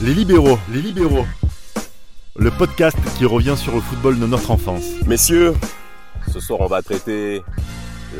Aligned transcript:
Les 0.00 0.14
libéraux, 0.14 0.58
les 0.70 0.80
libéraux. 0.80 1.26
Le 2.36 2.56
podcast 2.56 2.96
qui 3.18 3.24
revient 3.24 3.56
sur 3.56 3.74
le 3.74 3.80
football 3.80 4.20
de 4.20 4.26
notre 4.28 4.52
enfance. 4.52 4.84
Messieurs, 5.08 5.54
ce 6.32 6.38
soir 6.38 6.60
on 6.60 6.68
va 6.68 6.82
traiter 6.82 7.42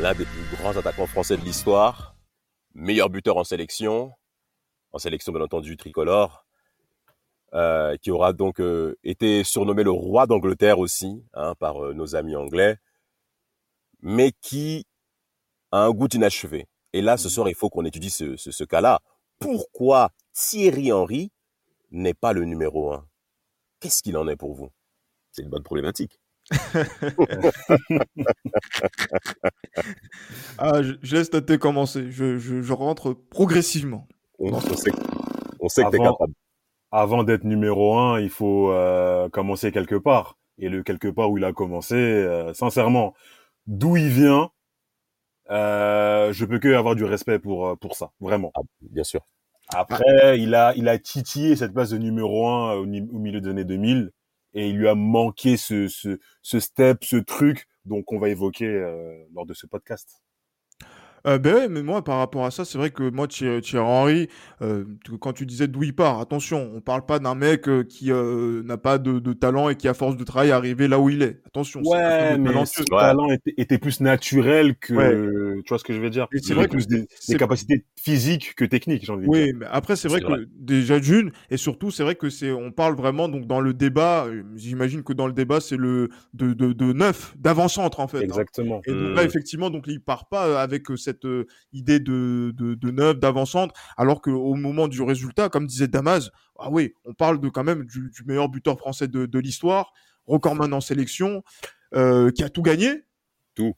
l'un 0.01 0.13
des 0.13 0.25
plus 0.25 0.57
grands 0.57 0.75
attaquants 0.75 1.07
français 1.07 1.37
de 1.37 1.41
l'histoire, 1.41 2.17
meilleur 2.75 3.09
buteur 3.09 3.37
en 3.37 3.45
sélection, 3.45 4.11
en 4.91 4.97
sélection 4.97 5.31
bien 5.31 5.41
entendu 5.41 5.77
tricolore, 5.77 6.45
euh, 7.53 7.95
qui 7.95 8.11
aura 8.11 8.33
donc 8.33 8.59
euh, 8.59 8.97
été 9.05 9.45
surnommé 9.45 9.83
le 9.83 9.91
roi 9.91 10.27
d'Angleterre 10.27 10.79
aussi 10.79 11.23
hein, 11.33 11.53
par 11.59 11.81
euh, 11.81 11.93
nos 11.93 12.13
amis 12.13 12.35
anglais, 12.35 12.75
mais 14.01 14.33
qui 14.41 14.85
a 15.71 15.85
un 15.85 15.91
goût 15.91 16.09
inachevé. 16.11 16.67
Et 16.91 17.01
là, 17.01 17.15
ce 17.15 17.29
soir, 17.29 17.47
il 17.47 17.55
faut 17.55 17.69
qu'on 17.69 17.85
étudie 17.85 18.09
ce, 18.09 18.35
ce, 18.35 18.51
ce 18.51 18.65
cas-là. 18.65 18.99
Pourquoi 19.39 20.09
Thierry 20.33 20.91
Henry 20.91 21.31
n'est 21.91 22.13
pas 22.13 22.33
le 22.33 22.45
numéro 22.45 22.93
un 22.93 23.05
Qu'est-ce 23.79 24.03
qu'il 24.03 24.17
en 24.17 24.27
est 24.27 24.35
pour 24.35 24.53
vous? 24.53 24.69
C'est 25.31 25.43
une 25.43 25.49
bonne 25.49 25.63
problématique. 25.63 26.19
ah, 30.57 30.81
je, 30.81 30.95
je 31.01 31.15
laisse 31.15 31.29
Tate 31.29 31.57
commencer. 31.57 32.11
Je, 32.11 32.37
je, 32.37 32.61
je, 32.61 32.73
rentre 32.73 33.13
progressivement. 33.13 34.07
On, 34.39 34.59
sait, 34.59 34.91
on 35.59 35.69
sait 35.69 35.83
que 35.83 35.91
tu 35.91 35.95
es 35.95 35.99
capable. 35.99 36.33
Avant 36.91 37.23
d'être 37.23 37.43
numéro 37.43 37.97
un, 37.97 38.19
il 38.19 38.29
faut 38.29 38.71
euh, 38.71 39.29
commencer 39.29 39.71
quelque 39.71 39.95
part. 39.95 40.37
Et 40.57 40.67
le 40.69 40.83
quelque 40.83 41.07
part 41.07 41.31
où 41.31 41.37
il 41.37 41.45
a 41.45 41.53
commencé, 41.53 41.95
euh, 41.95 42.53
sincèrement, 42.53 43.13
d'où 43.67 43.95
il 43.95 44.09
vient, 44.09 44.51
euh, 45.51 46.31
je 46.33 46.45
peux 46.45 46.59
que 46.59 46.73
avoir 46.73 46.95
du 46.95 47.05
respect 47.05 47.39
pour 47.39 47.67
euh, 47.67 47.75
pour 47.75 47.95
ça, 47.95 48.11
vraiment. 48.19 48.51
Ah, 48.55 48.61
bien 48.81 49.03
sûr. 49.03 49.21
Après, 49.75 50.39
il 50.39 50.55
a 50.55 50.73
il 50.75 50.87
a 50.87 50.97
titillé 50.97 51.55
cette 51.55 51.73
place 51.73 51.91
de 51.91 51.97
numéro 51.97 52.47
un 52.47 52.73
au, 52.75 52.83
au 52.83 53.19
milieu 53.19 53.41
des 53.41 53.49
années 53.49 53.65
2000 53.65 54.11
et 54.53 54.69
il 54.69 54.77
lui 54.77 54.87
a 54.87 54.95
manqué 54.95 55.57
ce 55.57 55.87
ce, 55.87 56.19
ce 56.41 56.59
step, 56.59 57.03
ce 57.03 57.17
truc 57.17 57.67
donc 57.85 58.11
on 58.11 58.19
va 58.19 58.29
évoquer 58.29 58.67
euh, 58.67 59.25
lors 59.33 59.45
de 59.45 59.53
ce 59.53 59.65
podcast. 59.65 60.21
Euh, 61.27 61.37
ben 61.37 61.55
ouais, 61.55 61.69
mais 61.69 61.83
moi, 61.83 62.03
par 62.03 62.17
rapport 62.17 62.45
à 62.45 62.51
ça, 62.51 62.65
c'est 62.65 62.77
vrai 62.77 62.91
que 62.91 63.09
moi, 63.09 63.27
Thierry, 63.27 63.61
Thierry 63.61 63.85
Henry, 63.85 64.29
euh, 64.61 64.85
quand 65.19 65.33
tu 65.33 65.45
disais 65.45 65.67
d'où 65.67 65.83
il 65.83 65.95
part, 65.95 66.19
attention, 66.19 66.71
on 66.73 66.81
parle 66.81 67.05
pas 67.05 67.19
d'un 67.19 67.35
mec 67.35 67.67
euh, 67.67 67.83
qui 67.83 68.11
euh, 68.11 68.63
n'a 68.63 68.77
pas 68.77 68.97
de, 68.97 69.19
de, 69.19 69.33
talent 69.33 69.69
et 69.69 69.75
qui, 69.75 69.87
à 69.87 69.93
force 69.93 70.17
de 70.17 70.23
travail, 70.23 70.49
est 70.49 70.53
arrivé 70.53 70.87
là 70.87 70.99
où 70.99 71.09
il 71.09 71.21
est. 71.21 71.41
Attention. 71.45 71.81
Ouais, 71.83 72.37
mais 72.37 72.51
ce 72.65 72.83
talent 72.83 73.29
était, 73.31 73.53
était, 73.57 73.77
plus 73.77 74.01
naturel 74.01 74.75
que, 74.75 74.93
ouais. 74.93 75.61
tu 75.63 75.69
vois 75.69 75.79
ce 75.79 75.83
que 75.83 75.93
je 75.93 75.99
veux 75.99 76.09
dire? 76.09 76.27
C'est 76.41 76.53
vrai 76.53 76.67
plus 76.67 76.87
des, 76.87 77.07
des 77.27 77.37
capacités 77.37 77.85
physiques 77.95 78.55
que 78.55 78.65
techniques, 78.65 79.05
j'ai 79.05 79.11
envie 79.11 79.25
de 79.25 79.29
oui, 79.29 79.37
dire. 79.39 79.47
Oui, 79.47 79.59
mais 79.59 79.65
après, 79.69 79.95
c'est 79.95 80.07
vrai, 80.07 80.21
vrai, 80.21 80.39
que 80.39 80.47
déjà 80.57 80.99
d'une, 80.99 81.31
et 81.49 81.57
surtout, 81.57 81.91
c'est 81.91 82.03
vrai 82.03 82.15
que 82.15 82.29
c'est, 82.29 82.51
on 82.51 82.71
parle 82.71 82.95
vraiment, 82.95 83.29
donc, 83.29 83.47
dans 83.47 83.61
le 83.61 83.73
débat, 83.73 84.27
j'imagine 84.55 85.03
que 85.03 85.13
dans 85.13 85.27
le 85.27 85.33
débat, 85.33 85.59
c'est 85.59 85.77
le, 85.77 86.09
de, 86.33 86.53
de, 86.53 86.73
de 86.73 86.93
neuf, 86.93 87.33
d'avant-centre, 87.37 87.99
en 87.99 88.07
fait. 88.07 88.23
Exactement. 88.23 88.77
Hein. 88.77 88.91
Et 88.91 88.91
donc 88.91 89.15
là, 89.15 89.23
effectivement, 89.23 89.69
donc, 89.69 89.85
il 89.87 90.01
part 90.01 90.27
pas 90.27 90.61
avec 90.61 90.87
cette 90.97 91.08
euh, 91.25 91.45
idée 91.73 91.99
de, 91.99 92.53
de, 92.55 92.75
de 92.75 92.91
neuf, 92.91 93.19
d'avant-centre, 93.19 93.73
alors 93.97 94.21
qu'au 94.21 94.55
moment 94.55 94.87
du 94.87 95.01
résultat, 95.01 95.49
comme 95.49 95.67
disait 95.67 95.87
Damas, 95.87 96.29
ah 96.57 96.69
oui, 96.71 96.93
on 97.05 97.13
parle 97.13 97.39
de 97.39 97.49
quand 97.49 97.63
même 97.63 97.85
du, 97.85 98.09
du 98.09 98.23
meilleur 98.25 98.49
buteur 98.49 98.77
français 98.77 99.07
de, 99.07 99.25
de 99.25 99.39
l'histoire, 99.39 99.93
recordman 100.27 100.73
en 100.73 100.81
sélection, 100.81 101.43
euh, 101.95 102.31
qui 102.31 102.43
a 102.43 102.49
tout 102.49 102.61
gagné. 102.61 103.03
Tout. 103.55 103.73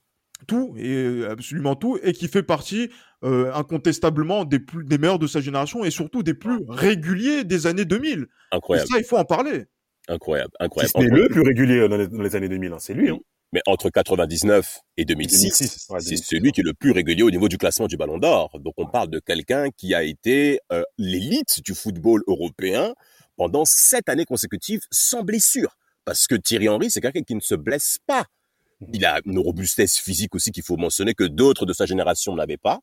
Tout, 0.47 0.73
et 0.75 1.23
absolument 1.29 1.75
tout, 1.75 1.99
et 2.01 2.13
qui 2.13 2.27
fait 2.27 2.41
partie 2.41 2.89
euh, 3.23 3.53
incontestablement 3.53 4.43
des, 4.43 4.59
plus, 4.59 4.83
des 4.83 4.97
meilleurs 4.97 5.19
de 5.19 5.27
sa 5.27 5.39
génération 5.39 5.83
et 5.85 5.91
surtout 5.91 6.23
des 6.23 6.33
plus 6.33 6.57
réguliers 6.67 7.43
des 7.43 7.67
années 7.67 7.85
2000. 7.85 8.25
Incroyable. 8.51 8.87
Et 8.89 8.91
ça, 8.91 8.99
il 8.99 9.05
faut 9.05 9.17
en 9.17 9.25
parler. 9.25 9.65
Incroyable, 10.07 10.51
incroyable. 10.59 10.93
C'est 10.97 11.07
le 11.07 11.27
plus 11.27 11.41
régulier 11.41 11.87
dans 11.87 11.95
les, 11.95 12.07
dans 12.07 12.23
les 12.23 12.35
années 12.35 12.49
2000, 12.49 12.73
hein. 12.73 12.77
c'est 12.79 12.95
lui. 12.95 13.11
Hein. 13.11 13.19
Mais 13.53 13.61
entre 13.65 13.89
99 13.89 14.79
et 14.95 15.03
2006, 15.03 15.41
2006 15.41 15.87
ouais, 15.89 15.99
c'est 15.99 16.15
celui 16.15 16.51
qui 16.53 16.61
est 16.61 16.63
le 16.63 16.73
plus 16.73 16.91
régulier 16.91 17.23
au 17.23 17.31
niveau 17.31 17.49
du 17.49 17.57
classement 17.57 17.87
du 17.87 17.97
Ballon 17.97 18.17
d'Or. 18.17 18.57
Donc 18.59 18.73
on 18.77 18.87
parle 18.87 19.09
de 19.09 19.19
quelqu'un 19.19 19.69
qui 19.71 19.93
a 19.93 20.03
été 20.03 20.59
euh, 20.71 20.83
l'élite 20.97 21.61
du 21.63 21.73
football 21.73 22.23
européen 22.27 22.93
pendant 23.35 23.65
sept 23.65 24.07
années 24.07 24.25
consécutives 24.25 24.81
sans 24.89 25.23
blessure. 25.23 25.75
Parce 26.05 26.27
que 26.27 26.35
Thierry 26.35 26.69
Henry, 26.69 26.89
c'est 26.89 27.01
quelqu'un 27.01 27.23
qui 27.23 27.35
ne 27.35 27.41
se 27.41 27.55
blesse 27.55 27.97
pas. 28.07 28.25
Il 28.93 29.05
a 29.05 29.19
une 29.25 29.37
robustesse 29.37 29.99
physique 29.99 30.33
aussi 30.33 30.51
qu'il 30.51 30.63
faut 30.63 30.77
mentionner 30.77 31.13
que 31.13 31.23
d'autres 31.23 31.65
de 31.65 31.73
sa 31.73 31.85
génération 31.85 32.35
n'avaient 32.35 32.57
pas, 32.57 32.79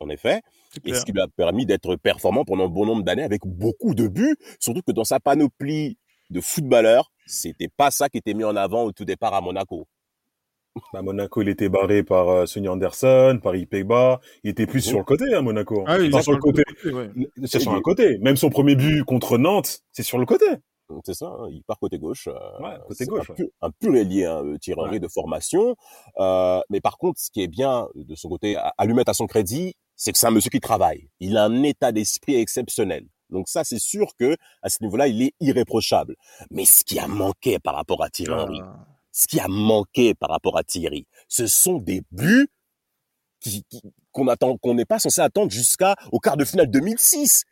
en 0.00 0.08
effet. 0.08 0.42
Et 0.84 0.94
ce 0.94 1.04
qui 1.04 1.12
lui 1.12 1.20
a 1.20 1.28
permis 1.28 1.66
d'être 1.66 1.96
performant 1.96 2.44
pendant 2.44 2.64
un 2.64 2.68
bon 2.68 2.86
nombre 2.86 3.02
d'années 3.02 3.22
avec 3.22 3.42
beaucoup 3.44 3.94
de 3.94 4.08
buts. 4.08 4.36
Surtout 4.60 4.82
que 4.82 4.92
dans 4.92 5.04
sa 5.04 5.20
panoplie 5.20 5.96
de 6.30 6.40
footballeurs, 6.40 7.10
c'était 7.26 7.68
pas 7.68 7.90
ça 7.90 8.08
qui 8.08 8.18
était 8.18 8.34
mis 8.34 8.44
en 8.44 8.56
avant 8.56 8.84
au 8.84 8.92
tout 8.92 9.04
départ 9.04 9.34
à 9.34 9.40
Monaco. 9.40 9.86
À 10.94 11.02
Monaco, 11.02 11.42
il 11.42 11.48
était 11.48 11.68
barré 11.68 12.02
par 12.02 12.28
euh, 12.28 12.46
Sonny 12.46 12.68
Anderson, 12.68 13.38
par 13.42 13.56
Ipegba. 13.56 14.20
Il 14.44 14.50
était 14.50 14.66
plus 14.66 14.84
oh. 14.86 14.90
sur 14.90 14.98
le 14.98 15.04
côté, 15.04 15.32
à 15.34 15.42
Monaco. 15.42 15.84
Ah 15.86 15.96
oui, 15.98 16.08
enfin, 16.12 16.22
sur 16.22 16.32
le 16.32 16.38
côté. 16.38 16.62
côté 16.64 16.94
ouais. 16.94 17.10
C'est 17.44 17.60
sur 17.60 17.72
un 17.72 17.80
côté. 17.80 18.18
Même 18.18 18.36
son 18.36 18.50
premier 18.50 18.74
but 18.76 19.04
contre 19.04 19.38
Nantes, 19.38 19.80
c'est 19.92 20.02
sur 20.02 20.18
le 20.18 20.26
côté. 20.26 20.46
C'est 21.04 21.14
ça, 21.14 21.26
hein, 21.26 21.48
il 21.50 21.62
part 21.64 21.78
côté 21.78 21.98
gauche. 21.98 22.28
Euh, 22.28 22.62
ouais, 22.62 22.76
côté 22.88 23.04
gauche. 23.04 23.30
Un, 23.30 23.34
pur, 23.34 23.46
un 23.60 23.70
pur 23.70 23.94
ailier, 23.94 24.24
hein, 24.24 24.42
Thierry 24.60 24.80
Henry 24.80 24.90
ouais. 24.92 25.00
de 25.00 25.08
formation. 25.08 25.76
Euh, 26.18 26.60
mais 26.70 26.80
par 26.80 26.96
contre, 26.96 27.20
ce 27.20 27.30
qui 27.30 27.42
est 27.42 27.48
bien 27.48 27.88
de 27.94 28.14
son 28.14 28.30
côté, 28.30 28.56
à, 28.56 28.72
à 28.78 28.86
lui 28.86 28.94
mettre 28.94 29.10
à 29.10 29.14
son 29.14 29.26
crédit, 29.26 29.74
c'est 29.96 30.12
que 30.12 30.18
c'est 30.18 30.26
un 30.26 30.30
monsieur 30.30 30.50
qui 30.50 30.60
travaille. 30.60 31.10
Il 31.20 31.36
a 31.36 31.44
un 31.44 31.62
état 31.62 31.92
d'esprit 31.92 32.36
exceptionnel. 32.36 33.04
Donc 33.30 33.48
ça, 33.48 33.64
c'est 33.64 33.78
sûr 33.78 34.12
que 34.18 34.36
à 34.62 34.70
ce 34.70 34.78
niveau-là, 34.82 35.08
il 35.08 35.20
est 35.22 35.34
irréprochable. 35.40 36.16
Mais 36.50 36.64
ce 36.64 36.84
qui 36.84 36.98
a 36.98 37.06
manqué 37.06 37.58
par 37.58 37.74
rapport 37.74 38.02
à 38.02 38.08
Thierry 38.08 38.32
Henry, 38.32 38.60
Ah. 38.62 38.86
Ce 39.18 39.26
qui 39.26 39.40
a 39.40 39.48
manqué 39.48 40.14
par 40.14 40.30
rapport 40.30 40.56
à 40.56 40.62
Thierry, 40.62 41.08
ce 41.26 41.48
sont 41.48 41.78
des 41.78 42.02
buts 42.12 42.46
qui, 43.40 43.64
qu'on 44.12 44.28
attend, 44.28 44.56
qu'on 44.58 44.74
n'est 44.74 44.84
pas 44.84 45.00
censé 45.00 45.20
attendre 45.20 45.50
jusqu'à 45.50 45.96
au 46.12 46.20
quart 46.20 46.36
de 46.36 46.44
finale 46.44 46.70
2006. 46.70 47.42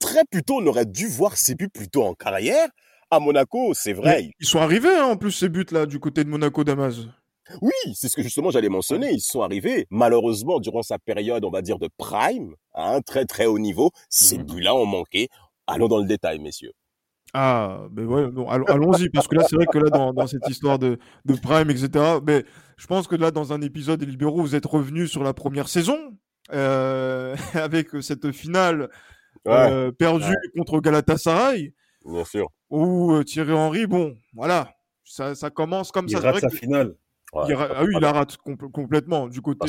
Très 0.00 0.24
plutôt, 0.24 0.62
on 0.62 0.66
aurait 0.66 0.86
dû 0.86 1.06
voir 1.06 1.36
ces 1.36 1.54
buts 1.54 1.68
plutôt 1.68 2.04
en 2.04 2.14
carrière. 2.14 2.70
À 3.10 3.20
Monaco, 3.20 3.74
c'est 3.74 3.92
vrai. 3.92 4.22
Mais 4.22 4.30
ils 4.40 4.46
sont 4.46 4.60
arrivés, 4.60 4.96
hein, 4.96 5.04
en 5.04 5.16
plus, 5.18 5.30
ces 5.30 5.50
buts-là, 5.50 5.84
du 5.84 6.00
côté 6.00 6.24
de 6.24 6.30
Monaco 6.30 6.64
Damas. 6.64 6.94
Oui, 7.60 7.72
c'est 7.94 8.08
ce 8.08 8.16
que 8.16 8.22
justement 8.22 8.50
j'allais 8.50 8.70
mentionner. 8.70 9.10
Ils 9.12 9.20
sont 9.20 9.42
arrivés, 9.42 9.86
malheureusement, 9.90 10.58
durant 10.58 10.82
sa 10.82 10.98
période, 10.98 11.44
on 11.44 11.50
va 11.50 11.60
dire, 11.60 11.78
de 11.78 11.90
prime, 11.98 12.54
à 12.72 12.94
un 12.94 13.02
très 13.02 13.26
très 13.26 13.44
haut 13.44 13.58
niveau. 13.58 13.90
Ces 14.08 14.38
mmh. 14.38 14.42
buts-là 14.42 14.74
ont 14.74 14.86
manqué. 14.86 15.28
Allons 15.66 15.88
dans 15.88 15.98
le 15.98 16.06
détail, 16.06 16.38
messieurs. 16.38 16.72
Ah, 17.34 17.82
mais 17.92 18.04
ouais, 18.04 18.22
allons-y, 18.68 19.10
parce 19.10 19.28
que 19.28 19.36
là, 19.36 19.44
c'est 19.48 19.56
vrai 19.56 19.66
que 19.66 19.78
là, 19.78 19.90
dans, 19.90 20.12
dans 20.12 20.26
cette 20.26 20.48
histoire 20.48 20.78
de, 20.78 20.98
de, 21.24 21.34
Prime, 21.34 21.70
etc., 21.70 22.18
mais 22.26 22.44
je 22.76 22.86
pense 22.86 23.06
que 23.06 23.16
là, 23.16 23.30
dans 23.30 23.52
un 23.52 23.60
épisode 23.60 24.00
des 24.00 24.06
Libéraux, 24.06 24.40
vous 24.40 24.54
êtes 24.54 24.66
revenu 24.66 25.06
sur 25.06 25.22
la 25.22 25.34
première 25.34 25.68
saison, 25.68 26.16
euh, 26.52 27.36
avec 27.54 27.88
cette 28.00 28.32
finale 28.32 28.88
ouais, 29.46 29.52
euh, 29.52 29.92
perdue 29.92 30.24
ouais. 30.24 30.50
contre 30.56 30.80
Galatasaray. 30.80 31.74
Bien 32.04 32.24
sûr. 32.24 32.48
Où 32.70 33.12
euh, 33.12 33.24
Thierry 33.24 33.52
Henry, 33.52 33.86
bon, 33.86 34.16
voilà, 34.34 34.74
ça, 35.04 35.34
ça 35.34 35.50
commence 35.50 35.92
comme 35.92 36.06
il 36.06 36.12
ça. 36.12 36.18
Il 36.18 36.24
rate 36.24 36.40
sa 36.40 36.48
que... 36.48 36.56
finale. 36.56 36.94
Ouais, 37.34 37.44
il 37.48 37.54
ah 37.54 37.82
oui, 37.82 37.92
il 37.94 38.00
la 38.00 38.12
rate 38.12 38.38
compl 38.38 38.70
complètement 38.70 39.28
du 39.28 39.42
côté. 39.42 39.68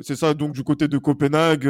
C'est 0.00 0.16
ça, 0.16 0.32
donc 0.32 0.52
du 0.52 0.64
côté 0.64 0.88
de 0.88 0.96
Copenhague, 0.96 1.68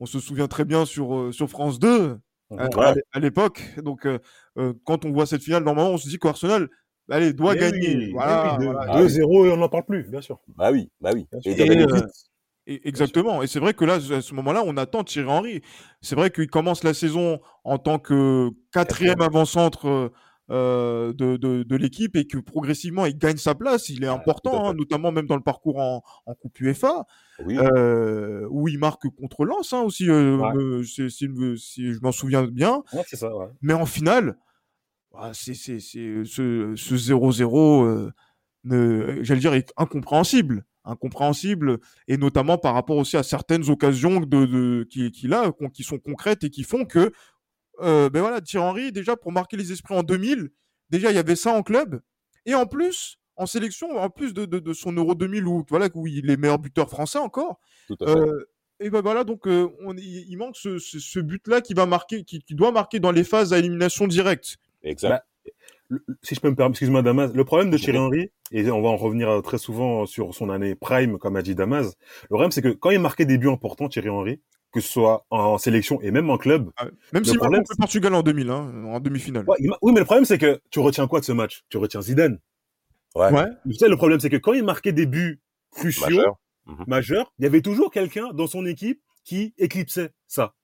on 0.00 0.06
se 0.06 0.20
souvient 0.20 0.48
très 0.48 0.66
bien 0.66 0.84
sur, 0.84 1.32
sur 1.32 1.48
France 1.48 1.78
2 1.78 2.18
ouais. 2.50 2.94
à 3.12 3.20
l'époque. 3.20 3.62
Donc, 3.82 4.06
euh, 4.06 4.18
quand 4.84 5.04
on 5.04 5.12
voit 5.12 5.26
cette 5.26 5.42
finale, 5.42 5.64
normalement, 5.64 5.92
on 5.92 5.98
se 5.98 6.08
dit 6.08 6.18
qu'Arsenal, 6.18 6.68
allez, 7.10 7.32
doit 7.32 7.54
mais 7.54 7.60
gagner. 7.60 7.96
Oui, 7.96 8.12
voilà, 8.12 8.56
oui, 8.58 8.66
voilà. 8.66 9.02
2-0 9.02 9.46
et 9.46 9.52
on 9.52 9.56
n'en 9.56 9.68
parle 9.68 9.84
plus, 9.84 10.04
bien 10.10 10.20
sûr. 10.20 10.38
Bah 10.56 10.70
oui, 10.72 10.90
bah 11.00 11.10
oui. 11.14 11.26
Et, 11.44 11.52
et, 11.52 11.86
et, 12.66 12.88
exactement. 12.88 13.42
Et 13.42 13.46
c'est 13.46 13.60
vrai 13.60 13.74
que 13.74 13.84
là, 13.84 13.94
à 13.94 14.20
ce 14.20 14.34
moment-là, 14.34 14.62
on 14.64 14.76
attend 14.76 15.04
Thierry 15.04 15.28
Henry. 15.28 15.62
C'est 16.00 16.16
vrai 16.16 16.30
qu'il 16.30 16.48
commence 16.48 16.84
la 16.84 16.94
saison 16.94 17.40
en 17.64 17.78
tant 17.78 17.98
que 17.98 18.50
quatrième 18.72 19.20
avant-centre 19.20 20.12
euh, 20.50 21.14
de, 21.14 21.38
de, 21.38 21.62
de 21.62 21.76
l'équipe 21.76 22.16
et 22.16 22.26
que 22.26 22.36
progressivement 22.36 23.06
il 23.06 23.16
gagne 23.16 23.38
sa 23.38 23.54
place. 23.54 23.88
Il 23.88 24.04
est 24.04 24.08
important, 24.08 24.68
hein, 24.68 24.74
notamment 24.74 25.10
même 25.10 25.26
dans 25.26 25.36
le 25.36 25.42
parcours 25.42 25.78
en, 25.78 26.02
en 26.26 26.34
Coupe 26.34 26.60
UEFA, 26.60 27.06
oui. 27.44 27.56
euh, 27.58 28.46
où 28.50 28.68
il 28.68 28.78
marque 28.78 29.08
contre 29.08 29.46
Lens 29.46 29.72
hein, 29.72 29.80
aussi, 29.80 30.10
euh, 30.10 30.36
ouais. 30.36 30.84
si, 30.84 31.10
si, 31.10 31.28
si, 31.56 31.92
je 31.94 32.00
m'en 32.02 32.12
souviens 32.12 32.46
bien. 32.46 32.82
Ouais, 32.92 33.02
ça, 33.10 33.34
ouais. 33.34 33.46
Mais 33.62 33.72
en 33.72 33.86
finale, 33.86 34.36
c'est 35.32 35.54
ce 35.54 36.24
0-0, 36.74 38.12
euh, 38.66 39.18
j'allais 39.22 39.40
dire, 39.40 39.54
est 39.54 39.72
incompréhensible 39.76 40.66
incompréhensible 40.84 41.78
et 42.08 42.18
notamment 42.18 42.58
par 42.58 42.74
rapport 42.74 42.96
aussi 42.98 43.16
à 43.16 43.22
certaines 43.22 43.70
occasions 43.70 44.20
de, 44.20 44.44
de 44.44 44.86
qui, 44.90 45.10
qui 45.10 45.28
là 45.28 45.50
qui 45.72 45.82
sont 45.82 45.98
concrètes 45.98 46.44
et 46.44 46.50
qui 46.50 46.62
font 46.62 46.84
que 46.84 47.10
euh, 47.80 48.10
ben 48.10 48.20
voilà, 48.20 48.40
Thierry 48.40 48.64
Henry, 48.64 48.92
déjà 48.92 49.16
pour 49.16 49.32
marquer 49.32 49.56
les 49.56 49.72
esprits 49.72 49.94
en 49.94 50.02
2000, 50.02 50.50
déjà 50.90 51.10
il 51.10 51.16
y 51.16 51.18
avait 51.18 51.36
ça 51.36 51.52
en 51.52 51.62
club. 51.62 52.00
Et 52.46 52.54
en 52.54 52.66
plus, 52.66 53.18
en 53.36 53.46
sélection, 53.46 53.98
en 53.98 54.10
plus 54.10 54.34
de, 54.34 54.44
de, 54.44 54.58
de 54.58 54.72
son 54.72 54.92
Euro 54.92 55.14
2000 55.14 55.46
où, 55.46 55.64
voilà, 55.68 55.88
où 55.94 56.06
il 56.06 56.30
est 56.30 56.36
meilleur 56.36 56.58
buteur 56.58 56.88
français 56.88 57.18
encore, 57.18 57.60
euh, 58.02 58.44
et 58.80 58.90
ben 58.90 59.00
voilà, 59.00 59.24
donc 59.24 59.46
on, 59.46 59.96
il, 59.96 60.36
manque 60.36 60.56
ce, 60.56 60.78
ce, 60.78 61.20
but-là 61.20 61.60
qui 61.60 61.74
va 61.74 61.86
marquer, 61.86 62.24
qui, 62.24 62.40
qui, 62.40 62.54
doit 62.54 62.72
marquer 62.72 63.00
dans 63.00 63.12
les 63.12 63.24
phases 63.24 63.52
à 63.52 63.58
élimination 63.58 64.06
directe. 64.06 64.56
Exact. 64.82 65.10
Bah, 65.10 65.24
si 66.22 66.34
je 66.34 66.40
peux 66.40 66.48
me 66.50 66.54
permettre, 66.54 66.72
excuse-moi 66.72 67.02
Damas, 67.02 67.32
le 67.34 67.44
problème 67.44 67.70
de 67.70 67.76
Thierry 67.76 67.98
Henry, 67.98 68.30
et 68.52 68.70
on 68.70 68.80
va 68.80 68.88
en 68.88 68.96
revenir 68.96 69.42
très 69.42 69.58
souvent 69.58 70.06
sur 70.06 70.34
son 70.34 70.48
année 70.50 70.74
prime, 70.74 71.18
comme 71.18 71.36
a 71.36 71.42
dit 71.42 71.54
Damas, 71.54 71.94
le 72.22 72.28
problème 72.28 72.50
c'est 72.50 72.62
que 72.62 72.70
quand 72.70 72.90
il 72.90 73.00
marquait 73.00 73.26
des 73.26 73.38
buts 73.38 73.50
importants, 73.50 73.88
Thierry 73.88 74.08
Henry, 74.08 74.40
que 74.74 74.80
ce 74.80 74.88
soit 74.88 75.24
en 75.30 75.56
sélection 75.56 76.00
et 76.00 76.10
même 76.10 76.28
en 76.30 76.36
club. 76.36 76.68
Ah, 76.76 76.86
même 77.12 77.24
si 77.24 77.36
problème, 77.36 77.62
le 77.68 77.76
Portugal 77.76 78.12
en 78.12 78.22
2000, 78.22 78.50
hein, 78.50 78.84
en 78.86 78.98
demi-finale. 78.98 79.44
oui, 79.46 79.92
mais 79.92 80.00
le 80.00 80.04
problème, 80.04 80.24
c'est 80.24 80.36
que 80.36 80.60
tu 80.70 80.80
retiens 80.80 81.06
quoi 81.06 81.20
de 81.20 81.24
ce 81.24 81.30
match? 81.30 81.62
Tu 81.68 81.78
retiens 81.78 82.02
Zidane. 82.02 82.40
Ouais. 83.14 83.30
Tu 83.64 83.74
sais, 83.74 83.88
le 83.88 83.96
problème, 83.96 84.18
c'est 84.18 84.30
que 84.30 84.36
quand 84.36 84.52
il 84.52 84.64
marquait 84.64 84.92
des 84.92 85.06
buts 85.06 85.40
cruciaux, 85.70 86.36
mhm. 86.66 86.84
majeurs, 86.88 87.32
il 87.38 87.44
y 87.44 87.46
avait 87.46 87.60
toujours 87.60 87.92
quelqu'un 87.92 88.32
dans 88.34 88.48
son 88.48 88.66
équipe 88.66 89.00
qui 89.24 89.54
éclipsait 89.58 90.10
ça. 90.26 90.54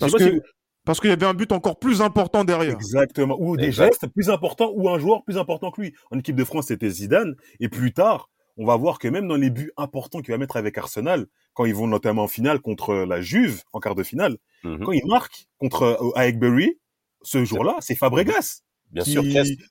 Parce 0.00 0.12
que, 0.12 0.42
parce 0.84 0.98
qu'il 0.98 1.10
y 1.10 1.12
avait 1.12 1.26
un 1.26 1.34
but 1.34 1.52
encore 1.52 1.78
plus 1.78 2.02
important 2.02 2.42
derrière. 2.42 2.72
Exactement. 2.72 3.36
Ou 3.38 3.56
des 3.56 3.70
gestes 3.70 4.08
plus 4.08 4.28
importants, 4.28 4.72
ou 4.74 4.88
un 4.88 4.98
joueur 4.98 5.22
plus 5.22 5.38
important 5.38 5.70
que 5.70 5.82
lui. 5.82 5.94
En 6.10 6.18
équipe 6.18 6.34
de 6.34 6.44
France, 6.44 6.66
c'était 6.66 6.90
Zidane. 6.90 7.36
Et 7.60 7.68
plus 7.68 7.92
tard, 7.92 8.28
on 8.56 8.66
va 8.66 8.74
voir 8.74 8.98
que 8.98 9.06
même 9.06 9.28
dans 9.28 9.36
les 9.36 9.50
buts 9.50 9.70
importants 9.76 10.20
qu'il 10.20 10.32
va 10.32 10.38
mettre 10.38 10.56
avec 10.56 10.76
Arsenal, 10.76 11.26
quand 11.54 11.64
ils 11.64 11.74
vont 11.74 11.86
notamment 11.86 12.24
en 12.24 12.28
finale 12.28 12.60
contre 12.60 12.94
la 12.94 13.20
Juve, 13.20 13.62
en 13.72 13.80
quart 13.80 13.94
de 13.94 14.02
finale, 14.02 14.38
mhm. 14.64 14.84
quand 14.84 14.92
il 14.92 15.06
marque 15.06 15.46
contre 15.58 15.82
euh, 15.82 16.18
Highbury, 16.18 16.78
ce 17.22 17.44
jour-là, 17.44 17.76
c'est 17.80 17.94
Fabregas. 17.94 18.62
Bien 18.90 19.04
sûr, 19.04 19.22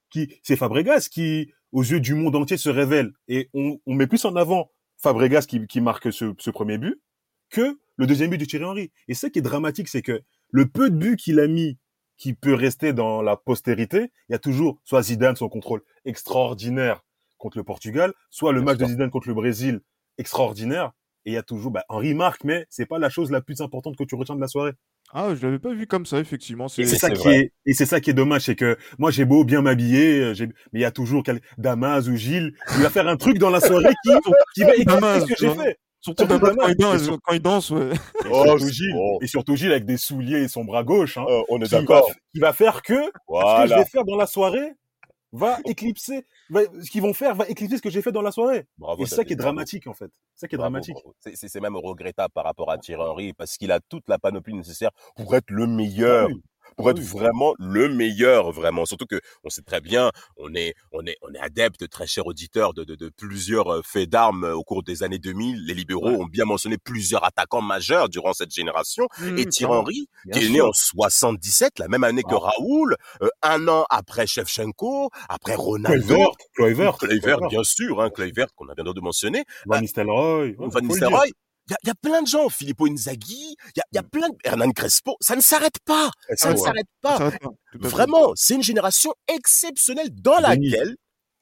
qui, 0.09 0.33
c'est 0.43 0.55
Fabregas 0.55 1.09
qui, 1.11 1.51
aux 1.71 1.83
yeux 1.83 1.99
du 1.99 2.13
monde 2.13 2.35
entier, 2.35 2.57
se 2.57 2.69
révèle. 2.69 3.11
Et 3.27 3.49
on, 3.53 3.79
met 3.87 4.07
plus 4.07 4.23
en 4.25 4.35
avant 4.35 4.71
Fabregas 4.97 5.45
qui, 5.45 5.81
marque 5.81 6.13
ce, 6.13 6.49
premier 6.49 6.77
but 6.77 7.01
que 7.49 7.79
le 7.95 8.07
deuxième 8.07 8.29
but 8.29 8.37
de 8.37 8.45
Thierry 8.45 8.65
Henry. 8.65 8.91
Et 9.07 9.13
ce 9.13 9.27
qui 9.27 9.39
est 9.39 9.43
dramatique, 9.43 9.87
c'est 9.87 10.01
que 10.01 10.21
le 10.51 10.67
peu 10.67 10.89
de 10.89 10.95
buts 10.95 11.15
qu'il 11.17 11.39
a 11.39 11.47
mis 11.47 11.77
qui 12.17 12.33
peut 12.33 12.53
rester 12.53 12.93
dans 12.93 13.21
la 13.21 13.35
postérité, 13.35 14.11
il 14.29 14.33
y 14.33 14.35
a 14.35 14.39
toujours 14.39 14.79
soit 14.83 15.01
Zidane, 15.01 15.35
son 15.35 15.49
contrôle 15.49 15.81
extraordinaire 16.05 17.03
contre 17.37 17.57
le 17.57 17.63
Portugal, 17.63 18.13
soit 18.29 18.51
le 18.51 18.61
match 18.61 18.77
de 18.77 18.85
Zidane 18.85 19.09
contre 19.09 19.29
le 19.29 19.33
Brésil, 19.33 19.81
extraordinaire. 20.17 20.91
Et 21.29 21.33
il 21.33 21.35
y 21.35 21.37
a 21.37 21.43
toujours, 21.43 21.69
bah, 21.69 21.83
Henri 21.89 22.15
marque, 22.15 22.43
mais 22.43 22.65
c'est 22.71 22.87
pas 22.87 22.97
la 22.97 23.11
chose 23.11 23.29
la 23.29 23.39
plus 23.39 23.61
importante 23.61 23.95
que 23.95 24.03
tu 24.03 24.15
retiens 24.15 24.33
de 24.33 24.41
la 24.41 24.47
soirée. 24.47 24.71
Ah, 25.13 25.35
je 25.35 25.45
l'avais 25.45 25.59
pas 25.59 25.71
vu 25.75 25.85
comme 25.85 26.07
ça, 26.07 26.17
effectivement. 26.17 26.65
Et 26.75 26.85
c'est 26.87 26.97
ça 26.97 27.11
qui 27.11 27.27
est, 27.27 27.51
et 27.67 27.73
c'est 27.73 27.85
ça 27.85 28.01
qui 28.01 28.09
est 28.09 28.13
dommage, 28.13 28.45
c'est 28.45 28.55
que 28.55 28.79
moi 28.97 29.11
j'ai 29.11 29.25
beau 29.25 29.43
bien 29.43 29.61
m'habiller, 29.61 30.21
euh, 30.21 30.33
mais 30.73 30.79
il 30.79 30.81
y 30.81 30.85
a 30.85 30.91
toujours 30.91 31.21
quel... 31.21 31.39
Damas 31.59 32.07
ou 32.07 32.15
Gilles, 32.15 32.55
il 32.77 32.81
va 32.81 32.89
faire 32.89 33.07
un 33.07 33.15
truc 33.15 33.37
dans 33.37 33.51
la 33.51 33.59
soirée 33.59 33.93
qui, 34.03 34.11
qui 34.55 34.63
va 34.63 34.75
éclairer 34.75 35.19
ce 35.19 35.25
que 35.27 35.35
j'ai 35.37 35.49
fait. 35.51 35.77
Surtout 35.99 36.25
Damas, 36.25 36.55
quand, 36.57 36.67
il 36.67 36.75
danse, 36.77 37.09
quand 37.23 37.33
il 37.33 37.41
danse, 37.41 37.69
ouais. 37.69 37.91
Oh, 38.31 38.43
et, 38.43 38.47
surtout 38.47 38.69
Gilles, 38.71 38.95
et 39.21 39.27
surtout 39.27 39.55
Gilles 39.55 39.71
avec 39.71 39.85
des 39.85 39.97
souliers 39.97 40.41
et 40.41 40.47
son 40.47 40.65
bras 40.65 40.83
gauche, 40.83 41.17
hein, 41.19 41.25
oh, 41.29 41.45
on 41.49 41.61
est 41.61 41.69
d'accord. 41.69 42.09
Qui 42.33 42.39
va 42.39 42.53
faire 42.53 42.81
que 42.81 42.95
ce 42.95 43.61
que 43.61 43.69
je 43.69 43.75
vais 43.75 43.85
faire 43.85 44.03
dans 44.03 44.17
la 44.17 44.25
soirée, 44.25 44.73
va 45.31 45.57
éclipser, 45.65 46.25
ce 46.51 46.89
qu'ils 46.89 47.01
vont 47.01 47.13
faire 47.13 47.35
va 47.35 47.47
éclipser 47.47 47.77
ce 47.77 47.81
que 47.81 47.89
j'ai 47.89 48.01
fait 48.01 48.11
dans 48.11 48.21
la 48.21 48.31
soirée. 48.31 48.67
et 48.99 49.05
c'est 49.05 49.15
ça 49.15 49.23
qui 49.23 49.33
est 49.33 49.35
dramatique 49.35 49.87
en 49.87 49.93
fait. 49.93 50.11
C'est 50.33 50.41
ça 50.41 50.47
qui 50.47 50.55
est 50.55 50.57
dramatique. 50.57 50.97
C'est 51.19 51.61
même 51.61 51.75
regrettable 51.75 52.33
par 52.33 52.45
rapport 52.45 52.71
à 52.71 52.77
Thierry 52.77 53.01
Henry 53.01 53.33
parce 53.33 53.57
qu'il 53.57 53.71
a 53.71 53.79
toute 53.79 54.07
la 54.07 54.17
panoplie 54.17 54.53
nécessaire 54.53 54.91
pour 55.15 55.35
être 55.35 55.49
le 55.49 55.67
meilleur. 55.67 56.29
Ah 56.31 56.35
pour 56.77 56.89
être 56.89 56.99
vraiment 56.99 57.53
le 57.59 57.89
meilleur, 57.89 58.51
vraiment. 58.51 58.85
Surtout 58.85 59.05
que 59.05 59.19
on 59.43 59.49
sait 59.49 59.61
très 59.61 59.81
bien, 59.81 60.11
on 60.37 60.53
est, 60.53 60.73
on 60.91 61.05
est, 61.05 61.17
on 61.21 61.33
est 61.33 61.39
adepte, 61.39 61.87
très 61.89 62.07
cher 62.07 62.27
auditeur, 62.27 62.73
de, 62.73 62.83
de, 62.83 62.95
de 62.95 63.09
plusieurs 63.09 63.73
euh, 63.73 63.81
faits 63.83 64.09
d'armes 64.09 64.43
euh, 64.43 64.55
au 64.55 64.63
cours 64.63 64.83
des 64.83 65.03
années 65.03 65.19
2000. 65.19 65.65
Les 65.65 65.73
libéraux 65.73 66.09
ont 66.09 66.25
bien 66.25 66.45
mentionné 66.45 66.77
plusieurs 66.77 67.23
attaquants 67.23 67.61
majeurs 67.61 68.09
durant 68.09 68.33
cette 68.33 68.53
génération. 68.53 69.07
Mmh, 69.19 69.37
et 69.37 69.45
Thierry 69.45 69.73
Henry, 69.73 70.09
qui 70.31 70.45
est 70.45 70.49
né 70.49 70.61
en 70.61 70.71
77, 70.73 71.79
la 71.79 71.87
même 71.87 72.03
année 72.03 72.23
que 72.23 72.35
Raoul, 72.35 72.95
euh, 73.21 73.29
un 73.41 73.67
an 73.67 73.85
après 73.89 74.27
Shevchenko, 74.27 75.09
après 75.27 75.55
Ronaldo, 75.55 76.17
Kluivert, 76.55 76.97
bien 77.49 77.63
sûr, 77.63 78.01
hein, 78.01 78.09
qu'on 78.09 78.23
a 78.69 78.75
bien 78.75 78.83
de 78.83 79.01
mentionner, 79.01 79.43
Van 79.65 79.81
Nistelrooy, 79.81 80.55
Van 80.57 80.81
Nistelrooy, 80.81 81.31
il 81.69 81.87
y, 81.87 81.89
a, 81.89 81.95
plein 81.95 82.21
de 82.21 82.27
gens, 82.27 82.49
Filippo 82.49 82.87
Inzaghi, 82.87 83.55
il 83.75 83.81
y 83.93 83.97
a, 83.97 84.01
mm. 84.01 84.09
plein 84.09 84.29
de 84.29 84.35
Hernan 84.43 84.71
Crespo, 84.71 85.15
ça 85.21 85.35
ne 85.35 85.41
s'arrête 85.41 85.79
pas, 85.85 86.11
ça, 86.35 86.51
ne 86.51 86.57
s'arrête 86.57 86.87
pas. 87.01 87.31
Vraiment, 87.73 88.31
c'est 88.35 88.55
une 88.55 88.63
génération 88.63 89.13
exceptionnelle 89.27 90.09
dans 90.11 90.39
laquelle 90.39 90.95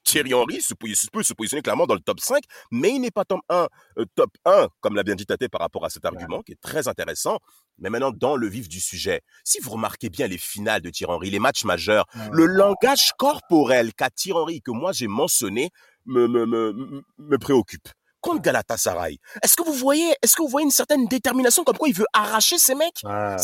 Thierry 0.04 0.34
Henry 0.34 0.62
se 0.62 0.74
peut 0.74 1.24
se 1.24 1.34
positionner 1.34 1.62
clairement 1.62 1.86
dans 1.86 1.94
le 1.94 2.00
top 2.00 2.22
5, 2.22 2.42
mais 2.72 2.92
il 2.92 3.02
n'est 3.02 3.12
pas 3.12 3.26
top 3.26 3.42
1, 3.50 3.68
euh, 3.98 4.06
top 4.16 4.32
1, 4.46 4.70
comme 4.80 4.96
l'a 4.96 5.04
bien 5.04 5.16
dit 5.16 5.26
Tate 5.26 5.50
par 5.50 5.60
rapport 5.60 5.84
à 5.84 5.90
cet 5.90 6.06
argument, 6.06 6.42
qui 6.44 6.54
est 6.54 6.62
très 6.62 6.88
intéressant. 6.88 7.40
Mais 7.78 7.90
maintenant, 7.90 8.12
dans 8.12 8.38
le 8.38 8.48
vif 8.48 8.70
du 8.70 8.80
sujet, 8.80 9.22
si 9.44 9.60
vous 9.60 9.72
remarquez 9.72 10.10
bien 10.10 10.28
les 10.28 10.38
finales 10.38 10.82
de 10.82 10.90
Thierry 10.90 11.14
Henry, 11.14 11.30
les 11.30 11.40
matchs 11.40 11.66
majeurs, 11.66 12.06
le 12.32 12.46
langage 12.46 13.12
corporel 13.18 13.94
qu'a 13.94 14.10
Thierry 14.10 14.40
Henry, 14.40 14.62
que 14.62 14.72
moi 14.72 14.94
j'ai 14.94 15.08
mentionné, 15.08 15.72
me, 16.06 16.28
me, 16.28 16.46
me, 16.46 17.04
me 17.18 17.38
préoccupe 17.38 17.90
contre 18.22 18.42
Galatasaray. 18.42 19.18
Est-ce 19.44 19.56
que 19.56 19.64
vous 19.64 19.74
voyez, 19.74 20.14
est-ce 20.22 20.36
que 20.36 20.42
vous 20.42 20.48
voyez 20.48 20.66
une 20.66 20.72
certaine 20.72 21.06
détermination 21.08 21.64
comme 21.64 21.78
quoi 21.78 21.88
il 21.88 21.96
veut 21.96 22.06
arracher 22.14 22.58
ces 22.58 22.76
mecs? 22.76 23.02
Ah. 23.06 23.38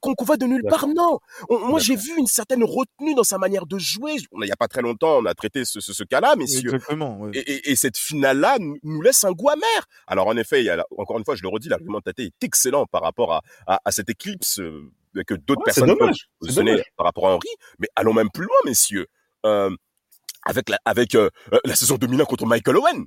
qu'on 0.00 0.24
voit 0.24 0.36
de 0.36 0.46
nulle 0.46 0.64
part? 0.68 0.86
Non. 0.88 1.18
moi, 1.50 1.80
j'ai 1.80 1.96
vu 1.96 2.12
une 2.16 2.26
certaine 2.26 2.64
retenue 2.64 3.14
dans 3.14 3.24
sa 3.24 3.38
manière 3.38 3.66
de 3.66 3.78
jouer. 3.78 4.16
Il 4.32 4.40
n'y 4.40 4.50
a 4.50 4.56
pas 4.56 4.68
très 4.68 4.82
longtemps, 4.82 5.18
on 5.18 5.26
a 5.26 5.34
traité 5.34 5.64
ce, 5.64 5.80
ce, 5.80 6.04
cas-là, 6.04 6.36
messieurs. 6.36 6.74
Exactement. 6.74 7.28
Et, 7.32 7.70
et, 7.70 7.76
cette 7.76 7.96
finale-là 7.96 8.58
nous, 8.60 9.02
laisse 9.02 9.24
un 9.24 9.32
goût 9.32 9.50
amer. 9.50 9.86
Alors, 10.06 10.26
en 10.26 10.36
effet, 10.36 10.60
il 10.60 10.66
y 10.66 10.70
a, 10.70 10.84
encore 10.96 11.18
une 11.18 11.24
fois, 11.24 11.34
je 11.34 11.42
le 11.42 11.48
redis, 11.48 11.68
l'argument 11.68 12.00
de 12.04 12.12
est 12.16 12.44
excellent 12.44 12.86
par 12.86 13.02
rapport 13.02 13.32
à, 13.32 13.42
à, 13.66 13.90
cette 13.90 14.08
éclipse 14.08 14.58
euh, 14.60 14.90
que 15.26 15.34
d'autres 15.34 15.62
personnes 15.64 15.94
peuvent 15.96 16.14
par 16.96 17.06
rapport 17.06 17.28
à 17.28 17.34
Henri. 17.34 17.48
Mais 17.78 17.88
allons 17.96 18.12
même 18.12 18.30
plus 18.30 18.44
loin, 18.44 18.56
messieurs. 18.64 19.06
Euh, 19.44 19.70
avec 20.44 20.68
la, 20.68 20.78
avec 20.84 21.14
euh, 21.14 21.28
la 21.64 21.74
saison 21.74 21.96
2001 21.96 22.24
contre 22.24 22.46
Michael 22.46 22.76
Owen. 22.76 23.06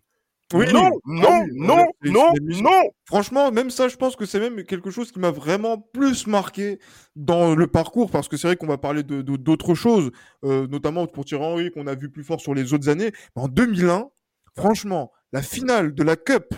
Oui, 0.53 0.65
non, 0.73 0.89
non, 1.05 1.45
non, 1.53 1.85
non, 2.03 2.33
non. 2.41 2.81
Franchement, 3.05 3.51
même 3.51 3.69
ça, 3.69 3.87
je 3.87 3.95
pense 3.97 4.15
que 4.15 4.25
c'est 4.25 4.39
même 4.39 4.63
quelque 4.63 4.89
chose 4.89 5.11
qui 5.11 5.19
m'a 5.19 5.29
vraiment 5.29 5.77
plus 5.77 6.25
marqué 6.25 6.79
dans 7.15 7.53
le 7.53 7.67
parcours, 7.67 8.09
parce 8.09 8.27
que 8.27 8.35
c'est 8.35 8.47
vrai 8.47 8.55
qu'on 8.55 8.65
va 8.65 8.79
parler 8.79 9.03
de 9.03 9.21
d'autres 9.21 9.75
choses, 9.75 10.09
euh, 10.43 10.65
notamment 10.67 11.05
pour 11.05 11.25
Thierry 11.25 11.43
Henry 11.43 11.71
qu'on 11.71 11.85
a 11.85 11.93
vu 11.93 12.09
plus 12.09 12.23
fort 12.23 12.41
sur 12.41 12.55
les 12.55 12.73
autres 12.73 12.89
années. 12.89 13.11
en 13.35 13.47
2001, 13.47 14.09
franchement, 14.55 15.11
la 15.33 15.43
finale 15.43 15.93
de 15.93 16.03
la 16.03 16.15
Cup, 16.15 16.55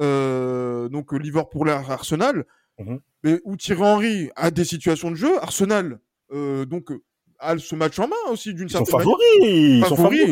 euh, 0.00 0.88
donc 0.88 1.12
Liverpool 1.12 1.70
Arsenal, 1.70 2.44
mmh 2.78 2.96
où 3.44 3.56
Thierry 3.56 3.82
Henry 3.82 4.30
a 4.36 4.50
des 4.50 4.64
situations 4.66 5.10
de 5.10 5.16
jeu, 5.16 5.38
Arsenal, 5.42 5.98
euh, 6.32 6.66
donc 6.66 6.90
a 7.38 7.56
ce 7.58 7.74
match 7.74 7.98
en 7.98 8.06
main 8.08 8.16
aussi 8.30 8.52
d'une 8.52 8.68
certaine 8.68 8.92
manière. 8.98 9.16
Ils 9.40 9.84
sont 9.86 9.96
favoris. 9.96 10.28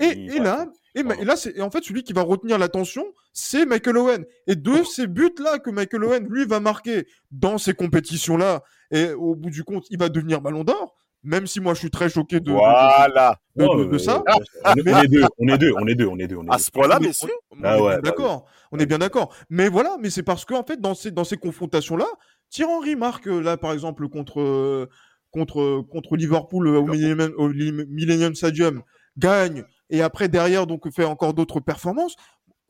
Et, 0.00 0.36
et 0.36 0.38
là, 0.38 0.66
et, 0.94 1.02
là, 1.02 1.36
c'est 1.36 1.60
en 1.60 1.70
fait 1.70 1.82
celui 1.82 2.02
qui 2.02 2.12
va 2.12 2.22
retenir 2.22 2.58
l'attention, 2.58 3.04
c'est 3.32 3.64
Michael 3.64 3.96
Owen. 3.96 4.24
Et 4.46 4.56
de 4.56 4.82
ces 4.82 5.06
buts-là 5.06 5.58
que 5.58 5.70
Michael 5.70 6.04
Owen, 6.04 6.26
lui, 6.28 6.44
va 6.44 6.60
marquer 6.60 7.06
dans 7.30 7.58
ces 7.58 7.72
compétitions-là, 7.72 8.62
et 8.90 9.12
au 9.12 9.34
bout 9.34 9.50
du 9.50 9.64
compte, 9.64 9.86
il 9.90 9.98
va 9.98 10.08
devenir 10.08 10.40
Ballon 10.40 10.64
d'Or. 10.64 10.96
Même 11.24 11.46
si 11.46 11.60
moi 11.60 11.72
je 11.74 11.78
suis 11.78 11.90
très 11.90 12.08
choqué 12.08 12.40
de, 12.40 12.50
voilà. 12.50 13.36
de, 13.54 13.96
ça. 13.96 14.24
on, 14.64 14.74
est 14.74 15.06
deux, 15.06 15.22
on 15.38 15.46
est 15.46 15.56
deux, 15.56 15.72
on 15.76 15.86
est 15.86 15.94
deux, 15.94 16.06
on 16.06 16.18
est 16.18 16.26
deux. 16.26 16.38
à 16.48 16.58
ce 16.58 16.68
point-là, 16.72 16.98
messieurs. 16.98 17.30
Ah 17.62 17.80
ouais, 17.80 18.00
d'accord. 18.02 18.46
on 18.72 18.78
est 18.78 18.86
bien 18.86 18.98
d'accord. 18.98 19.32
Mais 19.48 19.68
voilà, 19.68 19.96
mais 20.00 20.10
c'est 20.10 20.24
parce 20.24 20.44
qu'en 20.44 20.64
fait, 20.64 20.80
dans 20.80 20.94
ces, 20.94 21.12
dans 21.12 21.22
ces 21.22 21.36
confrontations-là, 21.36 22.06
Thierry 22.50 22.72
Henry 22.72 22.96
marque, 22.96 23.26
là, 23.26 23.56
par 23.56 23.72
exemple, 23.72 24.08
contre, 24.08 24.88
contre, 25.30 25.82
contre 25.88 26.16
Liverpool 26.16 26.66
au 26.66 26.86
Millennium, 26.86 27.32
au 27.36 27.48
Millennium 27.48 28.34
Stadium, 28.34 28.82
gagne 29.16 29.64
et 29.90 30.02
après 30.02 30.28
derrière 30.28 30.66
donc 30.66 30.90
fait 30.92 31.04
encore 31.04 31.34
d'autres 31.34 31.60
performances. 31.60 32.16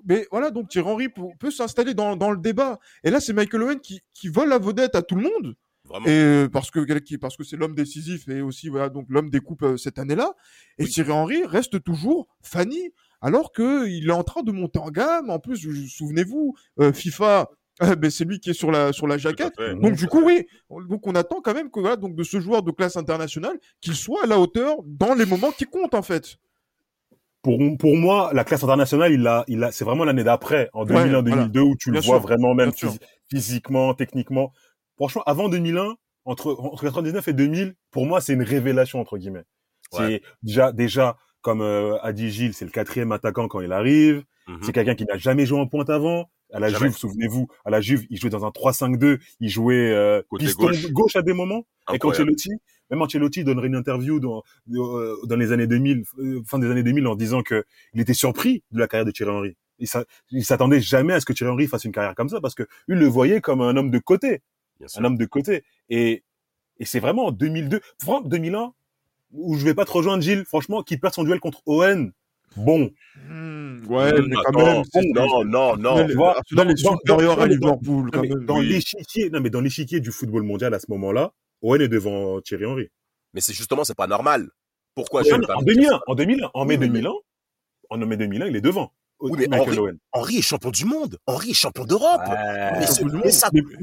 Mais 0.04 0.26
voilà, 0.30 0.50
donc 0.50 0.68
Thierry 0.68 0.88
Henry 0.88 1.08
peut, 1.08 1.50
s'installer 1.50 1.94
dans, 1.94 2.16
dans, 2.16 2.32
le 2.32 2.38
débat. 2.38 2.80
Et 3.04 3.10
là, 3.10 3.20
c'est 3.20 3.32
Michael 3.32 3.62
Owen 3.62 3.80
qui, 3.80 4.00
qui 4.14 4.28
vole 4.28 4.48
la 4.48 4.58
vedette 4.58 4.96
à 4.96 5.02
tout 5.02 5.14
le 5.14 5.22
monde. 5.22 5.54
Vraiment. 5.84 6.06
Et 6.06 6.10
euh, 6.10 6.48
parce 6.48 6.70
que 6.70 7.16
parce 7.16 7.36
que 7.36 7.44
c'est 7.44 7.56
l'homme 7.56 7.74
décisif 7.74 8.28
et 8.28 8.40
aussi 8.40 8.68
voilà 8.68 8.88
donc 8.88 9.06
l'homme 9.08 9.30
des 9.30 9.40
coupes 9.40 9.62
euh, 9.62 9.76
cette 9.76 9.98
année-là. 9.98 10.34
Et 10.78 10.86
Thierry 10.86 11.10
Henry 11.10 11.44
reste 11.44 11.82
toujours 11.82 12.28
Fanny 12.42 12.92
alors 13.20 13.52
que 13.52 13.88
il 13.88 14.08
est 14.08 14.12
en 14.12 14.22
train 14.22 14.42
de 14.42 14.52
monter 14.52 14.78
en 14.78 14.90
gamme. 14.90 15.28
En 15.28 15.40
plus, 15.40 15.88
souvenez-vous, 15.88 16.54
euh, 16.80 16.92
FIFA 16.92 17.50
ben, 17.98 18.10
c'est 18.10 18.24
lui 18.24 18.38
qui 18.38 18.50
est 18.50 18.54
sur 18.54 18.70
la 18.70 18.92
sur 18.92 19.08
la 19.08 19.18
jaquette. 19.18 19.54
Donc 19.80 19.94
du 19.94 20.06
coup 20.06 20.22
oui, 20.22 20.46
donc 20.88 21.06
on 21.06 21.14
attend 21.16 21.40
quand 21.40 21.54
même 21.54 21.70
que 21.70 21.80
voilà 21.80 21.96
donc 21.96 22.14
de 22.14 22.22
ce 22.22 22.38
joueur 22.38 22.62
de 22.62 22.70
classe 22.70 22.96
internationale 22.96 23.58
qu'il 23.80 23.96
soit 23.96 24.24
à 24.24 24.26
la 24.26 24.38
hauteur 24.38 24.76
dans 24.84 25.14
les 25.14 25.26
moments 25.26 25.50
qui 25.50 25.64
comptent 25.64 25.94
en 25.94 26.02
fait 26.02 26.36
pour, 27.42 27.58
pour 27.78 27.96
moi, 27.96 28.30
la 28.32 28.44
classe 28.44 28.62
internationale, 28.62 29.12
il 29.12 29.26
a, 29.26 29.44
il 29.48 29.62
a, 29.64 29.72
c'est 29.72 29.84
vraiment 29.84 30.04
l'année 30.04 30.24
d'après, 30.24 30.70
en 30.72 30.86
2001-2002, 30.86 31.58
où 31.58 31.76
tu 31.76 31.90
le 31.90 32.00
vois 32.00 32.18
vraiment 32.18 32.54
même 32.54 32.72
physiquement, 33.30 33.94
techniquement. 33.94 34.52
Franchement, 34.96 35.22
avant 35.26 35.48
2001, 35.48 35.96
entre, 36.24 36.56
entre 36.58 36.84
99 36.84 37.26
et 37.28 37.32
2000, 37.32 37.74
pour 37.90 38.06
moi, 38.06 38.20
c'est 38.20 38.32
une 38.34 38.42
révélation, 38.42 39.00
entre 39.00 39.18
guillemets. 39.18 39.44
C'est 39.90 40.22
déjà, 40.42 40.72
déjà, 40.72 41.16
comme 41.42 41.60
euh, 41.60 41.98
a 42.00 42.12
dit 42.12 42.30
Gilles, 42.30 42.54
c'est 42.54 42.64
le 42.64 42.70
quatrième 42.70 43.12
attaquant 43.12 43.48
quand 43.48 43.60
il 43.60 43.72
arrive. 43.72 44.24
Mhm. 44.46 44.58
C'est 44.62 44.72
quelqu'un 44.72 44.94
qui 44.94 45.04
n'a 45.04 45.18
jamais 45.18 45.44
joué 45.44 45.58
en 45.58 45.66
pointe 45.66 45.90
avant. 45.90 46.30
À 46.54 46.60
la 46.60 46.68
Juve, 46.68 46.94
souvenez-vous, 46.96 47.48
à 47.64 47.70
la 47.70 47.80
Juve, 47.80 48.06
il 48.10 48.20
jouait 48.20 48.30
dans 48.30 48.44
un 48.44 48.50
3-5-2, 48.50 49.18
il 49.40 49.48
jouait 49.48 49.90
euh, 49.90 50.22
piston 50.38 50.70
gauche. 50.90 51.16
à 51.16 51.22
des 51.22 51.32
moments. 51.32 51.66
Et 51.92 51.98
quand 51.98 52.12
même 52.92 53.02
Ancelotti 53.02 53.42
donnerait 53.42 53.68
une 53.68 53.76
interview 53.76 54.20
dans 54.20 54.42
euh, 54.72 55.16
dans 55.24 55.36
les 55.36 55.52
années 55.52 55.66
2000, 55.66 56.04
euh, 56.18 56.42
fin 56.46 56.58
des 56.58 56.70
années 56.70 56.82
2000, 56.82 57.06
en 57.06 57.16
disant 57.16 57.42
que 57.42 57.64
il 57.94 58.00
était 58.00 58.14
surpris 58.14 58.62
de 58.70 58.78
la 58.78 58.86
carrière 58.86 59.06
de 59.06 59.10
Thierry 59.10 59.30
Henry. 59.30 59.56
Il, 60.30 60.44
s'attendait 60.44 60.80
jamais 60.80 61.12
à 61.14 61.20
ce 61.20 61.24
que 61.24 61.32
Thierry 61.32 61.50
Henry 61.50 61.66
fasse 61.66 61.84
une 61.84 61.90
carrière 61.90 62.14
comme 62.14 62.28
ça 62.28 62.40
parce 62.40 62.54
que 62.54 62.64
il 62.86 62.96
le 62.96 63.06
voyait 63.06 63.40
comme 63.40 63.60
un 63.60 63.76
homme 63.76 63.90
de 63.90 63.98
côté, 63.98 64.42
un 64.96 65.04
homme 65.04 65.16
de 65.16 65.24
côté. 65.24 65.64
Et 65.88 66.22
et 66.78 66.84
c'est 66.84 67.00
vraiment 67.00 67.26
en 67.26 67.32
2002, 67.32 67.80
2001, 68.24 68.72
où 69.32 69.56
je 69.56 69.64
vais 69.64 69.74
pas 69.74 69.84
te 69.84 69.92
rejoindre 69.92 70.22
Gilles, 70.22 70.44
franchement, 70.44 70.82
qui 70.82 70.96
perd 70.96 71.14
son 71.14 71.24
duel 71.24 71.40
contre 71.40 71.62
Owen. 71.66 72.12
Bon. 72.56 72.90
Hmm, 73.28 73.86
ouais, 73.88 74.12
mais 74.20 74.36
quand 74.44 74.64
même. 74.64 74.82
Non, 75.14 75.44
non, 75.44 75.76
non. 75.76 76.06
Tu 76.06 76.14
vois, 76.14 76.40
est 76.40 76.76
supérieur 76.76 77.40
à 77.40 77.46
Liverpool, 77.46 78.10
quand 78.10 78.22
même. 78.22 78.44
Dans 78.44 78.60
l'échiquier, 78.60 79.30
non, 79.30 79.40
mais 79.40 79.50
dans 79.50 79.60
l'échiquier 79.60 80.00
du 80.00 80.10
football 80.10 80.42
mondial 80.42 80.74
à 80.74 80.78
ce 80.78 80.86
moment-là, 80.90 81.32
Owen 81.62 81.80
est 81.80 81.88
devant 81.88 82.40
Thierry 82.40 82.66
Henry. 82.66 82.88
Mais 83.34 83.40
c'est 83.40 83.54
justement, 83.54 83.84
c'est 83.84 83.96
pas 83.96 84.06
normal. 84.06 84.48
Pourquoi 84.94 85.22
En 85.22 85.62
2001, 85.62 86.00
en 86.06 86.14
2001, 86.14 86.50
en 86.52 86.64
mai 86.66 86.76
2001, 86.76 87.10
en 87.90 87.98
mai 87.98 88.16
2001, 88.16 88.46
il 88.46 88.56
est 88.56 88.60
devant. 88.60 88.92
Oui, 89.22 89.46
mais 89.48 89.58
Henri, 90.12 90.38
est 90.38 90.42
champion 90.42 90.70
du 90.70 90.84
monde. 90.84 91.16
Henri 91.26 91.50
est 91.50 91.54
champion 91.54 91.84
d'Europe. 91.84 92.22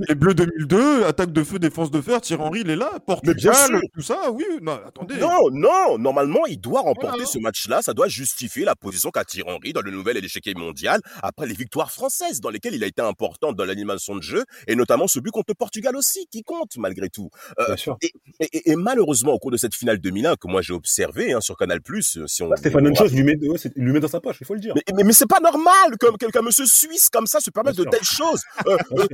les, 0.08 0.16
Bleus 0.16 0.34
2002, 0.34 1.06
attaque 1.06 1.32
de 1.32 1.44
feu, 1.44 1.60
défense 1.60 1.92
de 1.92 2.02
fer, 2.02 2.22
Thierry 2.22 2.44
Henry, 2.44 2.62
il 2.62 2.70
est 2.70 2.76
là. 2.76 3.00
Portugal, 3.06 3.82
tout 3.94 4.02
ça, 4.02 4.32
oui. 4.32 4.46
Non, 4.62 4.80
attendez. 4.86 5.16
Non, 5.18 5.50
non. 5.52 5.98
Normalement, 5.98 6.46
il 6.46 6.60
doit 6.60 6.82
remporter 6.82 7.26
ce 7.26 7.40
match-là. 7.40 7.82
Ça 7.82 7.94
doit 7.94 8.08
justifier 8.08 8.66
la 8.66 8.76
position 8.76 9.12
qu'a 9.12 9.24
Thierry 9.24 9.50
Henry 9.50 9.74
dans 9.74 9.82
le 9.82 9.92
nouvel 9.92 10.18
et 10.18 10.22
l'échec 10.22 10.46
mondial 10.58 11.00
après 11.22 11.46
les 11.46 11.54
victoires 11.54 11.92
françaises 11.92 12.42
dans 12.42 12.50
lesquelles 12.50 12.74
il 12.74 12.84
a 12.84 12.88
été 12.88 13.02
important 13.02 13.54
dans 13.54 13.66
l'animation 13.66 14.16
de 14.16 14.22
jeu 14.22 14.46
et 14.68 14.76
notamment 14.76 15.08
ce 15.08 15.20
but 15.20 15.32
contre 15.32 15.46
le 15.50 15.56
Portugal 15.56 15.96
aussi 15.96 16.28
qui 16.32 16.44
compte 16.44 16.78
malgré 16.78 17.10
tout. 17.10 17.30
Euh, 17.60 17.68
Bien 17.68 17.78
sûr. 17.78 17.98
Et, 18.40 18.76
malheureusement, 18.76 19.34
au 19.34 19.40
cours 19.40 19.52
de 19.52 19.58
cette 19.58 19.76
finale 19.76 20.00
2001 20.00 20.36
que 20.36 20.48
moi 20.48 20.62
j'ai 20.62 20.74
observé 20.74 21.34
hein, 21.34 21.42
sur 21.42 21.58
Canal+, 21.58 21.80
si 22.02 22.44
on. 22.44 22.50
Bah, 22.50 22.56
Stéphane 22.58 22.96
Chose 22.96 23.14
lui 23.14 23.24
met, 23.24 23.38
lui 23.76 23.92
met 23.94 24.00
dans 24.00 24.08
sa 24.08 24.20
poche, 24.20 24.38
il 24.42 24.46
faut 24.46 24.56
le 24.56 24.60
dire. 24.60 24.74
Mais, 24.76 25.04
mais, 25.04 25.14
c'est 25.14 25.28
pas 25.30 25.40
normal 25.40 25.98
que 25.98 26.18
quelqu'un 26.18 26.42
monsieur 26.42 26.66
suisse 26.66 27.10
comme 27.10 27.28
ça 27.28 27.40
se 27.40 27.52
permette 27.52 27.78
de 27.78 27.86
telles 27.86 28.04
choses. 28.04 28.42
Euh, 28.68 28.78
euh, 28.98 29.08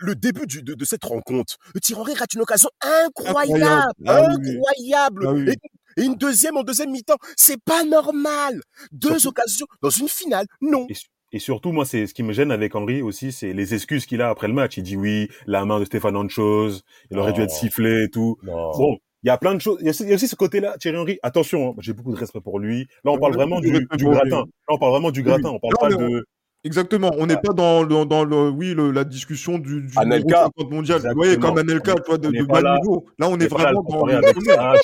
le, 0.00 0.14
début 0.14 0.46
de, 0.46 0.84
cette 0.84 1.04
rencontre, 1.04 1.56
Thierry 1.82 2.00
Henry 2.00 2.14
rate 2.14 2.32
une 2.34 2.40
occasion 2.40 2.70
incroyable, 2.80 3.92
incroyable. 4.06 5.26
Ah 5.26 5.32
ah 5.34 5.52
et, 5.96 6.04
une 6.04 6.14
deuxième 6.14 6.56
en 6.56 6.62
deuxième 6.62 6.90
mi-temps, 6.90 7.18
c'est 7.36 7.60
pas 7.62 7.82
normal. 7.82 8.62
Deux 8.92 9.26
occasions 9.26 9.66
dans 9.82 9.90
une 9.90 10.08
finale, 10.08 10.46
non. 10.60 10.86
Et, 11.32 11.40
surtout, 11.40 11.72
moi, 11.72 11.84
c'est 11.84 12.06
ce 12.06 12.14
qui 12.14 12.22
me 12.22 12.32
gêne 12.32 12.52
avec 12.52 12.74
Henry 12.76 13.02
aussi, 13.02 13.32
c'est 13.32 13.52
les 13.52 13.74
excuses 13.74 14.06
qu'il 14.06 14.22
a 14.22 14.30
après 14.30 14.46
le 14.46 14.54
match. 14.54 14.76
Il 14.76 14.84
dit 14.84 14.96
oui, 14.96 15.28
la 15.46 15.64
main 15.64 15.80
de 15.80 15.84
Stéphane 15.84 16.16
Anchos, 16.16 16.80
il 17.10 17.18
aurait 17.18 17.32
dû 17.32 17.42
être 17.42 17.50
sifflé 17.50 18.04
et 18.04 18.08
tout. 18.08 18.38
Bon, 18.44 18.96
il 19.28 19.30
y 19.30 19.34
a 19.34 19.36
plein 19.36 19.54
de 19.54 19.60
choses. 19.60 19.76
Il 19.80 19.86
y 19.86 19.90
a, 19.90 20.14
aussi 20.14 20.26
ce 20.26 20.36
côté-là, 20.36 20.78
Thierry 20.78 20.96
Henry. 20.96 21.18
Attention, 21.22 21.72
hein, 21.72 21.74
j'ai 21.80 21.92
beaucoup 21.92 22.12
de 22.12 22.18
respect 22.18 22.40
pour 22.40 22.58
lui. 22.58 22.88
Là, 23.04 23.12
on 23.12 23.18
parle 23.18 23.34
vraiment 23.34 23.60
du, 23.60 23.70
gratin. 23.70 24.26
Là, 24.26 24.44
on 24.68 24.78
parle 24.78 24.92
vraiment 24.92 25.10
du 25.10 25.22
gratin. 25.22 25.50
On 25.50 25.58
parle 25.58 25.74
pas 25.78 25.94
de. 25.94 26.24
Exactement. 26.64 27.10
On 27.18 27.26
n'est 27.26 27.36
pas 27.36 27.52
dans 27.52 27.82
le, 27.82 28.06
dans 28.06 28.24
le, 28.24 28.48
oui, 28.48 28.74
la 28.94 29.04
discussion 29.04 29.58
du, 29.58 29.82
du 29.82 29.92
Anelka. 29.96 30.48
mondial. 30.70 31.02
Vous 31.02 31.14
voyez, 31.14 31.36
comme 31.36 31.58
Anelka, 31.58 31.94
toi, 31.96 32.16
de, 32.16 32.30
de 32.30 32.42
bas 32.44 32.62
là, 32.62 32.78
niveau. 32.78 33.04
Là, 33.18 33.28
on 33.28 33.38
est 33.38 33.48
vraiment 33.48 33.82
dans 33.82 34.06
le. 34.06 34.14
Avec 34.14 34.36
ça, 34.46 34.74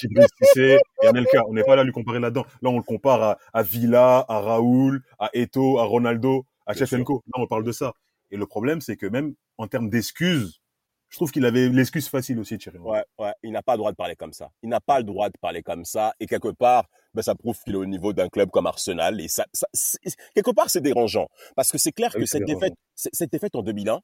et 0.56 0.78
Anelka. 1.06 1.42
On 1.48 1.54
n'est 1.54 1.64
pas 1.64 1.74
là 1.74 1.80
à 1.80 1.84
lui 1.84 1.92
comparer 1.92 2.20
là-dedans. 2.20 2.44
Là, 2.60 2.68
on 2.68 2.76
le 2.76 2.82
compare 2.82 3.22
à, 3.22 3.38
à 3.54 3.62
Villa, 3.62 4.26
à 4.28 4.40
Raoul, 4.40 5.00
à 5.18 5.30
Eto, 5.32 5.78
à 5.78 5.84
Ronaldo, 5.84 6.44
à 6.66 6.74
Chefenko. 6.74 7.22
Là, 7.34 7.42
on 7.42 7.46
parle 7.46 7.64
de 7.64 7.72
ça. 7.72 7.94
Et 8.30 8.36
le 8.36 8.44
problème, 8.44 8.82
c'est 8.82 8.96
que 8.96 9.06
même 9.06 9.32
en 9.56 9.68
termes 9.68 9.88
d'excuses, 9.88 10.60
je 11.14 11.18
trouve 11.18 11.30
qu'il 11.30 11.46
avait 11.46 11.68
l'excuse 11.68 12.08
facile 12.08 12.40
aussi, 12.40 12.58
Thierry. 12.58 12.78
Ouais, 12.78 13.04
ouais, 13.20 13.32
il 13.44 13.52
n'a 13.52 13.62
pas 13.62 13.74
le 13.74 13.78
droit 13.78 13.92
de 13.92 13.96
parler 13.96 14.16
comme 14.16 14.32
ça. 14.32 14.50
Il 14.64 14.68
n'a 14.68 14.80
pas 14.80 14.98
le 14.98 15.04
droit 15.04 15.28
de 15.28 15.38
parler 15.40 15.62
comme 15.62 15.84
ça. 15.84 16.12
Et 16.18 16.26
quelque 16.26 16.48
part, 16.48 16.86
ben, 17.14 17.22
ça 17.22 17.36
prouve 17.36 17.56
qu'il 17.62 17.74
est 17.74 17.76
au 17.76 17.86
niveau 17.86 18.12
d'un 18.12 18.28
club 18.28 18.50
comme 18.50 18.66
Arsenal. 18.66 19.20
Et 19.20 19.28
ça, 19.28 19.46
ça 19.52 19.68
quelque 20.34 20.50
part, 20.50 20.70
c'est 20.70 20.80
dérangeant. 20.80 21.28
Parce 21.54 21.70
que 21.70 21.78
c'est 21.78 21.92
clair 21.92 22.12
que 22.12 22.26
cette 22.26 22.42
défaite, 22.44 22.74
cette 22.96 23.30
défaite 23.30 23.54
en 23.54 23.62
2001, 23.62 24.00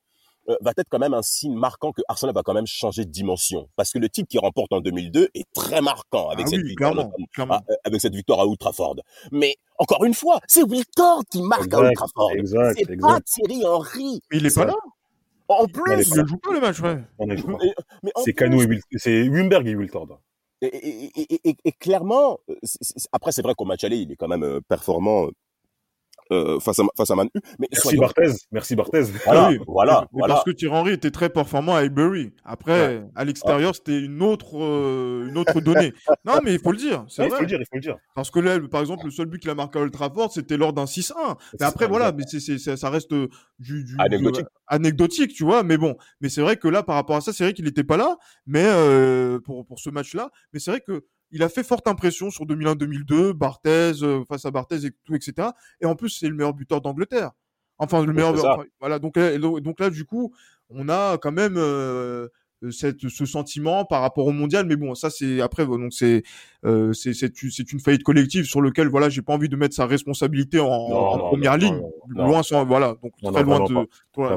euh, 0.51 0.57
va 0.61 0.71
être 0.77 0.87
quand 0.89 1.01
même 1.01 1.13
un 1.13 1.23
signe 1.23 1.57
marquant 1.57 1.91
que 1.91 2.01
Arsenal 2.07 2.33
va 2.33 2.45
quand 2.45 2.55
même 2.55 2.69
changer 2.69 3.05
de 3.05 3.11
dimension. 3.11 3.69
Parce 3.75 3.91
que 3.91 3.99
le 3.99 4.09
type 4.09 4.29
qui 4.29 4.39
remporte 4.39 4.73
en 4.73 4.81
2002 4.81 5.31
est 5.35 5.53
très 5.53 5.81
marquant 5.81 6.29
avec, 6.29 6.47
ah 6.47 6.51
cette, 6.51 6.63
victoire, 6.63 6.97
À, 6.97 7.57
euh, 7.57 7.75
avec 7.83 8.01
cette 8.01 8.15
victoire 8.15 8.39
à 8.39 8.47
Old 8.47 8.59
Trafford. 8.59 9.01
Mais 9.33 9.57
encore 9.79 10.05
une 10.05 10.15
fois, 10.15 10.39
c'est 10.47 10.63
Wiltord 10.63 11.25
qui 11.29 11.43
marque 11.43 11.75
à 11.75 11.81
Old 11.81 11.93
Trafford. 11.97 12.31
C'est 12.77 13.01
pas 13.01 13.21
Thierry 13.21 13.67
Henry. 13.67 14.21
Il 14.31 14.47
est 14.47 14.55
pas 14.55 14.67
là? 14.67 14.77
En 15.51 15.67
plus, 15.67 16.09
il 16.15 16.23
ne 16.23 16.27
joue 16.27 16.39
pas 16.39 16.53
le 16.53 16.61
match, 16.61 16.81
ouais. 16.81 16.99
C'est 18.25 18.33
Cano 18.35 18.63
et 18.63 18.81
c'est 18.97 19.29
Wimberg 19.29 19.67
et 19.67 19.75
Wiltord. 19.75 20.21
Et, 20.63 20.67
et, 20.67 21.49
et, 21.49 21.57
et, 21.65 21.73
clairement, 21.73 22.39
après 23.13 23.33
c'est 23.33 23.43
vrai 23.43 23.55
qu'au 23.57 23.65
match 23.65 23.83
aller, 23.83 23.97
il 23.97 24.13
est 24.13 24.17
quand 24.17 24.29
même 24.29 24.45
euh, 24.45 24.61
performant 24.61 25.29
euh, 26.33 26.61
face 26.61 26.79
à 26.79 26.83
face 26.97 27.11
à 27.11 27.17
Manu. 27.17 27.31
Mais 27.59 27.69
merci 27.73 27.97
Barthez, 27.97 28.33
merci 28.53 28.77
Barthez. 28.77 29.03
Voilà, 29.25 29.49
oui, 29.49 29.59
voilà, 29.67 30.07
voilà. 30.13 30.35
Parce 30.35 30.45
que 30.45 30.51
Thierry 30.51 30.75
Henry 30.75 30.93
était 30.93 31.11
très 31.11 31.29
performant 31.29 31.75
à 31.75 31.81
Highbury. 31.81 32.33
Après, 32.45 33.05
à 33.15 33.25
l'extérieur, 33.25 33.75
c'était 33.75 34.01
une 34.01 34.23
autre 34.23 34.59
euh, 34.59 35.29
une 35.29 35.39
autre 35.39 35.61
donnée. 35.61 35.93
non, 36.25 36.35
mais 36.45 36.55
il 36.55 36.61
faut 36.61 36.73
le 36.73 36.79
dire, 36.79 37.05
c'est 37.09 37.23
vrai. 37.23 37.31
Il 37.31 37.35
faut 37.35 37.41
le 37.43 37.47
dire, 37.47 37.59
il 37.61 37.67
faut 37.67 37.77
le 37.77 37.81
dire. 37.81 37.97
Parce 38.15 38.31
que 38.31 38.41
là, 38.41 38.59
par 38.71 38.81
exemple, 38.81 39.05
le 39.05 39.11
seul 39.11 39.27
but 39.27 39.41
qu'il 39.41 39.51
a 39.51 39.55
marqué 39.55 39.79
à 39.79 39.83
Old 39.83 39.93
Trafford, 39.93 40.33
c'était 40.33 40.57
lors 40.57 40.73
d'un 40.73 40.85
6-1. 40.85 41.13
Mais 41.59 41.67
après, 41.67 41.87
voilà, 41.87 42.13
mais 42.13 42.25
c'est 42.27 42.59
ça 42.59 42.91
reste 42.91 43.13
euh, 43.13 43.29
du, 43.59 43.85
du 43.85 43.97
anecdotique. 43.99 44.47
anecdotique, 44.67 45.33
tu 45.35 45.45
vois. 45.45 45.63
Mais 45.63 45.77
bon, 45.77 45.97
mais 46.21 46.29
c'est 46.29 46.43
vrai 46.43 46.57
que 46.57 46.69
là, 46.69 46.83
par 46.83 46.95
rapport 46.97 47.17
à 47.17 47.21
ça, 47.21 47.33
c'est 47.33 47.45
vrai 47.45 47.53
qu'il 47.53 47.65
n'était 47.65 47.85
pas 47.85 47.97
là, 47.97 48.17
mais 48.47 48.65
euh, 48.65 49.39
pour 49.41 49.67
pour 49.67 49.79
ce 49.79 49.91
match-là. 49.91 50.31
Mais 50.53 50.61
c'est 50.61 50.71
vrai 50.71 50.81
que 50.81 51.05
il 51.31 51.43
a 51.43 51.49
fait 51.49 51.63
forte 51.63 51.87
impression 51.87 52.31
sur 52.31 52.45
2001-2002, 52.47 53.33
Barthez, 53.33 54.03
euh, 54.03 54.25
face 54.25 54.45
à 54.45 54.51
Barthez 54.51 54.87
et 54.87 54.91
tout, 55.05 55.15
etc. 55.15 55.49
Et 55.81 55.87
en 55.87 55.95
plus, 55.95 56.11
c'est 56.11 56.29
le 56.29 56.35
meilleur 56.35 56.55
buteur 56.55 56.81
d'Angleterre. 56.81 57.31
Enfin, 57.79 58.05
le 58.05 58.13
meilleur. 58.13 58.35
voilà, 58.79 58.99
donc, 58.99 59.19
donc 59.19 59.81
là, 59.81 59.91
du 59.91 60.05
coup, 60.05 60.35
on 60.69 60.89
a 60.89 61.19
quand 61.19 61.33
même 61.33 61.57
euh, 61.57 61.61
euh, 62.25 62.29
cette, 62.71 63.09
ce 63.09 63.25
sentiment 63.25 63.85
par 63.85 64.03
rapport 64.03 64.27
au 64.27 64.33
mondial. 64.33 64.67
Mais 64.67 64.77
bon, 64.77 64.95
ça 64.95 65.09
c'est 65.11 65.41
après 65.41 65.65
donc 65.67 65.93
c'est 65.93 66.23
euh, 66.65 66.93
c'est 66.93 67.15
c'est 67.15 67.73
une 67.73 67.81
faillite 67.81 68.03
collective 68.03 68.45
sur 68.45 68.61
lequel 68.61 68.89
voilà 68.89 69.09
j'ai 69.09 69.23
pas 69.23 69.33
envie 69.33 69.49
de 69.49 69.57
mettre 69.57 69.75
sa 69.75 69.87
responsabilité 69.87 70.61
en, 70.61 70.67
en 70.67 71.19
première 71.29 71.57
ligne. 71.57 71.81
loin 72.09 72.43
sans 72.43 72.65
voilà 72.67 72.97
donc 73.03 73.13
très 73.33 73.43
loin 73.43 73.61
de 73.61 73.89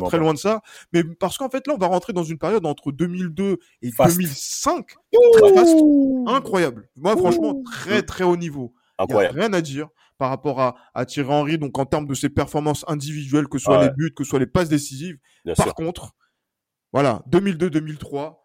très 0.06 0.18
loin 0.18 0.34
de 0.34 0.40
ça. 0.40 0.62
Mais 0.94 1.04
parce 1.04 1.38
qu'en 1.38 1.50
fait 1.50 1.68
là 1.68 1.74
on 1.76 1.78
va 1.78 1.88
rentrer 1.88 2.14
dans 2.14 2.24
une 2.24 2.38
période 2.38 2.66
entre 2.66 2.92
2002 2.92 3.58
et 3.82 3.92
2005 3.92 4.86
incroyable. 6.28 6.88
Moi 6.96 7.18
franchement 7.18 7.62
très 7.64 8.02
très 8.04 8.24
haut 8.24 8.38
niveau. 8.38 8.74
Il 9.10 9.14
a 9.16 9.32
rien 9.32 9.54
à 9.54 9.62
dire 9.62 9.90
par 10.18 10.30
rapport 10.30 10.62
à, 10.62 10.76
à 10.94 11.06
Thierry 11.06 11.30
Henry, 11.30 11.58
donc 11.58 11.78
en 11.78 11.86
termes 11.86 12.08
de 12.08 12.14
ses 12.14 12.30
performances 12.30 12.86
individuelles, 12.88 13.48
que 13.50 13.58
ce 13.58 13.66
soit 13.66 13.84
les 13.84 13.90
buts, 13.90 14.14
que 14.16 14.24
ce 14.24 14.30
soit 14.30 14.40
les 14.40 14.46
passes 14.46 14.70
décisives. 14.70 15.18
par 15.58 15.74
contre, 15.74 16.14
voilà, 16.94 17.24
2002-2003. 17.30 18.38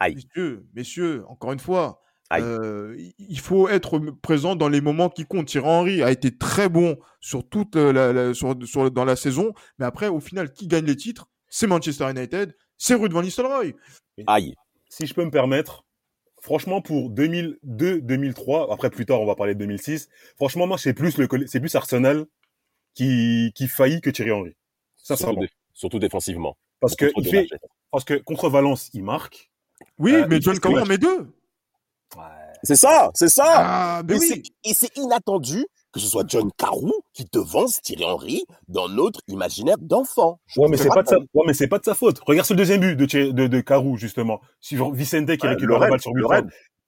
Messieurs, 0.00 0.66
messieurs, 0.74 1.24
encore 1.28 1.52
une 1.52 1.58
fois, 1.58 2.02
euh, 2.32 2.96
il 3.18 3.40
faut 3.40 3.68
être 3.68 3.98
présent 4.22 4.54
dans 4.54 4.68
les 4.68 4.80
moments 4.80 5.08
qui 5.08 5.24
comptent. 5.24 5.48
Thierry 5.48 5.66
Henry 5.66 6.02
a 6.02 6.10
été 6.10 6.36
très 6.36 6.68
bon 6.68 6.98
sur 7.20 7.48
toute 7.48 7.76
la, 7.76 8.34
sur, 8.34 8.54
dans 8.54 9.04
la 9.04 9.16
saison, 9.16 9.54
mais 9.78 9.86
après, 9.86 10.08
au 10.08 10.20
final, 10.20 10.52
qui 10.52 10.66
gagne 10.66 10.84
les 10.84 10.96
titres? 10.96 11.28
C'est 11.48 11.66
Manchester 11.66 12.10
United, 12.10 12.54
c'est 12.76 12.94
Ruud 12.94 13.12
van 13.12 13.22
Nistelrooy. 13.22 13.74
Aïe. 14.26 14.54
Si 14.88 15.06
je 15.06 15.14
peux 15.14 15.24
me 15.24 15.30
permettre, 15.30 15.84
franchement, 16.42 16.82
pour 16.82 17.10
2002-2003, 17.10 18.72
après 18.72 18.90
plus 18.90 19.06
tard, 19.06 19.20
on 19.20 19.26
va 19.26 19.36
parler 19.36 19.54
de 19.54 19.60
2006. 19.60 20.08
Franchement, 20.36 20.66
moi, 20.66 20.78
c'est 20.78 20.94
plus 20.94 21.16
le, 21.16 21.28
c'est 21.46 21.60
plus 21.60 21.74
Arsenal 21.74 22.26
qui, 22.94 23.52
qui 23.54 23.68
faillit 23.68 24.00
que 24.00 24.10
Thierry 24.10 24.32
Henry. 24.32 24.56
Ça, 24.96 25.16
surtout, 25.16 25.46
surtout 25.72 25.98
défensivement. 25.98 26.56
Parce 26.80 26.96
que, 26.96 27.10
il 27.16 27.28
fait, 27.28 27.46
parce 27.90 28.04
que 28.04 28.14
contre 28.14 28.48
Valence, 28.48 28.90
il 28.92 29.04
marque. 29.04 29.50
Oui, 29.98 30.14
euh, 30.14 30.26
mais 30.28 30.40
John 30.40 30.58
Carew 30.58 30.78
en 30.78 30.86
met 30.86 30.98
deux. 30.98 31.28
C'est 32.62 32.76
ça, 32.76 33.10
c'est 33.14 33.28
ça. 33.28 33.44
Ah, 33.46 34.02
et 34.64 34.74
c'est 34.74 34.96
inattendu 34.96 35.66
que 35.92 36.00
ce 36.00 36.08
soit 36.08 36.24
John 36.26 36.50
Carew 36.56 36.92
qui 37.12 37.26
devance 37.32 37.80
Thierry 37.80 38.04
Henry 38.04 38.44
dans 38.68 38.88
notre 38.88 39.20
imaginaire 39.28 39.76
d'enfant. 39.78 40.40
Ouais, 40.56 40.68
mais 40.68 40.76
c'est 40.76 40.88
pas, 40.88 41.02
de 41.02 41.08
sa, 41.08 41.18
ouais, 41.18 41.44
mais 41.46 41.54
c'est 41.54 41.68
pas 41.68 41.78
de 41.78 41.84
sa 41.84 41.94
faute. 41.94 42.18
Regarde 42.26 42.46
ce 42.48 42.54
deuxième 42.54 42.80
but 42.80 42.96
de, 42.96 43.30
de, 43.30 43.46
de 43.46 43.60
Carew, 43.60 43.96
justement. 43.96 44.40
Sur 44.60 44.92
Vicente 44.92 45.36
qui 45.36 45.46
récupère 45.46 45.78
la 45.78 45.90
balle 45.90 46.00
sur 46.00 46.12
Wiltord. 46.12 46.42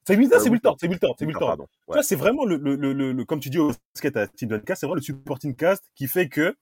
C'est 0.07 0.17
Wiltord, 0.17 0.41
c'est 0.41 0.51
Wiltord, 0.51 0.77
c'est 0.81 0.89
Wiltord, 0.89 1.17
c'est 1.19 1.25
Wiltord. 1.27 1.67
Ouais. 1.89 2.03
c'est 2.03 2.15
vraiment 2.15 2.45
le, 2.45 2.57
le, 2.57 2.77
le, 2.77 3.13
le, 3.13 3.25
comme 3.25 3.41
tu 3.41 3.51
dis 3.51 3.59
au 3.59 3.73
basket 3.95 4.17
à 4.17 4.29
Team 4.29 4.61
Cast, 4.63 4.81
c'est 4.81 4.87
vraiment 4.87 4.95
le 4.95 5.03
supporting 5.03 5.55
cast 5.57 5.83
qui 5.97 6.07
fait 6.07 6.29
que, 6.29 6.57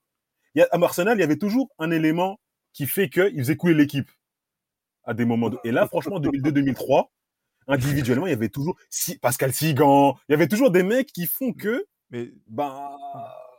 y 0.54 0.62
a, 0.62 0.68
à 0.70 0.82
Arsenal, 0.82 1.18
il 1.18 1.20
y 1.20 1.24
avait 1.24 1.36
toujours 1.36 1.68
un 1.78 1.90
élément 1.90 2.38
qui 2.74 2.86
fait 2.86 3.08
qu'il 3.08 3.38
faisait 3.38 3.56
couler 3.56 3.74
l'équipe 3.74 4.10
à 5.04 5.14
des 5.14 5.24
moments. 5.24 5.48
De... 5.48 5.58
Et 5.64 5.70
là, 5.70 5.86
franchement, 5.86 6.20
2002-2003, 6.20 7.06
individuellement, 7.68 8.26
il 8.26 8.30
y 8.30 8.34
avait 8.34 8.50
toujours 8.50 8.76
Pascal 9.22 9.52
Sigan, 9.52 10.18
il 10.28 10.32
y 10.32 10.34
avait 10.34 10.48
toujours 10.48 10.70
des 10.70 10.82
mecs 10.82 11.12
qui 11.12 11.26
font 11.26 11.52
que, 11.52 11.86
mais 12.10 12.32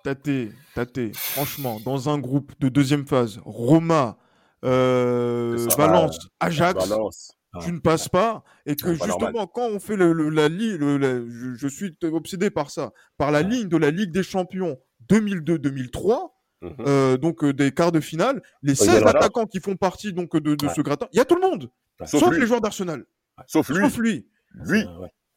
Tate, 0.03 0.29
Tate, 0.75 1.15
franchement, 1.15 1.79
dans 1.83 2.09
un 2.09 2.19
groupe 2.19 2.53
de 2.59 2.69
deuxième 2.69 3.07
phase, 3.07 3.39
Roma, 3.43 4.17
euh, 4.63 5.67
Valence, 5.77 6.29
Ajax, 6.39 6.93
tu 7.61 7.71
ne 7.71 7.79
passes 7.79 8.09
pas. 8.09 8.43
Et 8.65 8.75
que 8.75 8.93
justement, 8.93 9.47
quand 9.47 9.67
on 9.67 9.79
fait 9.79 9.95
le, 9.95 10.29
la 10.29 10.49
ligne, 10.49 10.77
je, 11.55 11.67
suis 11.67 11.95
obsédé 12.03 12.49
par 12.49 12.69
ça, 12.69 12.91
par 13.17 13.31
la 13.31 13.41
ligne 13.41 13.67
de 13.67 13.77
la 13.77 13.91
Ligue 13.91 14.11
des 14.11 14.23
Champions 14.23 14.77
2002-2003. 15.09 16.31
Mhm. 16.61 16.75
Euh, 16.87 17.17
donc 17.17 17.43
euh, 17.43 17.53
des 17.53 17.71
quarts 17.71 17.91
de 17.91 17.99
finale, 17.99 18.41
les 18.61 18.75
16 18.75 19.03
attaquants 19.03 19.45
qui 19.45 19.59
font 19.59 19.75
partie 19.75 20.13
donc 20.13 20.35
de, 20.35 20.55
ce 20.69 20.81
gratin, 20.81 21.07
il 21.11 21.17
y 21.17 21.19
a 21.19 21.25
tout 21.25 21.35
le 21.35 21.41
monde, 21.41 21.69
sauf, 22.05 22.35
les 22.35 22.47
joueurs 22.47 22.61
d'Arsenal, 22.61 23.05
sauf 23.47 23.69
lui. 23.69 23.81
Sauf 23.81 23.97
lui. 23.97 24.27
lui. 24.53 24.85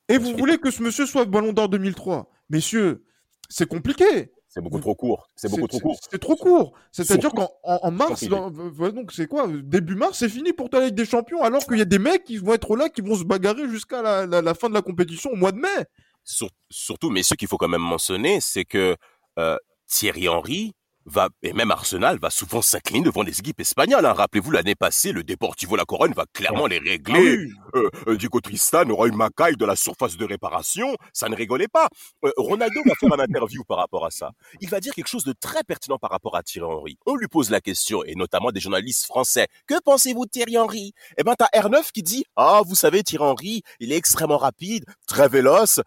Et 0.08 0.18
vous 0.18 0.36
voulez 0.36 0.58
que 0.58 0.70
ce 0.70 0.82
monsieur 0.82 1.06
soit 1.06 1.24
Ballon 1.26 1.52
d'Or 1.52 1.68
2003 1.68 2.30
Messieurs, 2.50 3.04
c'est 3.48 3.68
compliqué. 3.68 4.32
C'est 4.48 4.62
beaucoup 4.62 4.80
trop 4.80 4.94
court. 4.94 5.28
C'est 5.36 5.50
beaucoup 5.50 5.66
trop 5.66 5.78
court. 5.78 6.00
C'est 6.10 6.18
trop 6.18 6.36
court. 6.36 6.72
C'est-à-dire 6.90 7.30
qu'en 7.32 7.50
en, 7.62 7.90
mars, 7.90 8.24
donc 8.24 9.12
c'est 9.12 9.26
quoi? 9.26 9.46
Début 9.46 9.94
mars, 9.94 10.18
c'est 10.18 10.28
fini 10.30 10.54
pour 10.54 10.70
ta 10.70 10.80
Ligue 10.84 10.94
des 10.94 11.04
Champions, 11.04 11.42
alors 11.42 11.66
qu'il 11.66 11.76
y 11.76 11.82
a 11.82 11.84
des 11.84 11.98
mecs 11.98 12.24
qui 12.24 12.38
vont 12.38 12.54
être 12.54 12.74
là, 12.74 12.88
qui 12.88 13.02
vont 13.02 13.14
se 13.14 13.24
bagarrer 13.24 13.68
jusqu'à 13.68 14.00
la, 14.26 14.54
fin 14.54 14.70
de 14.70 14.74
la 14.74 14.82
compétition 14.82 15.30
au 15.30 15.36
mois 15.36 15.52
de 15.52 15.58
mai. 15.58 15.84
surtout, 16.70 17.10
mais 17.10 17.22
ce 17.22 17.34
qu'il 17.34 17.46
faut 17.46 17.58
quand 17.58 17.68
même 17.68 17.82
mentionner, 17.82 18.40
c'est 18.40 18.64
que 18.64 18.96
euh, 19.38 19.56
Thierry 19.86 20.28
Henry, 20.28 20.74
va, 21.08 21.28
et 21.42 21.52
même 21.52 21.70
Arsenal 21.70 22.18
va 22.18 22.30
souvent 22.30 22.62
s'incliner 22.62 23.04
devant 23.04 23.22
les 23.22 23.38
équipes 23.38 23.60
espagnoles. 23.60 24.04
Hein. 24.04 24.12
Rappelez-vous, 24.12 24.50
l'année 24.50 24.74
passée, 24.74 25.12
le 25.12 25.22
Deportivo 25.24 25.76
La 25.76 25.84
Corogne 25.84 26.12
va 26.14 26.24
clairement 26.32 26.66
les 26.66 26.78
régler. 26.78 27.48
Ah 27.72 27.78
euh, 27.78 27.90
euh, 28.08 28.16
Diego 28.16 28.40
Tristan 28.40 28.88
aura 28.90 29.08
une 29.08 29.16
macaille 29.16 29.56
de 29.56 29.64
la 29.64 29.76
surface 29.76 30.16
de 30.16 30.24
réparation. 30.24 30.96
Ça 31.12 31.28
ne 31.28 31.36
rigolait 31.36 31.68
pas. 31.68 31.88
Euh, 32.24 32.30
Ronaldo 32.36 32.80
va 32.86 32.94
faire 32.94 33.12
un 33.12 33.22
interview 33.22 33.64
par 33.64 33.78
rapport 33.78 34.06
à 34.06 34.10
ça. 34.10 34.30
Il 34.60 34.68
va 34.68 34.80
dire 34.80 34.94
quelque 34.94 35.08
chose 35.08 35.24
de 35.24 35.32
très 35.32 35.62
pertinent 35.64 35.98
par 35.98 36.10
rapport 36.10 36.36
à 36.36 36.42
Thierry 36.42 36.66
Henry. 36.66 36.98
On 37.06 37.14
lui 37.14 37.28
pose 37.28 37.50
la 37.50 37.60
question, 37.60 38.04
et 38.04 38.14
notamment 38.14 38.50
des 38.50 38.60
journalistes 38.60 39.04
français. 39.04 39.46
Que 39.66 39.74
pensez-vous 39.84 40.26
de 40.26 40.30
Thierry 40.30 40.58
Henry? 40.58 40.92
Eh 41.16 41.22
ben, 41.24 41.34
t'as 41.36 41.48
R9 41.54 41.90
qui 41.92 42.02
dit, 42.02 42.24
ah, 42.36 42.62
vous 42.66 42.74
savez, 42.74 43.02
Thierry 43.02 43.24
Henry, 43.24 43.62
il 43.80 43.92
est 43.92 43.96
extrêmement 43.96 44.38
rapide, 44.38 44.84
très 45.06 45.28
véloce, 45.28 45.80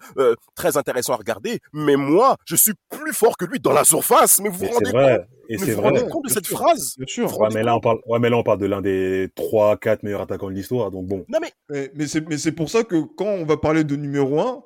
très 0.56 0.78
intéressant 0.78 1.14
à 1.14 1.18
regarder. 1.18 1.60
Mais 1.74 1.96
moi, 1.96 2.38
je 2.46 2.56
suis 2.56 2.74
plus 2.90 3.14
fort 3.14 3.38
que 3.38 3.46
lui 3.46 3.60
dans 3.60 3.74
la 3.74 3.84
surface. 3.84 4.40
Mais 4.40 4.50
vous 4.50 4.60
vous 4.60 4.68
rendez 4.68 4.92
compte 4.92 5.11
et 5.54 5.58
c'est 5.58 5.74
vrai. 5.74 6.08
compte 6.10 6.26
de 6.26 6.30
cette 6.30 6.48
phrase? 6.48 6.96
Bien 6.98 7.08
sûr. 7.08 7.40
Ouais, 7.40 7.50
mais 7.54 7.64
là, 7.64 7.76
on 7.76 7.80
parle, 7.80 8.00
ouais, 8.08 8.20
mais 8.20 8.30
là, 8.30 8.38
on 8.38 8.44
parle 8.44 8.60
de 8.60 8.66
l'un 8.66 8.82
des 8.82 9.30
3, 9.36 9.78
4 9.78 10.04
meilleurs 10.04 10.22
attaquants 10.22 10.50
de 10.50 10.56
l'histoire. 10.56 10.92
Donc 10.92 11.08
bon. 11.08 11.26
Non, 11.30 11.40
mais. 11.42 11.52
Mais, 11.70 11.92
mais 12.30 12.38
c'est 12.38 12.52
pour 12.52 12.70
ça 12.70 12.84
que 12.84 13.02
quand 13.16 13.26
on 13.26 13.46
va 13.46 13.58
parler 13.58 13.84
de 13.84 13.96
numéro 13.96 14.40
1, 14.40 14.64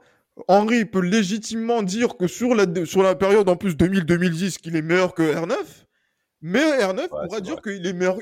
Henri 0.47 0.85
peut 0.85 1.01
légitimement 1.01 1.81
dire 1.81 2.17
que 2.17 2.27
sur 2.27 2.55
la, 2.55 2.65
sur 2.85 3.03
la 3.03 3.15
période 3.15 3.47
en 3.47 3.55
plus 3.55 3.75
2000-2010 3.75 4.57
qu'il 4.57 4.75
est 4.75 4.81
meilleur 4.81 5.13
que 5.13 5.23
R9. 5.23 5.55
Mais 6.47 6.59
R9 6.59 7.07
pourra 7.07 7.41
dire 7.41 7.59
qu'il 7.59 7.87
est 7.87 7.93
meilleur, 7.93 8.19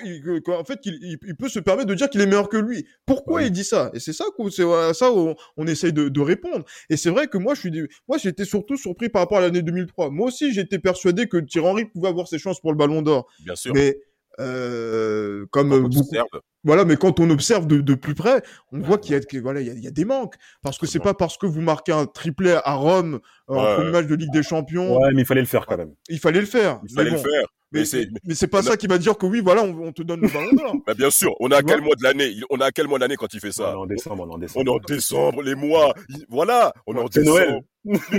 en 0.48 0.64
fait, 0.64 0.80
il, 0.86 1.18
peut 1.38 1.50
se 1.50 1.60
permettre 1.60 1.90
de 1.90 1.94
dire 1.94 2.10
qu'il 2.10 2.22
est 2.22 2.26
meilleur 2.26 2.48
que 2.48 2.56
lui. 2.56 2.88
Pourquoi 3.06 3.44
il 3.44 3.52
dit 3.52 3.66
ça? 3.66 3.92
Et 3.94 4.00
c'est 4.00 4.14
ça 4.14 4.24
qu'on 4.38 4.50
c'est 4.50 4.64
ça 4.94 5.12
on, 5.12 5.36
on 5.58 5.68
essaye 5.68 5.92
de, 5.92 6.08
de, 6.08 6.22
répondre. 6.22 6.64
Et 6.90 6.96
c'est 6.96 7.10
vrai 7.10 7.28
que 7.28 7.38
moi, 7.38 7.54
je 7.54 7.60
suis, 7.60 7.88
moi, 8.08 8.18
j'étais 8.18 8.46
surtout 8.46 8.78
surpris 8.78 9.10
par 9.10 9.24
rapport 9.24 9.40
à 9.40 9.42
l'année 9.42 9.62
2003. 9.62 10.10
Moi 10.10 10.28
aussi, 10.28 10.54
j'étais 10.54 10.80
persuadé 10.80 11.28
que 11.28 11.36
Thierry 11.36 11.68
Henry 11.68 11.86
pouvait 11.86 12.08
avoir 12.08 12.30
ses 12.30 12.40
chances 12.40 12.62
pour 12.62 12.72
le 12.72 12.78
Ballon 12.78 13.02
d'Or. 13.02 13.28
Bien 13.44 13.58
sûr. 13.58 13.74
Mais 13.74 14.00
euh, 14.40 15.46
comme 15.52 15.90
beaucoup, 15.90 16.16
voilà, 16.64 16.86
mais 16.86 16.96
quand 16.96 17.20
on 17.20 17.30
observe 17.30 17.68
de, 17.68 17.82
de 17.82 17.94
plus 17.94 18.16
près, 18.16 18.42
on 18.72 18.80
voit 18.80 18.98
qu'il 18.98 19.16
y 19.16 19.18
a, 19.18 19.42
voilà, 19.42 19.62
il 19.62 19.84
y 19.84 19.88
a, 19.88 19.92
des 19.92 20.06
manques. 20.06 20.36
Parce 20.62 20.78
que 20.78 20.86
c'est 20.86 21.00
pas 21.00 21.14
parce 21.14 21.38
que 21.38 21.46
vous 21.46 21.62
marquez 21.62 21.92
un 21.92 22.06
triplé 22.06 22.58
à 22.64 22.74
Rome 22.76 23.20
euh, 23.50 23.56
en 23.56 23.76
premier 23.76 23.92
match 23.92 24.08
de 24.08 24.16
Ligue 24.16 24.32
des 24.32 24.44
Champions. 24.44 24.98
Ouais, 24.98 25.14
mais 25.14 25.22
il 25.22 25.26
fallait 25.26 25.42
le 25.42 25.48
faire 25.48 25.66
quand 25.66 25.78
même. 25.78 25.94
Il 26.10 26.20
fallait 26.20 26.40
le 26.40 26.46
faire. 26.46 26.80
Il 26.88 26.94
fallait 26.94 27.12
le 27.12 27.18
faire. 27.18 27.46
Mais, 27.74 27.86
c'est, 27.86 28.08
mais 28.24 28.36
c'est 28.36 28.48
pas 28.48 28.62
ça 28.62 28.78
qui 28.78 28.86
va 28.86 29.00
dire 29.00 29.18
que 29.18 29.26
oui, 29.26 29.42
voilà, 29.42 29.64
on, 29.64 29.92
te 29.92 30.04
donne 30.04 30.22
le 30.22 30.28
ballon 30.28 30.54
d'or. 30.54 30.76
bah 30.88 30.94
bien 30.94 31.10
sûr, 31.10 31.34
on 31.40 31.50
a 31.50 31.64
quel 31.64 31.82
mois 31.82 31.96
de 31.96 32.04
l'année? 32.04 32.36
On 32.52 32.60
a 32.60 32.72
quel 32.72 32.88
mois 32.88 33.00
de 33.00 33.04
l'année 33.04 33.16
quand 33.16 33.34
il 33.34 33.40
fait 33.40 33.52
ça? 33.52 33.72
On 33.72 33.74
est 33.74 33.78
en 33.78 33.86
décembre, 33.88 34.28
on 34.28 34.30
est 34.30 34.34
en 34.36 34.38
décembre. 34.38 34.64
On 34.64 34.72
est 34.72 34.76
en 34.76 34.80
décembre, 34.80 35.42
les 35.42 35.56
mois. 35.56 35.94
Voilà, 36.30 36.72
on 36.86 36.96
est 36.96 37.00
en 37.00 37.06
décembre. 37.06 37.64
Noël. 37.86 38.10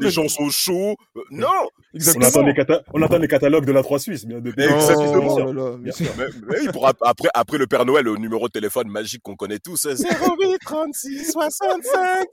les 0.00 0.10
gens 0.10 0.26
sont 0.26 0.48
chauds. 0.48 0.96
Euh, 1.16 1.20
non, 1.30 1.48
Exactement. 1.94 2.26
On 2.26 2.48
attend, 2.48 2.64
les 2.64 2.80
on 2.94 3.02
attend 3.02 3.18
les 3.18 3.28
catalogues 3.28 3.66
de 3.66 3.72
la 3.72 3.82
3 3.82 3.98
Suisse. 3.98 4.26
Bien, 4.26 4.40
de... 4.40 4.48
Exactement. 4.50 5.36
Oh 5.38 5.78
mais, 5.80 6.72
pour 6.72 6.86
après, 6.86 7.28
après 7.32 7.58
le 7.58 7.66
Père 7.66 7.83
Noël, 7.84 8.04
le 8.04 8.16
numéro 8.16 8.48
de 8.48 8.52
téléphone 8.52 8.88
magique 8.88 9.22
qu'on 9.22 9.36
connaît 9.36 9.58
tous, 9.58 9.86
08 9.86 10.58
36 10.64 11.32
65. 11.32 12.26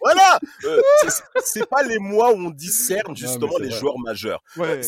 voilà. 0.00 0.38
Euh, 0.64 0.80
c'est 1.44 1.68
pas 1.68 1.82
les 1.82 1.98
mois 1.98 2.32
où 2.32 2.36
on 2.36 2.50
discerne 2.50 3.16
justement 3.16 3.58
les 3.58 3.70
joueurs 3.70 3.98
majeurs. 3.98 4.42
Ouais, 4.56 4.80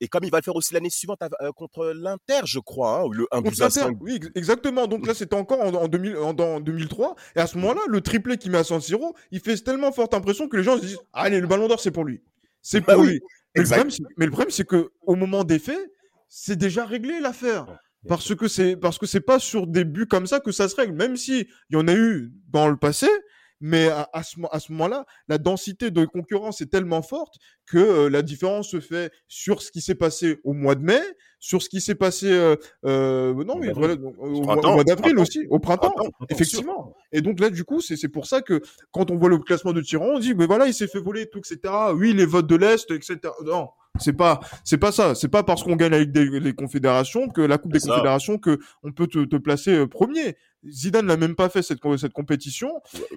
et 0.00 0.08
comme 0.08 0.24
il 0.24 0.30
va 0.30 0.38
le 0.38 0.42
faire 0.42 0.56
aussi 0.56 0.74
l'année 0.74 0.90
suivante 0.90 1.20
euh, 1.42 1.52
contre 1.52 1.92
l'Inter, 1.94 2.40
je 2.44 2.58
crois, 2.58 3.02
hein, 3.02 3.08
le 3.12 3.26
1 3.30 3.42
à 3.64 3.70
5. 3.70 3.96
Oui, 4.00 4.18
exactement. 4.34 4.88
Donc 4.88 5.06
là, 5.06 5.14
c'était 5.14 5.36
encore 5.36 5.60
en, 5.60 5.72
en, 5.72 5.86
2000, 5.88 6.16
en, 6.16 6.60
2003. 6.60 7.14
Et 7.36 7.40
à 7.40 7.46
ce 7.46 7.56
moment-là, 7.58 7.80
le 7.86 8.00
triplé 8.00 8.36
qui 8.36 8.50
met 8.50 8.58
à 8.58 8.64
San 8.64 8.80
Siro, 8.80 9.14
il 9.30 9.40
fait 9.40 9.56
tellement 9.58 9.92
forte 9.92 10.14
impression 10.14 10.48
que 10.48 10.56
les 10.56 10.64
gens 10.64 10.76
se 10.76 10.82
disent 10.82 10.98
Allez, 11.12 11.40
le 11.40 11.46
ballon 11.46 11.68
d'or, 11.68 11.80
c'est 11.80 11.92
pour 11.92 12.04
lui. 12.04 12.22
C'est 12.62 12.80
bah 12.80 12.94
pour 12.94 13.04
lui. 13.04 13.20
Mais 13.54 13.62
le, 13.62 14.30
problème, 14.30 14.50
c'est 14.50 14.66
que 14.66 14.90
au 15.02 15.14
moment 15.14 15.44
des 15.44 15.58
faits, 15.58 15.92
c'est 16.28 16.56
déjà 16.56 16.84
réglé 16.84 17.20
l'affaire. 17.20 17.66
Parce 18.08 18.34
que 18.34 18.48
c'est 18.48 18.76
parce 18.76 18.98
que 18.98 19.06
c'est 19.06 19.20
pas 19.20 19.38
sur 19.38 19.66
des 19.66 19.84
buts 19.84 20.08
comme 20.08 20.26
ça 20.26 20.40
que 20.40 20.52
ça 20.52 20.68
se 20.68 20.76
règle. 20.76 20.94
Même 20.94 21.16
si 21.16 21.46
il 21.70 21.74
y 21.74 21.76
en 21.76 21.86
a 21.88 21.94
eu 21.94 22.32
dans 22.48 22.68
le 22.68 22.76
passé, 22.76 23.06
mais 23.64 23.88
à, 23.90 24.24
ce, 24.24 24.34
à 24.50 24.58
ce 24.58 24.72
moment-là, 24.72 25.06
la 25.28 25.38
densité 25.38 25.92
de 25.92 26.04
concurrence 26.04 26.60
est 26.60 26.66
tellement 26.66 27.00
forte 27.00 27.36
que 27.64 27.78
euh, 27.78 28.10
la 28.10 28.22
différence 28.22 28.70
se 28.70 28.80
fait 28.80 29.12
sur 29.28 29.62
ce 29.62 29.70
qui 29.70 29.80
s'est 29.80 29.94
passé 29.94 30.40
au 30.42 30.52
mois 30.52 30.74
de 30.74 30.82
mai, 30.82 31.00
sur 31.38 31.62
ce 31.62 31.68
qui 31.68 31.80
s'est 31.80 31.94
passé 31.94 32.28
euh, 32.28 32.56
euh 32.84 33.32
non 33.44 33.56
mais 33.60 33.70
voilà, 33.72 33.94
au, 33.94 34.42
mois 34.42 34.82
d'avril 34.82 35.16
aussi, 35.16 35.46
au 35.48 35.60
printemps, 35.60 35.94
effectivement. 36.28 36.92
Et 37.12 37.20
donc 37.20 37.38
là, 37.38 37.50
du 37.50 37.62
coup, 37.62 37.80
c'est 37.80 38.08
pour 38.08 38.26
ça 38.26 38.42
que 38.42 38.60
quand 38.90 39.12
on 39.12 39.16
voit 39.16 39.28
le 39.28 39.38
classement 39.38 39.72
de 39.72 39.80
Tyran, 39.80 40.06
on 40.14 40.18
dit 40.18 40.34
mais 40.34 40.46
voilà, 40.46 40.66
il 40.66 40.74
s'est 40.74 40.88
fait 40.88 41.00
voler 41.00 41.30
tout, 41.30 41.38
etc. 41.38 41.72
Oui, 41.94 42.14
les 42.14 42.26
votes 42.26 42.48
de 42.48 42.56
l'est, 42.56 42.90
etc. 42.90 43.18
Non, 43.44 43.68
c'est 43.98 44.12
pas, 44.14 44.40
c'est 44.64 44.78
pas 44.78 44.92
ça. 44.92 45.14
C'est 45.14 45.28
pas 45.28 45.42
parce 45.42 45.62
qu'on 45.62 45.76
gagne 45.76 45.94
Ligue 45.94 46.10
des, 46.10 46.52
Confédérations 46.54 47.28
que 47.28 47.42
la 47.42 47.58
Coupe 47.58 47.72
des 47.72 47.80
Confédérations 47.80 48.38
que 48.38 48.58
on 48.82 48.92
peut 48.92 49.06
te, 49.06 49.24
te 49.24 49.36
placer 49.36 49.72
euh, 49.72 49.86
premier. 49.86 50.36
Zidane 50.68 51.06
n'a 51.06 51.16
même 51.16 51.34
pas 51.34 51.48
fait 51.48 51.62
cette, 51.62 51.80
cette 51.98 52.12
compétition. 52.12 52.70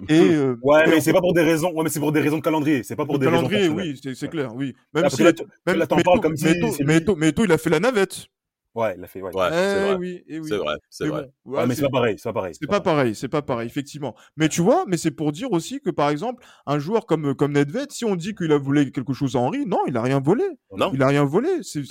Et 0.08 0.20
euh, 0.20 0.56
ouais, 0.62 0.86
mais 0.88 1.00
c'est 1.00 1.12
pas 1.12 1.20
pour 1.20 1.32
des 1.32 1.42
raisons. 1.42 1.72
Ouais, 1.72 1.84
mais 1.84 1.90
c'est 1.90 2.00
pour 2.00 2.12
des 2.12 2.20
raisons 2.20 2.38
de 2.38 2.42
calendrier. 2.42 2.82
C'est 2.82 2.96
pas 2.96 3.06
pour 3.06 3.18
des 3.18 3.26
calendrier, 3.26 3.58
raisons. 3.58 3.76
Calendrier, 3.76 4.00
oui, 4.04 4.14
c'est 4.16 4.28
clair, 4.28 4.54
oui. 4.54 4.74
Même 4.92 5.08
si 5.08 5.22
là, 5.22 5.32
même, 5.66 5.78
là, 5.78 5.86
parles 5.86 6.20
comme 6.20 6.36
si. 6.36 6.46
mais 6.84 6.98
il 6.98 7.52
a 7.52 7.58
fait 7.58 7.70
la 7.70 7.80
navette. 7.80 8.28
Ouais, 8.76 8.94
il 8.94 9.00
l'a 9.00 9.06
fait. 9.06 9.22
Ouais. 9.22 9.34
ouais 9.34 9.48
c'est 9.50 9.80
vrai. 9.80 9.94
Oui, 9.94 10.22
oui. 10.28 10.40
C'est 10.46 10.56
vrai. 10.58 10.76
C'est 10.90 11.08
vrai. 11.08 11.30
mais 11.66 11.74
c'est 11.74 11.82
pas 11.82 11.88
pareil. 11.88 12.16
C'est 12.18 12.28
pas 12.28 12.34
pareil. 12.34 12.54
C'est 12.54 12.66
pas 12.66 12.80
pareil. 12.80 13.14
C'est 13.14 13.28
pas 13.28 13.42
pareil, 13.42 13.66
effectivement. 13.66 14.14
Mais 14.36 14.50
tu 14.50 14.60
vois, 14.60 14.84
mais 14.86 14.98
c'est 14.98 15.10
pour 15.10 15.32
dire 15.32 15.50
aussi 15.52 15.80
que 15.80 15.88
par 15.88 16.10
exemple, 16.10 16.44
un 16.66 16.78
joueur 16.78 17.06
comme 17.06 17.34
comme 17.34 17.52
Nedved, 17.52 17.90
si 17.90 18.04
on 18.04 18.16
dit 18.16 18.34
qu'il 18.34 18.52
a 18.52 18.58
volé 18.58 18.92
quelque 18.92 19.14
chose 19.14 19.34
à 19.34 19.38
Henri, 19.38 19.64
non, 19.64 19.80
il 19.86 19.96
a 19.96 20.02
rien 20.02 20.20
volé. 20.20 20.44
Non. 20.76 20.90
Il 20.92 21.02
a 21.02 21.06
rien 21.08 21.24
volé. 21.24 21.48
C'est 21.62 21.82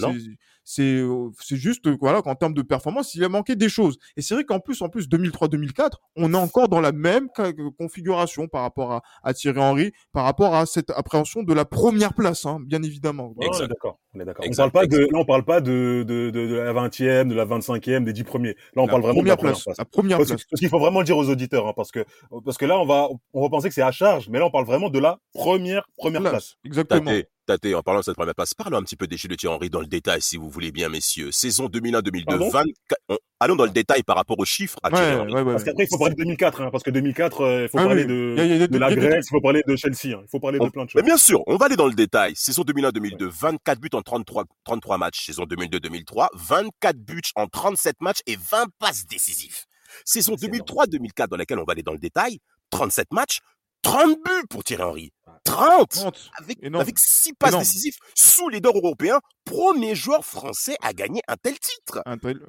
c'est 0.65 1.01
c'est 1.39 1.55
juste 1.55 1.87
voilà 2.01 2.21
qu'en 2.21 2.35
termes 2.35 2.55
de 2.55 2.63
performance, 2.63 3.13
il 3.13 3.23
a 3.23 3.29
manqué 3.29 3.55
des 3.55 3.69
choses. 3.69 3.97
Et 4.17 4.21
c'est 4.21 4.33
vrai 4.33 4.43
qu'en 4.43 4.59
plus 4.59 4.81
en 4.81 4.89
plus 4.89 5.07
2003-2004, 5.07 5.91
on 6.15 6.33
est 6.33 6.37
encore 6.37 6.67
dans 6.67 6.81
la 6.81 6.91
même 6.91 7.29
configuration 7.77 8.47
par 8.47 8.63
rapport 8.63 8.91
à, 8.91 9.01
à 9.23 9.33
Thierry 9.33 9.59
Henry, 9.59 9.91
par 10.11 10.25
rapport 10.25 10.55
à 10.55 10.65
cette 10.65 10.89
appréhension 10.89 11.43
de 11.43 11.53
la 11.53 11.65
première 11.65 12.13
place, 12.13 12.45
hein, 12.45 12.59
bien 12.65 12.81
évidemment. 12.81 13.33
d'accord. 13.67 13.99
On 14.15 14.19
est 14.19 14.25
d'accord. 14.25 14.45
On 14.49 14.53
parle 14.55 14.71
pas 14.71 14.87
de 14.87 14.97
là, 14.97 15.19
on 15.19 15.25
parle 15.25 15.45
pas 15.45 15.61
de 15.61 16.03
de, 16.05 16.31
de, 16.31 16.47
de 16.47 16.55
la 16.55 16.73
20e, 16.73 17.27
de 17.27 17.35
la 17.35 17.45
25e, 17.45 18.03
des 18.03 18.13
10 18.13 18.23
premiers. 18.23 18.55
Là, 18.75 18.81
on 18.81 18.87
parle 18.87 19.03
vraiment 19.03 19.21
de 19.21 19.27
la 19.27 19.37
première 19.37 19.55
place. 19.55 19.77
La 19.77 19.85
première 19.85 20.17
parce, 20.17 20.29
place. 20.29 20.45
Parce 20.49 20.59
qu'il 20.59 20.69
faut 20.69 20.79
vraiment 20.79 20.99
le 20.99 21.05
dire 21.05 21.17
aux 21.17 21.29
auditeurs, 21.29 21.67
hein, 21.67 21.73
parce 21.75 21.91
que 21.91 22.03
parce 22.43 22.57
que 22.57 22.65
là, 22.65 22.79
on 22.79 22.85
va 22.85 23.09
on 23.33 23.41
va 23.41 23.49
penser 23.49 23.67
que 23.67 23.75
c'est 23.75 23.83
à 23.83 23.91
charge, 23.91 24.29
mais 24.29 24.39
là, 24.39 24.45
on 24.45 24.51
parle 24.51 24.65
vraiment 24.65 24.89
de 24.89 24.99
la 24.99 25.19
première 25.33 25.87
première 25.97 26.21
place. 26.21 26.55
Exactement. 26.65 27.11
Tate, 27.45 27.73
en 27.75 27.81
parlant 27.81 27.99
de 28.01 28.05
cette 28.05 28.15
première 28.15 28.35
place, 28.35 28.53
parlons 28.53 28.77
un 28.77 28.83
petit 28.83 28.95
peu 28.95 29.07
des 29.07 29.17
jeux 29.17 29.27
de 29.27 29.35
Thierry 29.35 29.55
Henry 29.55 29.69
dans 29.69 29.79
le 29.79 29.87
détail, 29.87 30.21
si 30.21 30.37
vous 30.37 30.49
voulez 30.49 30.71
bien, 30.71 30.89
messieurs. 30.89 31.31
Saison 31.31 31.67
2001-2002, 31.67 32.51
24... 32.51 33.19
allons 33.39 33.55
dans 33.55 33.65
le 33.65 33.71
détail 33.71 34.03
par 34.03 34.15
rapport 34.15 34.39
aux 34.39 34.45
chiffres 34.45 34.79
à 34.83 34.89
Thierry 34.89 35.15
Henry. 35.15 35.33
Ouais, 35.33 35.41
ouais, 35.41 35.51
parce 35.53 35.63
qu'après, 35.63 35.83
il 35.83 35.87
faut 35.87 35.97
parler 35.97 36.15
de 36.15 36.19
2004, 36.23 36.61
hein, 36.61 36.69
parce 36.71 36.83
que 36.83 36.89
2004, 36.89 37.41
euh, 37.41 37.63
il 37.63 37.69
faut 37.69 37.79
ah, 37.79 37.85
parler 37.85 38.05
de, 38.05 38.35
y 38.37 38.63
a, 38.63 38.67
de 38.67 38.77
la 38.77 38.95
Grèce, 38.95 39.27
il 39.27 39.29
faut 39.29 39.41
parler 39.41 39.61
de 39.67 39.75
Chelsea, 39.75 40.15
hein, 40.15 40.21
il 40.23 40.29
faut 40.29 40.39
parler 40.39 40.59
de 40.59 40.69
plein 40.69 40.85
de 40.85 40.89
choses. 40.89 41.01
Mais 41.01 41.05
bien 41.05 41.17
sûr, 41.17 41.41
on 41.47 41.57
va 41.57 41.67
aller 41.67 41.75
dans 41.75 41.87
le 41.87 41.93
détail. 41.93 42.33
Saison 42.35 42.63
2001-2002, 42.63 43.25
24 43.25 43.79
buts 43.79 43.89
en 43.93 44.01
33, 44.01 44.45
33 44.63 44.97
matchs. 44.97 45.25
Saison 45.25 45.43
2002-2003, 45.43 46.27
24 46.33 46.97
buts 46.97 47.21
en 47.35 47.47
37 47.47 48.01
matchs 48.01 48.19
et 48.25 48.35
20 48.35 48.65
passes 48.79 49.05
décisives. 49.05 49.65
Saison 50.03 50.33
2003-2004, 50.35 51.27
dans 51.29 51.37
laquelle 51.37 51.59
on 51.59 51.63
va 51.63 51.73
aller 51.73 51.83
dans 51.83 51.93
le 51.93 51.99
détail, 51.99 52.39
37 52.71 53.13
matchs, 53.13 53.39
30 53.83 54.17
buts 54.23 54.47
pour 54.49 54.63
Thierry 54.63 54.83
Henry. 54.83 55.11
30, 55.45 56.31
avec, 56.37 56.57
avec 56.73 56.99
6 56.99 57.33
passes 57.33 57.57
décisives 57.57 57.95
sous 58.15 58.49
les 58.49 58.59
dors 58.59 58.75
européens. 58.75 59.19
Premier 59.45 59.95
joueur 59.95 60.25
français 60.25 60.75
à 60.81 60.91
gagner 60.91 61.21
un 61.27 61.35
tel 61.37 61.57
titre. 61.59 62.01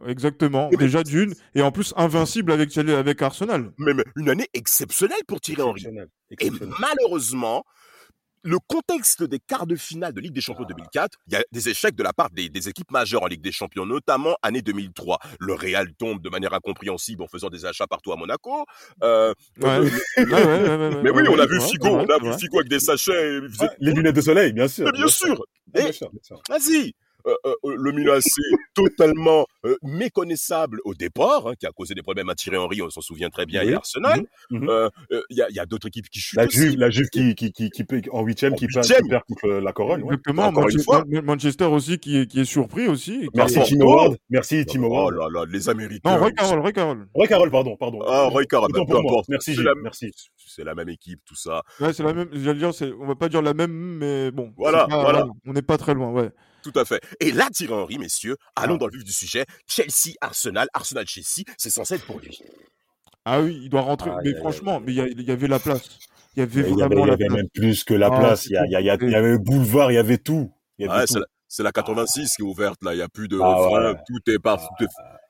exactement. 0.07 0.71
Déjà 0.71 1.03
d'une. 1.03 1.35
Et 1.55 1.63
en 1.63 1.71
plus, 1.71 1.93
invincible 1.97 2.53
avec, 2.53 2.77
avec 2.77 3.23
Arsenal. 3.23 3.71
Même 3.79 4.03
une 4.17 4.31
année 4.31 4.49
exceptionnelle 4.55 5.21
pour 5.29 5.41
Thierry 5.41 5.63
Henry. 5.63 5.87
Et 6.41 6.51
malheureusement, 6.81 7.65
le 8.47 8.59
contexte 8.61 9.25
des 9.25 9.41
quarts 9.41 9.67
de 9.67 9.75
finale 9.75 10.13
de 10.13 10.21
Ligue 10.21 10.33
des 10.33 10.41
Champions 10.41 10.65
2004, 10.65 11.19
il 11.27 11.33
y 11.35 11.37
a 11.37 11.45
des 11.51 11.69
échecs 11.69 11.97
de 11.97 12.03
la 12.03 12.13
part 12.13 12.31
des, 12.31 12.69
équipes 12.69 12.91
majeures 12.93 13.25
en 13.25 13.27
Ligue 13.27 13.43
des 13.43 13.53
Champions, 13.53 13.85
notamment 13.85 14.37
année 14.43 14.63
2003. 14.63 15.19
Le 15.41 15.53
Real 15.55 15.93
tombe 15.95 16.23
de 16.23 16.31
manière 16.31 16.55
incompréhensible 16.55 17.23
en 17.23 17.27
faisant 17.27 17.51
des 17.51 17.67
achats 17.67 17.87
partout 17.87 18.13
à 18.13 18.17
Monaco. 18.17 18.65
Euh, 19.03 19.35
ouais. 19.61 19.81
mais 21.03 21.11
oui, 21.11 21.25
on 21.29 21.39
a 21.39 21.47
vu 21.47 21.61
Figo, 21.61 21.89
on 21.89 22.07
a 22.07 22.19
vu 22.19 22.39
Figo 22.39 22.59
avec 22.59 22.71
des 22.71 22.81
sachets. 22.81 23.41
les 23.81 23.93
lunettes 23.93 24.17
de 24.17 24.21
soleil, 24.21 24.53
bien 24.53 24.69
sûr. 24.69 24.91
bien, 24.93 25.09
sûr. 25.09 25.37
Vas-y. 26.49 26.61
Euh, 26.69 26.81
euh, 26.81 26.89
euh, 26.89 27.06
le 27.65 27.93
Milan 27.93 28.15
AC 28.15 28.25
totalement 28.75 29.47
méconnaissable 29.83 30.81
au 30.85 30.95
départ, 30.95 31.47
hein, 31.47 31.55
qui 31.59 31.67
a 31.67 31.71
causé 31.71 31.95
des 31.95 32.03
problèmes 32.03 32.29
à 32.29 32.35
Thierry 32.35 32.57
Henry, 32.57 32.83
on 32.83 32.91
s'en 32.91 33.01
souvient 33.01 33.31
très 33.31 33.47
bien, 33.47 33.63
et 33.63 33.75
Arsenal. 33.75 34.25
Mhm. 34.51 34.65
Mhm. 34.65 34.91
Il 35.31 35.37
y 35.37 35.59
a, 35.61 35.67
d'autres 35.67 35.89
équipes 35.89 36.09
qui 36.09 36.21
chutent. 36.21 36.39
La 36.39 36.49
Juve, 36.49 36.77
la 36.79 36.91
Juve 36.91 37.09
qui, 37.09 37.35
qui, 37.35 37.53
qui, 37.53 37.71
en 38.11 38.23
huitième, 38.23 38.55
qui, 38.55 38.67
perd, 38.67 39.23
contre 39.27 39.49
la. 39.49 39.73
Exactement. 39.97 40.53
Manchester, 40.53 41.23
Manchester, 41.23 41.65
aussi 41.65 41.99
qui, 41.99 42.27
qui 42.27 42.41
est 42.41 42.45
surpris 42.45 42.89
aussi. 42.89 43.29
Merci 43.35 43.61
Tim 43.69 43.81
Howard. 43.81 44.17
Merci 44.31 44.65
Tim 44.67 44.83
Howard. 44.85 45.15
Oh 45.17 45.29
là 45.29 45.29
là, 45.41 45.47
les 45.51 45.69
Américains. 45.69 46.11
Non, 46.11 46.19
Roy 46.19 46.33
Carroll, 46.33 46.61
Roy 46.61 46.73
Carroll. 46.73 47.09
Roy 47.15 47.27
Carroll, 47.27 47.51
pardon, 47.51 47.77
pardon. 47.77 48.01
Ah, 48.07 48.25
Roy 48.25 48.45
Carroll, 48.45 48.73
bah, 48.73 48.81
peu 48.89 48.97
importe. 48.97 49.29
Merci, 49.29 49.57
merci. 49.83 50.13
C'est 50.37 50.65
la 50.65 50.75
même 50.75 50.89
équipe, 50.89 51.21
tout 51.25 51.35
ça. 51.35 51.63
Ouais, 51.81 51.93
c'est 51.93 52.03
la 52.03 52.15
même. 52.15 52.29
J'allais 52.33 52.59
dire, 52.59 52.71
on 53.01 53.07
va 53.07 53.15
pas 53.15 53.29
dire 53.29 53.43
la 53.43 53.55
même, 53.55 53.73
mais 53.73 54.31
bon. 54.31 54.53
Voilà, 54.57 54.87
voilà. 54.89 55.27
On 55.47 55.53
n'est 55.53 55.63
pas 55.63 55.79
très 55.79 55.95
loin, 55.95 56.11
ouais. 56.13 56.31
Tout 56.67 56.81
à 56.81 56.85
fait. 56.85 57.01
Et 57.21 57.31
là, 57.31 57.49
Thierry 57.53 57.73
Henry, 57.73 57.99
messieurs, 57.99 58.37
allons 58.57 58.75
ah. 58.75 58.79
dans 58.79 58.87
le 58.87 58.93
vif 58.93 59.05
du 59.05 59.13
sujet. 59.13 59.47
Chelsea, 59.69 60.17
Arsenal, 60.21 60.67
Arsenal, 60.73 61.07
Chelsea, 61.07 61.45
c'est 61.57 61.71
censé 61.71 61.95
être 61.95 62.07
pour 62.07 62.19
lui. 62.19 62.41
Ah 63.25 63.41
oui, 63.41 63.61
il 63.63 63.69
doit 63.69 63.83
rentrer. 63.83 64.11
mais 64.25 64.35
franchement, 64.35 64.81
mais 64.81 64.93
il 64.93 65.23
y, 65.23 65.31
avait 65.31 65.47
la 65.47 65.61
place. 65.61 65.89
Il 66.35 66.41
y 66.41 66.43
avait 66.43 66.63
vraiment 66.63 67.05
il 67.07 67.09
y 67.09 67.13
avait, 67.13 67.29
même 67.29 67.49
plus 67.55 67.85
que 67.85 67.95
la 67.95 68.09
ah, 68.11 68.19
place. 68.19 68.47
Il 68.47 68.53
y, 68.53 68.57
avait 68.57 69.31
le 69.31 69.39
boulevard, 69.39 69.93
il 69.93 69.95
y 69.95 69.99
avait 69.99 70.19
tout. 70.19 70.51
c'est 71.47 71.63
la, 71.63 71.71
86 71.71 72.35
qui 72.35 72.43
est 72.43 72.45
ouverte 72.45 72.83
là. 72.83 72.95
Il 72.95 72.97
n'y 72.97 73.03
a 73.03 73.09
plus 73.09 73.29
de 73.29 73.39
ah, 73.41 73.95
Tout 74.09 74.31
est 74.33 74.41
partout. 74.41 74.87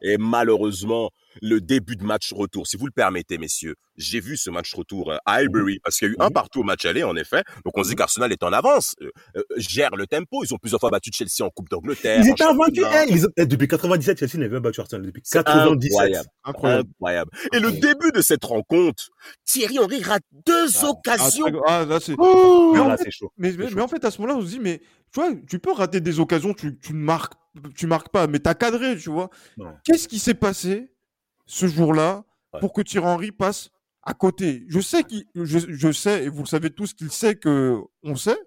Et 0.07 0.19
malheureusement, 0.19 1.11
le 1.43 1.61
début 1.61 1.97
de 1.97 2.05
match 2.05 2.33
retour. 2.33 2.69
Si 2.69 2.77
vous 2.77 2.87
le 2.87 2.93
permettez, 2.93 3.39
messieurs, 3.39 3.75
j'ai 3.97 4.21
vu 4.21 4.37
ce 4.37 4.51
match 4.51 4.73
retour 4.73 5.11
euh, 5.11 5.17
à 5.27 5.35
Highbury 5.35 5.81
parce 5.83 5.99
qu'il 5.99 6.07
y 6.07 6.11
a 6.13 6.15
eu 6.15 6.17
un 6.21 6.31
partout 6.31 6.61
au 6.61 6.63
match 6.63 6.85
aller, 6.85 7.03
en 7.03 7.17
effet. 7.17 7.43
Donc 7.65 7.77
on 7.77 7.83
se 7.83 7.89
dit 7.89 7.97
qu'Arsenal 7.97 8.31
est 8.31 8.45
en 8.45 8.53
avance, 8.53 8.95
euh, 9.03 9.11
euh, 9.37 9.43
gère 9.57 9.91
le 9.97 10.07
tempo. 10.07 10.45
Ils 10.45 10.55
ont 10.55 10.59
plusieurs 10.59 10.79
fois 10.79 10.91
battu 10.91 11.11
Chelsea 11.13 11.45
en 11.45 11.51
Coupe 11.51 11.69
d'Angleterre. 11.69 12.21
Ils 12.23 12.31
étaient 12.31 12.45
invaincus. 12.45 12.85
Hein, 12.85 13.27
eh, 13.37 13.47
depuis 13.47 13.67
97, 13.67 14.21
Chelsea 14.21 14.39
n'avait 14.39 14.55
pas 14.55 14.61
battu 14.61 14.81
Arsenal 14.81 15.05
depuis 15.05 15.23
97. 15.23 15.91
Incroyable. 15.91 16.29
Incroyable. 16.45 17.31
Et 17.53 17.59
le 17.59 17.73
début 17.73 18.13
de 18.15 18.23
cette 18.23 18.45
rencontre, 18.45 19.09
Thierry 19.45 19.81
Henry 19.81 20.03
rate 20.03 20.23
deux 20.47 20.69
ah, 20.83 20.91
occasions. 20.91 21.63
Ah, 21.67 21.85
là 21.85 21.99
c'est. 22.01 22.15
Oh 22.17 22.73
mais, 22.75 22.81
en 22.81 22.97
fait, 22.97 23.11
mais, 23.39 23.53
mais, 23.53 23.83
en 23.83 23.89
fait, 23.89 24.05
à 24.05 24.13
ce 24.13 24.21
moment-là, 24.21 24.39
on 24.39 24.43
se 24.43 24.51
dit, 24.51 24.61
mais 24.61 24.81
tu 25.13 25.21
vois, 25.21 25.31
tu 25.49 25.59
peux 25.59 25.73
rater 25.73 26.01
des 26.01 26.21
occasions, 26.21 26.55
tu, 26.55 26.79
tu 26.79 26.93
ne 26.93 26.99
marques, 26.99 27.35
tu 27.75 27.87
marques 27.87 28.09
pas, 28.11 28.27
mais 28.27 28.39
t'as 28.39 28.55
cadré, 28.55 28.97
tu 28.97 29.11
vois. 29.11 29.31
Qu'est-ce 29.85 30.09
qui 30.09 30.19
s'est 30.19 30.35
passé 30.35 30.93
ce 31.47 31.67
jour-là 31.67 32.25
pour 32.61 32.73
que 32.73 32.83
Thierry 32.83 33.07
Henry 33.07 33.33
passe 33.33 33.71
à 34.03 34.15
côté? 34.15 34.65
Je 34.69 34.81
sais 34.81 35.05
qu'il, 35.05 35.25
je, 35.35 35.93
sais, 35.93 36.25
et 36.25 36.29
vous 36.29 36.43
le 36.43 36.49
savez 36.49 36.71
tous, 36.71 36.95
qu'il 36.95 37.11
sait 37.11 37.37
que 37.37 37.81
on 38.03 38.17
sait 38.17 38.39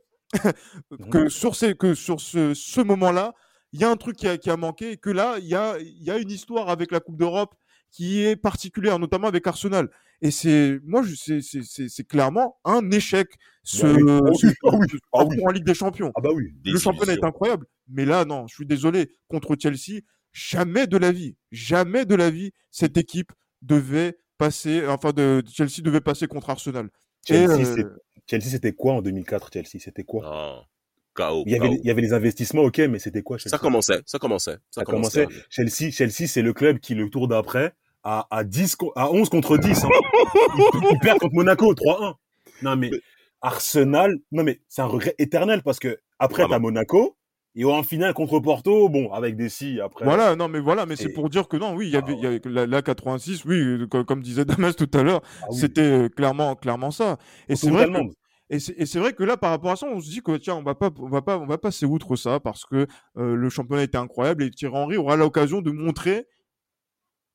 que 1.12 1.30
sur 1.30 1.56
ces, 1.56 1.76
que 1.76 1.94
sur 1.94 2.22
ce, 2.22 2.54
ce 2.54 2.82
moment-là, 2.82 3.34
il 3.72 3.80
y 3.80 3.84
a 3.84 3.90
un 3.90 3.98
truc 3.98 4.18
qui 4.18 4.28
a, 4.28 4.38
qui 4.38 4.50
a, 4.50 4.58
manqué 4.58 4.92
et 4.92 4.98
que 4.98 5.10
là, 5.10 5.38
il 5.40 5.48
y 5.48 5.56
a, 5.56 5.78
il 5.80 6.04
y 6.04 6.12
a 6.12 6.18
une 6.18 6.32
histoire 6.32 6.70
avec 6.70 6.92
la 6.92 7.00
Coupe 7.00 7.18
d'Europe 7.18 7.56
qui 7.92 8.24
est 8.24 8.36
particulière, 8.36 9.00
notamment 9.00 9.28
avec 9.28 9.46
Arsenal. 9.48 9.90
Et 10.22 10.32
c'est, 10.32 10.80
moi, 10.84 11.04
c'est, 11.16 11.42
c'est, 11.42 12.08
clairement 12.08 12.58
un 12.66 12.92
échec. 12.92 13.30
Ce, 13.64 13.86
en 15.12 15.52
Ligue 15.52 15.66
des 15.66 15.74
Champions. 15.74 16.12
Ah 16.16 16.22
bah 16.22 16.30
oui. 16.34 16.54
Le 16.66 16.78
championnat 16.78 17.14
est 17.14 17.24
incroyable, 17.24 17.66
mais 17.88 18.06
là, 18.06 18.26
non, 18.26 18.48
je 18.48 18.56
suis 18.56 18.66
désolé. 18.66 19.12
Contre 19.28 19.56
Chelsea, 19.60 20.02
jamais 20.34 20.88
de 20.88 20.98
la 20.98 21.12
vie, 21.12 21.36
jamais 21.52 22.06
de 22.06 22.16
la 22.16 22.30
vie, 22.30 22.52
cette 22.72 22.98
équipe 22.98 23.32
devait 23.62 24.18
passer, 24.38 24.86
enfin, 24.88 25.12
de, 25.12 25.44
Chelsea 25.52 25.82
devait 25.82 26.02
passer 26.02 26.28
contre 26.28 26.50
Arsenal. 26.50 26.90
Chelsea, 27.28 27.84
euh, 28.32 28.40
c'était 28.40 28.74
quoi 28.74 28.94
en 28.94 29.02
2004 29.02 29.50
Chelsea, 29.54 29.80
c'était 29.80 30.04
quoi? 30.04 30.66
Il, 31.18 31.52
y 31.52 31.56
avait, 31.56 31.70
il 31.70 31.86
y 31.86 31.92
avait 31.92 32.02
les 32.02 32.14
investissements, 32.14 32.64
ok, 32.64 32.80
mais 32.80 33.00
c'était 33.00 33.22
quoi 33.22 33.38
Ça 33.40 33.58
commençait, 33.58 34.02
ça 34.06 34.20
commençait. 34.20 34.58
Ça, 34.72 34.84
commençait. 34.84 35.28
Chelsea, 35.50 35.92
Chelsea 35.92 36.28
c'est 36.28 36.42
le 36.42 36.54
club 36.54 36.80
qui, 36.80 36.96
le 36.96 37.10
tour 37.10 37.28
d'après, 37.28 37.74
à, 38.04 38.28
à, 38.32 38.44
10, 38.44 38.78
à 38.96 39.12
11 39.12 39.30
contre 39.30 39.58
10. 39.58 39.84
Hein. 39.84 39.90
il, 40.92 41.00
perd 41.00 41.20
contre 41.20 41.36
Monaco 41.36 41.74
3-1. 41.74 42.16
Non, 42.62 42.76
mais 42.76 42.92
Arsenal, 43.42 44.16
non, 44.32 44.44
mais 44.44 44.60
c'est 44.68 44.82
un 44.82 44.86
regret 44.86 45.16
éternel 45.18 45.62
parce 45.64 45.80
que 45.80 46.00
après, 46.20 46.46
t'as 46.48 46.60
Monaco, 46.60 47.16
et 47.56 47.66
en 47.66 47.84
finale 47.84 48.14
contre 48.14 48.40
Porto, 48.40 48.90
bon, 48.90 49.12
avec 49.12 49.36
des 49.36 49.50
si 49.50 49.82
après. 49.82 50.06
Voilà, 50.06 50.36
non, 50.36 50.48
mais 50.48 50.60
voilà, 50.60 50.86
mais 50.86 50.96
c'est 50.96 51.10
pour 51.10 51.30
dire 51.30 51.48
que 51.48 51.58
non, 51.58 51.74
oui, 51.76 51.88
il 51.88 51.94
y 51.94 51.98
avait, 51.98 52.14
ah 52.18 52.24
y 52.24 52.26
avait 52.26 52.42
la, 52.68 52.82
86, 52.82 53.44
oui, 53.46 53.88
comme, 53.90 54.22
disait 54.22 54.46
Damas 54.46 54.76
tout 54.76 54.90
à 54.94 55.04
l'heure, 55.04 55.22
ah 55.42 55.48
c'était 55.52 55.82
euh, 55.82 56.10
clairement, 56.10 56.56
clairement 56.56 56.92
ça. 56.92 57.18
Et 57.48 57.56
c'est 57.56 57.70
vrai. 57.70 57.88
Que, 57.88 58.00
et 58.50 58.60
c'est 58.60 58.98
vrai 58.98 59.14
que 59.14 59.24
là, 59.24 59.38
par 59.38 59.52
rapport 59.52 59.72
à 59.72 59.76
ça, 59.76 59.86
on 59.86 60.02
se 60.02 60.10
dit 60.10 60.22
que 60.22 60.36
tiens, 60.38 60.56
on 60.56 60.64
va 60.64 60.74
pas, 60.74 60.90
on 60.98 61.10
va 61.10 61.22
pas, 61.22 61.38
on 61.38 61.46
va 61.46 61.60
passer 61.60 61.86
outre 61.86 62.16
ça 62.16 62.40
parce 62.40 62.66
que 62.66 62.88
euh, 63.18 63.36
le 63.36 63.50
championnat 63.50 63.84
était 63.84 63.98
incroyable 63.98 64.44
et 64.44 64.50
Thierry 64.50 64.76
Henry 64.76 64.98
aura 64.98 65.16
l'occasion 65.16 65.62
de 65.62 65.70
montrer, 65.70 66.28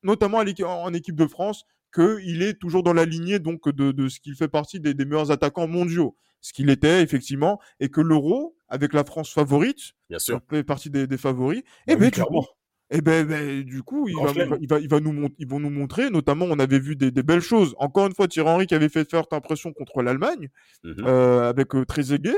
notamment 0.03 0.39
en 0.39 0.93
équipe 0.93 1.15
de 1.15 1.25
France, 1.25 1.63
qu'il 1.93 2.43
est 2.43 2.59
toujours 2.59 2.83
dans 2.83 2.91
la 2.91 3.05
lignée 3.05 3.39
donc 3.39 3.69
de, 3.69 3.93
de 3.93 4.09
ce 4.09 4.19
qu'il 4.19 4.35
fait 4.35 4.49
partie 4.49 4.81
des, 4.81 4.93
des 4.93 5.05
meilleurs 5.05 5.31
attaquants 5.31 5.67
mondiaux, 5.67 6.17
ce 6.41 6.51
qu'il 6.51 6.69
était 6.69 7.01
effectivement, 7.01 7.61
et 7.79 7.89
que 7.89 8.01
l'Euro 8.01 8.57
avec 8.67 8.93
la 8.93 9.05
France 9.05 9.31
favorite, 9.31 9.93
bien 10.09 10.19
sûr, 10.19 10.41
fait 10.49 10.63
partie 10.63 10.89
des, 10.89 11.07
des 11.07 11.17
favoris, 11.17 11.59
et 11.87 11.93
eh 11.93 11.95
ben, 11.95 12.11
clairement. 12.11 12.45
Et 12.91 12.97
eh 12.97 13.01
ben, 13.01 13.25
ben, 13.25 13.63
du 13.63 13.81
coup, 13.81 14.07
il 14.07 14.15
va, 14.15 14.31
il 14.61 14.67
va, 14.67 14.79
il 14.79 14.87
va, 14.87 14.99
nous, 14.99 15.27
ils 15.39 15.47
vont 15.47 15.59
nous 15.59 15.71
montrer, 15.71 16.11
notamment, 16.11 16.45
on 16.45 16.59
avait 16.59 16.77
vu 16.77 16.95
des, 16.95 17.09
des, 17.09 17.23
belles 17.23 17.41
choses. 17.41 17.73
Encore 17.79 18.05
une 18.05 18.13
fois, 18.13 18.27
Thierry 18.27 18.47
Henry 18.47 18.67
qui 18.67 18.75
avait 18.75 18.89
fait 18.89 19.09
forte 19.09 19.33
impression 19.33 19.73
contre 19.73 20.03
l'Allemagne, 20.03 20.49
mmh 20.83 20.93
euh, 20.99 21.49
avec 21.49 21.73
euh, 21.73 21.83
Trezeguet. 21.83 22.35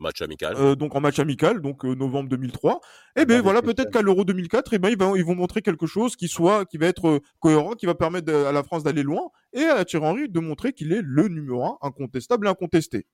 Match 0.00 0.22
amical. 0.22 0.56
Euh, 0.56 0.74
donc 0.74 0.96
en 0.96 1.00
match 1.00 1.18
amical, 1.18 1.60
donc 1.60 1.84
euh, 1.84 1.94
novembre 1.94 2.30
2003. 2.30 2.80
Et 3.16 3.20
eh 3.20 3.26
ben 3.26 3.42
voilà, 3.42 3.60
peut-être 3.60 3.90
qu'à 3.90 4.00
l'Euro 4.00 4.24
2004, 4.24 4.72
et 4.72 4.78
ben 4.78 4.88
ils 4.88 4.98
vont, 4.98 5.14
ils 5.14 5.24
vont 5.24 5.34
montrer 5.34 5.60
quelque 5.60 5.86
chose 5.86 6.16
qui 6.16 6.26
soit, 6.26 6.64
qui 6.64 6.78
va 6.78 6.86
être 6.86 7.06
euh, 7.06 7.20
cohérent, 7.38 7.74
qui 7.74 7.84
va 7.84 7.94
permettre 7.94 8.32
à 8.32 8.50
la 8.50 8.62
France 8.62 8.82
d'aller 8.82 9.02
loin, 9.02 9.28
et 9.52 9.64
à 9.64 9.84
Thierry 9.84 10.06
Henry 10.06 10.28
de 10.30 10.40
montrer 10.40 10.72
qu'il 10.72 10.94
est 10.94 11.02
le 11.04 11.28
numéro 11.28 11.64
un, 11.64 11.76
incontestable 11.82 12.46
et 12.46 12.50
incontesté. 12.50 13.06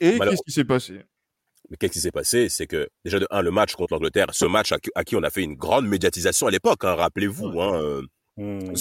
Et 0.00 0.18
qu'est-ce 0.18 0.42
qui 0.42 0.52
s'est 0.52 0.64
passé? 0.64 1.02
Mais 1.70 1.76
qu'est-ce 1.76 1.92
qui 1.92 2.00
s'est 2.00 2.10
passé? 2.10 2.48
C'est 2.48 2.66
que 2.66 2.88
déjà 3.04 3.18
de 3.18 3.26
un, 3.30 3.42
le 3.42 3.50
match 3.50 3.74
contre 3.74 3.94
l'Angleterre, 3.94 4.26
ce 4.32 4.44
match 4.44 4.72
à, 4.72 5.04
qui 5.04 5.16
on 5.16 5.22
a 5.22 5.30
fait 5.30 5.42
une 5.42 5.54
grande 5.54 5.86
médiatisation 5.86 6.46
à 6.46 6.50
l'époque, 6.50 6.84
hein, 6.84 6.94
rappelez-vous. 6.94 7.60
Hein, 7.60 7.82
euh, 7.82 8.02
mmh. 8.36 8.72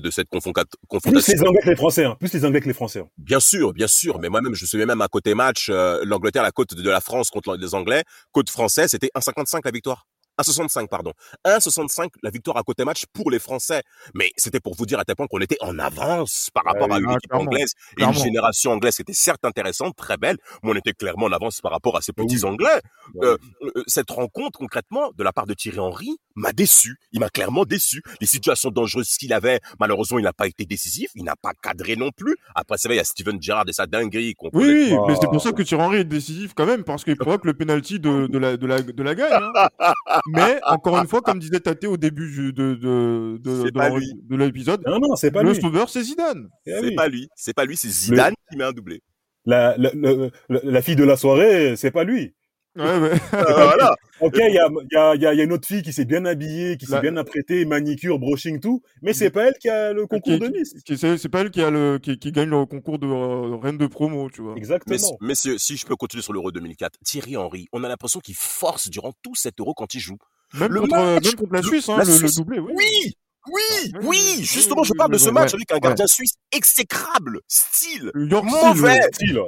de, 0.00 0.10
cette 0.10 0.28
confrontation. 0.28 0.66
Plus 1.02 1.28
les 1.28 1.42
Anglais 1.42 1.60
que 1.62 1.70
les 1.70 1.76
Français, 1.76 2.04
hein. 2.04 2.16
plus 2.18 2.32
les 2.32 2.44
Anglais 2.44 2.60
que 2.60 2.68
les 2.68 2.74
Français. 2.74 3.00
Hein. 3.00 3.08
Bien 3.18 3.40
sûr, 3.40 3.72
bien 3.72 3.88
sûr. 3.88 4.18
Mais 4.20 4.28
moi-même, 4.28 4.54
je 4.54 4.64
me 4.64 4.68
souviens 4.68 4.86
même 4.86 5.00
à 5.00 5.08
côté 5.08 5.34
match, 5.34 5.68
euh, 5.70 6.00
l'Angleterre, 6.04 6.42
la 6.42 6.52
côte 6.52 6.74
de 6.74 6.90
la 6.90 7.00
France 7.00 7.30
contre 7.30 7.56
les 7.56 7.74
Anglais, 7.74 8.04
côte 8.32 8.50
française, 8.50 8.90
c'était 8.90 9.10
1,55 9.16 9.60
la 9.64 9.70
victoire. 9.70 10.06
1,65 10.40 10.88
pardon. 10.88 11.12
1,65 11.44 12.08
la 12.22 12.30
victoire 12.30 12.56
à 12.56 12.62
côté 12.62 12.84
match 12.84 13.04
pour 13.12 13.30
les 13.30 13.38
Français. 13.38 13.82
Mais 14.14 14.30
c'était 14.36 14.60
pour 14.60 14.74
vous 14.74 14.86
dire 14.86 14.98
à 14.98 15.04
tel 15.04 15.16
point 15.16 15.26
qu'on 15.26 15.40
était 15.40 15.58
en 15.60 15.78
avance 15.78 16.50
par 16.52 16.64
rapport 16.64 16.92
à 16.92 16.98
une 16.98 17.10
équipe 17.10 17.34
anglaise 17.34 17.72
et 17.98 18.04
une 18.04 18.12
génération 18.12 18.72
anglaise 18.72 18.96
qui 18.96 19.02
était 19.02 19.12
certes 19.12 19.44
intéressante, 19.44 19.96
très 19.96 20.16
belle, 20.16 20.36
mais 20.62 20.70
on 20.72 20.74
était 20.74 20.92
clairement 20.92 21.26
en 21.26 21.32
avance 21.32 21.60
par 21.60 21.72
rapport 21.72 21.96
à 21.96 22.00
ces 22.00 22.12
petits 22.12 22.44
Anglais. 22.44 22.80
Euh, 23.22 23.36
euh, 23.62 23.82
cette 23.86 24.10
rencontre 24.10 24.58
concrètement 24.58 25.12
de 25.16 25.22
la 25.22 25.32
part 25.32 25.46
de 25.46 25.54
Thierry 25.54 25.78
Henry 25.78 26.18
m'a 26.34 26.52
déçu. 26.52 26.98
Il 27.12 27.20
m'a 27.20 27.30
clairement 27.30 27.64
déçu. 27.64 28.02
Les 28.20 28.26
situations 28.26 28.70
dangereuses 28.70 29.16
qu'il 29.16 29.32
avait, 29.32 29.60
malheureusement, 29.80 30.18
il 30.18 30.22
n'a 30.22 30.32
pas 30.32 30.46
été 30.46 30.64
décisif. 30.64 31.10
Il 31.14 31.24
n'a 31.24 31.36
pas 31.36 31.52
cadré 31.60 31.96
non 31.96 32.10
plus. 32.10 32.36
Après, 32.54 32.76
c'est 32.78 32.88
vrai, 32.88 32.96
il 32.96 32.98
y 32.98 33.00
a 33.00 33.04
Steven 33.04 33.40
Gerrard 33.40 33.64
et 33.68 33.72
sa 33.72 33.86
dinguerie. 33.86 34.34
Oui, 34.52 34.92
mais 35.06 35.14
c'est 35.20 35.28
pour 35.28 35.40
ça 35.40 35.52
que 35.52 35.62
Thierry 35.62 35.82
Henry 35.82 35.96
est 35.98 36.04
décisif 36.04 36.52
quand 36.54 36.66
même 36.66 36.84
parce 36.84 37.04
qu'il 37.04 37.16
provoque 37.16 37.44
le 37.44 37.54
penalty 37.54 37.98
de, 37.98 38.26
de, 38.26 38.38
la, 38.38 38.56
de, 38.56 38.66
la, 38.66 38.82
de 38.82 39.02
la 39.02 39.14
gagne. 39.14 39.32
Hein. 39.32 39.68
Mais 40.28 40.60
encore 40.64 40.98
une 40.98 41.06
fois, 41.06 41.20
comme 41.22 41.38
disait 41.38 41.60
Tate 41.60 41.84
au 41.84 41.96
début 41.96 42.52
de, 42.52 42.74
de, 42.74 43.38
de, 43.38 43.70
de 43.70 44.36
l'épisode, 44.36 44.82
non, 44.86 44.98
non, 44.98 45.16
c'est 45.16 45.30
pas 45.30 45.42
le 45.42 45.52
lui. 45.52 45.60
sauveur, 45.60 45.88
c'est 45.88 46.02
Zidane. 46.02 46.48
Eh 46.66 46.72
c'est 46.80 46.94
pas 46.94 47.08
lui. 47.08 47.28
C'est 47.34 47.54
pas 47.54 47.64
lui, 47.64 47.76
c'est 47.76 47.88
Zidane 47.88 48.34
qui 48.50 48.56
met 48.56 48.64
un 48.64 48.72
doublé. 48.72 49.02
La, 49.44 49.76
la, 49.78 49.90
la, 49.94 50.30
la, 50.48 50.82
fille 50.82 50.96
de 50.96 51.04
la 51.04 51.16
soirée, 51.16 51.76
c'est 51.76 51.92
pas 51.92 52.02
lui. 52.02 52.34
Ouais, 52.76 52.98
ouais. 52.98 53.12
Euh, 53.34 53.44
voilà. 53.54 53.96
ok, 54.20 54.36
il 54.36 54.54
y 54.54 54.58
a, 54.58 54.68
y, 55.14 55.26
a, 55.26 55.34
y 55.34 55.40
a 55.40 55.44
une 55.44 55.52
autre 55.52 55.66
fille 55.66 55.82
qui 55.82 55.92
s'est 55.92 56.04
bien 56.04 56.24
habillée, 56.26 56.76
qui 56.76 56.86
s'est 56.86 57.00
bien 57.00 57.16
apprêtée, 57.16 57.64
manicure, 57.64 58.18
brushing, 58.18 58.60
tout, 58.60 58.82
mais 59.02 59.12
c'est 59.12 59.30
pas 59.30 59.46
elle 59.48 59.54
qui 59.54 59.68
a 59.68 59.92
le 59.92 60.06
concours 60.06 60.38
de 60.38 60.48
Nice. 60.48 60.74
C'est 60.86 61.28
pas 61.28 61.40
elle 61.40 61.50
qui 61.50 61.62
a 61.62 61.70
le 61.70 61.98
qui, 61.98 62.18
qui 62.18 62.32
gagne 62.32 62.50
le 62.50 62.66
concours 62.66 62.98
de 62.98 63.06
euh, 63.06 63.56
reine 63.56 63.78
de 63.78 63.86
promo, 63.86 64.30
tu 64.30 64.42
vois. 64.42 64.54
Exactement. 64.56 65.16
messieurs, 65.20 65.58
si 65.58 65.76
je 65.76 65.86
peux 65.86 65.96
continuer 65.96 66.22
sur 66.22 66.32
l'Euro 66.32 66.52
2004, 66.52 66.98
Thierry 67.04 67.36
Henry, 67.36 67.68
on 67.72 67.82
a 67.84 67.88
l'impression 67.88 68.20
qu'il 68.20 68.34
force 68.34 68.90
durant 68.90 69.12
tout 69.22 69.34
cet 69.34 69.58
Euro 69.60 69.74
quand 69.74 69.94
il 69.94 70.00
joue. 70.00 70.18
Même, 70.54 70.74
contre, 70.74 70.96
même 70.96 71.34
contre 71.34 71.52
la 71.52 71.62
Suisse, 71.62 71.88
hein, 71.88 71.98
le, 71.98 72.36
doublé, 72.36 72.58
oui. 72.60 72.72
Oui, 72.76 73.14
Oui, 73.48 73.92
oui, 74.02 74.38
justement, 74.42 74.82
je 74.82 74.92
parle 74.92 75.12
de 75.12 75.18
ce 75.18 75.30
match 75.30 75.54
avec 75.54 75.72
un 75.72 75.78
gardien 75.78 76.06
suisse 76.06 76.34
exécrable, 76.52 77.40
style, 77.48 78.10
mauvais, 78.14 79.00
style. 79.12 79.40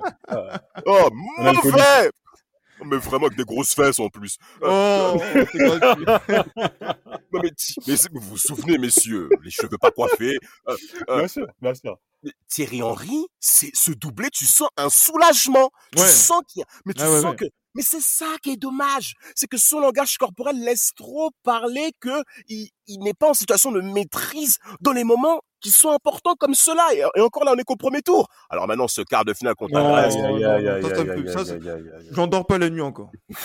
oh, 0.86 1.08
mauvais. 1.38 2.10
Mais 2.84 2.96
vraiment 2.96 3.26
avec 3.26 3.38
des 3.38 3.44
grosses 3.44 3.74
fesses 3.74 3.98
en 3.98 4.08
plus. 4.08 4.38
Oh, 4.62 5.16
mais, 7.32 7.50
mais, 7.86 7.94
vous 8.12 8.20
vous 8.20 8.38
souvenez, 8.38 8.78
messieurs, 8.78 9.28
les 9.42 9.50
cheveux 9.50 9.78
pas 9.80 9.90
coiffés. 9.90 10.38
Euh, 10.68 10.76
euh, 11.08 11.18
bien 11.18 11.28
sûr, 11.28 11.46
bien 11.60 11.74
sûr. 11.74 11.98
Thierry 12.48 12.82
Henry, 12.82 13.26
c'est 13.38 13.70
ce 13.74 13.92
doublé, 13.92 14.28
tu 14.30 14.44
sens 14.44 14.68
un 14.76 14.90
soulagement. 14.90 15.70
Tu 15.96 16.02
sens 16.02 16.42
qu'il 16.48 16.60
y 16.60 16.62
a, 16.62 16.66
mais 16.84 16.94
tu 16.94 17.02
ah 17.02 17.20
sens 17.20 17.36
que 17.36 17.44
mais 17.74 17.82
c'est 17.82 18.00
ça 18.00 18.26
qui 18.42 18.50
est 18.50 18.56
dommage, 18.56 19.14
c'est 19.36 19.46
que 19.46 19.56
son 19.56 19.78
langage 19.78 20.16
corporel 20.16 20.58
laisse 20.64 20.90
trop 20.96 21.30
parler 21.44 21.92
que 22.00 22.24
il, 22.48 22.70
il 22.88 23.00
n'est 23.00 23.14
pas 23.14 23.30
en 23.30 23.34
situation 23.34 23.70
de 23.70 23.80
maîtrise 23.80 24.58
dans 24.80 24.92
les 24.92 25.04
moments 25.04 25.40
qui 25.60 25.70
sont 25.70 25.90
importants 25.90 26.34
comme 26.38 26.54
cela. 26.54 26.86
Et, 26.94 27.20
encore 27.20 27.44
là, 27.44 27.52
on 27.54 27.58
est 27.58 27.64
qu'au 27.64 27.76
premier 27.76 28.02
tour. 28.02 28.28
Alors 28.50 28.66
maintenant, 28.66 28.88
ce 28.88 29.02
quart 29.02 29.24
de 29.24 29.32
finale 29.34 29.54
contre 29.54 29.74
la 29.74 30.08
Grèce. 30.08 30.16
J'en 32.12 32.26
dors 32.26 32.46
pas 32.46 32.58
la 32.58 32.70
nuit 32.70 32.80
encore. 32.80 33.10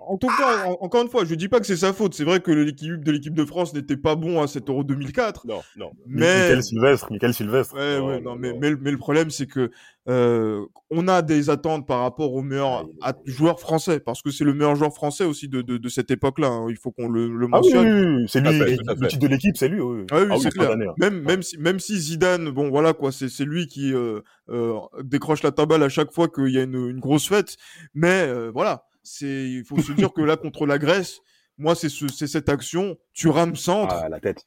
en 0.00 0.16
tout 0.18 0.28
cas, 0.28 0.66
encore 0.80 1.02
une 1.02 1.08
fois, 1.08 1.24
je 1.24 1.34
dis 1.34 1.48
pas 1.48 1.60
que 1.60 1.66
c'est 1.66 1.76
sa 1.76 1.92
faute. 1.92 2.14
C'est 2.14 2.24
vrai 2.24 2.40
que 2.40 2.50
l'équipe 2.50 3.04
de 3.04 3.12
l'équipe 3.12 3.34
de 3.34 3.44
France 3.44 3.74
n'était 3.74 3.96
pas 3.96 4.16
bon 4.16 4.42
à 4.42 4.46
cet 4.46 4.68
Euro 4.68 4.84
2004. 4.84 5.46
Non, 5.46 5.62
non. 5.76 5.92
Mais 6.06 6.42
Michael 6.42 6.62
Sylvestre, 6.62 7.12
Michael 7.12 7.34
Sylvestre. 7.34 7.74
Ouais, 7.74 7.98
ouais, 7.98 8.20
non, 8.20 8.36
mais, 8.36 8.52
mais, 8.54 8.90
le 8.90 8.98
problème, 8.98 9.30
c'est 9.30 9.46
que 9.46 9.70
euh, 10.08 10.66
on 10.90 11.06
a 11.06 11.22
des 11.22 11.48
attentes 11.50 11.86
par 11.86 12.00
rapport 12.00 12.34
aux 12.34 12.42
meilleurs 12.42 12.86
joueurs 13.24 13.60
français, 13.60 14.00
parce 14.00 14.22
que 14.22 14.30
c'est 14.30 14.44
le 14.44 14.54
meilleur 14.54 14.74
joueur 14.74 14.92
français 14.92 15.24
aussi 15.24 15.48
de, 15.48 15.62
de, 15.62 15.76
de 15.76 15.88
cette 15.88 16.10
époque-là. 16.10 16.48
Hein. 16.48 16.66
Il 16.68 16.76
faut 16.82 16.90
qu'on 16.90 17.08
le, 17.08 17.28
le 17.28 17.46
mentionne. 17.46 17.86
Ah 17.86 18.16
oui, 18.18 18.28
c'est 18.28 18.40
lui, 18.40 18.58
le 18.58 19.06
titre 19.08 19.22
de 19.22 19.28
l'équipe, 19.28 19.56
c'est 19.56 19.68
lui. 19.68 19.80
Oui. 19.80 20.04
Ah 20.10 20.20
oui, 20.20 20.28
ah 20.30 20.36
c'est 20.40 20.50
clair. 20.50 20.76
Même, 20.98 21.20
même, 21.22 21.42
si, 21.42 21.56
même 21.58 21.78
si 21.78 21.96
Zidane, 21.98 22.50
bon 22.50 22.70
voilà 22.70 22.92
quoi, 22.92 23.12
c'est 23.12 23.44
lui 23.44 23.66
qui 23.68 23.94
euh, 23.94 24.20
euh, 24.48 24.78
décroche 25.02 25.42
la 25.42 25.52
tabale 25.52 25.82
à 25.82 25.88
chaque 25.88 26.12
fois 26.12 26.28
qu'il 26.28 26.48
y 26.48 26.58
a 26.58 26.62
une, 26.62 26.74
une, 26.74 27.00
grosse 27.00 27.28
fête. 27.28 27.56
Mais 27.94 28.26
euh, 28.26 28.50
voilà, 28.52 28.84
c'est 29.02 29.26
il 29.26 29.64
faut 29.64 29.80
se 29.80 29.92
dire 29.92 30.12
que 30.12 30.22
là 30.22 30.36
contre 30.36 30.66
la 30.66 30.78
Grèce, 30.78 31.20
moi 31.56 31.74
c'est 31.74 31.88
ce, 31.88 32.08
cette 32.08 32.48
action, 32.48 32.96
tu 33.12 33.28
rames 33.28 33.56
centre. 33.56 33.94
Ah, 33.94 34.08
la 34.08 34.20
tête, 34.20 34.46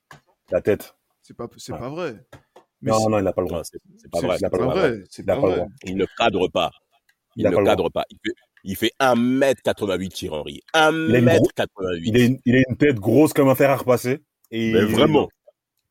la 0.51 0.61
tête. 0.61 0.95
C'est 1.21 1.35
pas, 1.35 1.47
c'est 1.57 1.71
pas 1.71 1.89
vrai. 1.89 2.15
Mais 2.81 2.91
non, 2.91 3.09
non, 3.09 3.17
il 3.17 3.23
n'a 3.23 3.33
pas 3.33 3.41
le 3.41 3.47
droit. 3.47 3.63
C'est 3.63 3.79
pas 4.11 4.19
vrai. 4.19 4.37
C'est 4.37 4.49
pas 4.49 4.57
vrai. 4.57 5.03
Il, 5.17 5.25
pas 5.25 5.35
vrai. 5.39 5.65
il 5.85 5.97
ne 5.97 6.05
cadre 6.17 6.47
pas. 6.49 6.71
Il, 7.35 7.45
il 7.45 7.49
ne 7.49 7.65
cadre 7.65 7.89
pas. 7.89 8.03
Il 8.11 8.17
fait, 8.23 8.33
il 8.65 8.75
fait 8.75 8.91
1m88 8.99 10.09
Thierry 10.09 10.35
Henry. 10.35 10.61
1m88. 10.73 12.01
Il, 12.03 12.17
a 12.17 12.25
une, 12.25 12.39
il 12.45 12.55
a 12.55 12.63
une 12.67 12.77
tête 12.77 12.95
grosse 12.95 13.31
comme 13.31 13.47
un 13.47 13.55
fer 13.55 13.69
à 13.69 13.77
repasser. 13.77 14.19
Et 14.51 14.73
mais 14.73 14.81
vraiment. 14.85 15.29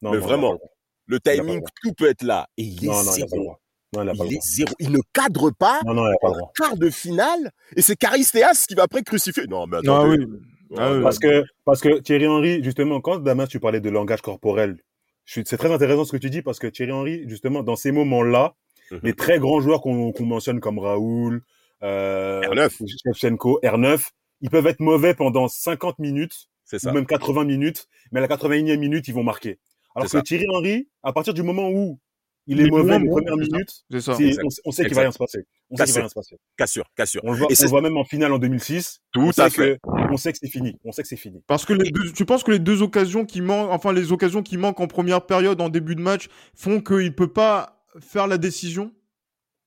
Non, 0.02 0.10
mais 0.10 0.18
vraiment. 0.18 0.58
Le 1.06 1.20
timing, 1.20 1.62
tout 1.82 1.92
peut 1.92 2.08
être 2.08 2.22
là. 2.22 2.48
Et 2.56 2.64
il 2.64 2.84
est 2.84 2.88
non, 2.88 3.02
non, 3.02 3.12
zéro. 3.12 3.56
Il, 3.92 3.98
non, 4.00 4.12
il, 4.12 4.26
il 4.26 4.34
est 4.36 4.42
zéro. 4.42 4.72
Il 4.80 4.90
ne 4.90 4.98
cadre 5.12 5.50
pas. 5.52 5.80
Non, 5.86 5.94
non, 5.94 6.06
il 6.08 6.14
a 6.14 6.16
pas 6.20 6.28
le 6.28 6.34
droit. 6.34 6.52
Quart 6.56 6.76
de 6.76 6.90
finale. 6.90 7.52
Et 7.76 7.82
c'est 7.82 7.96
Caristéas 7.96 8.64
qui 8.66 8.74
va 8.74 8.82
après 8.82 9.02
crucifier. 9.02 9.46
Non, 9.46 9.66
mais 9.66 9.76
attends. 9.78 10.02
Ah, 10.02 10.08
oui. 10.08 10.26
Ah, 10.76 10.92
oui. 10.94 11.02
Parce 11.02 11.18
que, 11.18 11.44
parce 11.64 11.80
que 11.80 12.00
Thierry 12.00 12.26
Henry, 12.26 12.62
justement, 12.64 13.00
quand 13.00 13.18
Damas, 13.18 13.48
tu 13.48 13.60
parlais 13.60 13.80
de 13.80 13.90
langage 13.90 14.22
corporel, 14.22 14.78
c'est 15.26 15.44
très 15.56 15.72
intéressant 15.72 16.04
ce 16.04 16.12
que 16.12 16.16
tu 16.16 16.30
dis 16.30 16.42
parce 16.42 16.58
que 16.58 16.66
Thierry 16.66 16.92
Henry, 16.92 17.24
justement, 17.28 17.62
dans 17.62 17.76
ces 17.76 17.92
moments-là, 17.92 18.54
mm 18.90 18.96
-hmm. 18.96 19.00
les 19.04 19.14
très 19.14 19.38
grands 19.38 19.60
joueurs 19.60 19.80
qu'on 19.80 20.12
qu 20.12 20.24
mentionne 20.24 20.60
comme 20.60 20.80
Raoul, 20.80 21.42
euh, 21.84 22.40
R9, 22.42 22.70
Shevchenko, 23.04 23.60
R9, 23.62 24.08
ils 24.40 24.50
peuvent 24.50 24.66
être 24.66 24.80
mauvais 24.80 25.14
pendant 25.14 25.48
50 25.48 25.98
minutes, 25.98 26.48
ou 26.72 26.90
même 26.90 27.06
80 27.06 27.44
minutes, 27.44 27.86
mais 28.10 28.20
à 28.20 28.26
la 28.26 28.28
81e 28.28 28.78
minute, 28.78 29.06
ils 29.08 29.14
vont 29.14 29.22
marquer. 29.22 29.58
Alors 29.94 30.06
que 30.06 30.10
ça. 30.10 30.22
Thierry 30.22 30.46
Henry, 30.52 30.88
à 31.02 31.12
partir 31.12 31.34
du 31.34 31.42
moment 31.42 31.68
où 31.70 32.00
il 32.46 32.60
est, 32.60 32.68
mauvais 32.68 32.98
les 32.98 33.08
premières 33.08 33.36
minutes, 33.36 33.84
ça. 33.92 34.00
Ça. 34.00 34.16
On, 34.18 34.48
on, 34.66 34.70
sait 34.70 34.84
qu'il 34.84 34.94
va 34.94 35.02
rien 35.02 35.12
se 35.12 35.18
passer. 35.18 35.46
On 35.70 35.76
sait 35.76 35.84
qu'il 35.84 35.94
va 35.94 36.00
rien 36.00 36.08
se 36.08 36.14
passer. 36.14 36.36
Cassure, 36.56 36.84
cassure. 36.96 37.22
On 37.24 37.32
le 37.32 37.38
voit, 37.38 37.46
on 37.48 37.62
le 37.62 37.68
voit 37.68 37.80
même 37.80 37.96
en 37.96 38.04
finale 38.04 38.32
en 38.32 38.38
2006. 38.38 39.00
Tout 39.12 39.30
à 39.38 39.48
fait. 39.48 39.78
Que, 39.82 40.12
on 40.12 40.16
sait 40.16 40.32
que 40.32 40.38
c'est 40.38 40.50
fini. 40.50 40.76
On 40.84 40.92
sait 40.92 41.02
que 41.02 41.08
c'est 41.08 41.16
fini. 41.16 41.42
Parce 41.46 41.64
que 41.64 41.72
les 41.72 41.90
deux, 41.90 42.12
tu 42.12 42.26
penses 42.26 42.42
que 42.42 42.50
les 42.50 42.58
deux 42.58 42.82
occasions 42.82 43.24
qui 43.24 43.40
manquent, 43.40 43.70
enfin 43.70 43.92
les 43.92 44.12
occasions 44.12 44.42
qui 44.42 44.58
manquent 44.58 44.80
en 44.80 44.88
première 44.88 45.24
période, 45.24 45.60
en 45.60 45.68
début 45.68 45.94
de 45.94 46.02
match, 46.02 46.28
font 46.54 46.80
qu'il 46.80 47.14
peut 47.14 47.32
pas 47.32 47.84
faire 48.00 48.26
la 48.26 48.36
décision? 48.36 48.92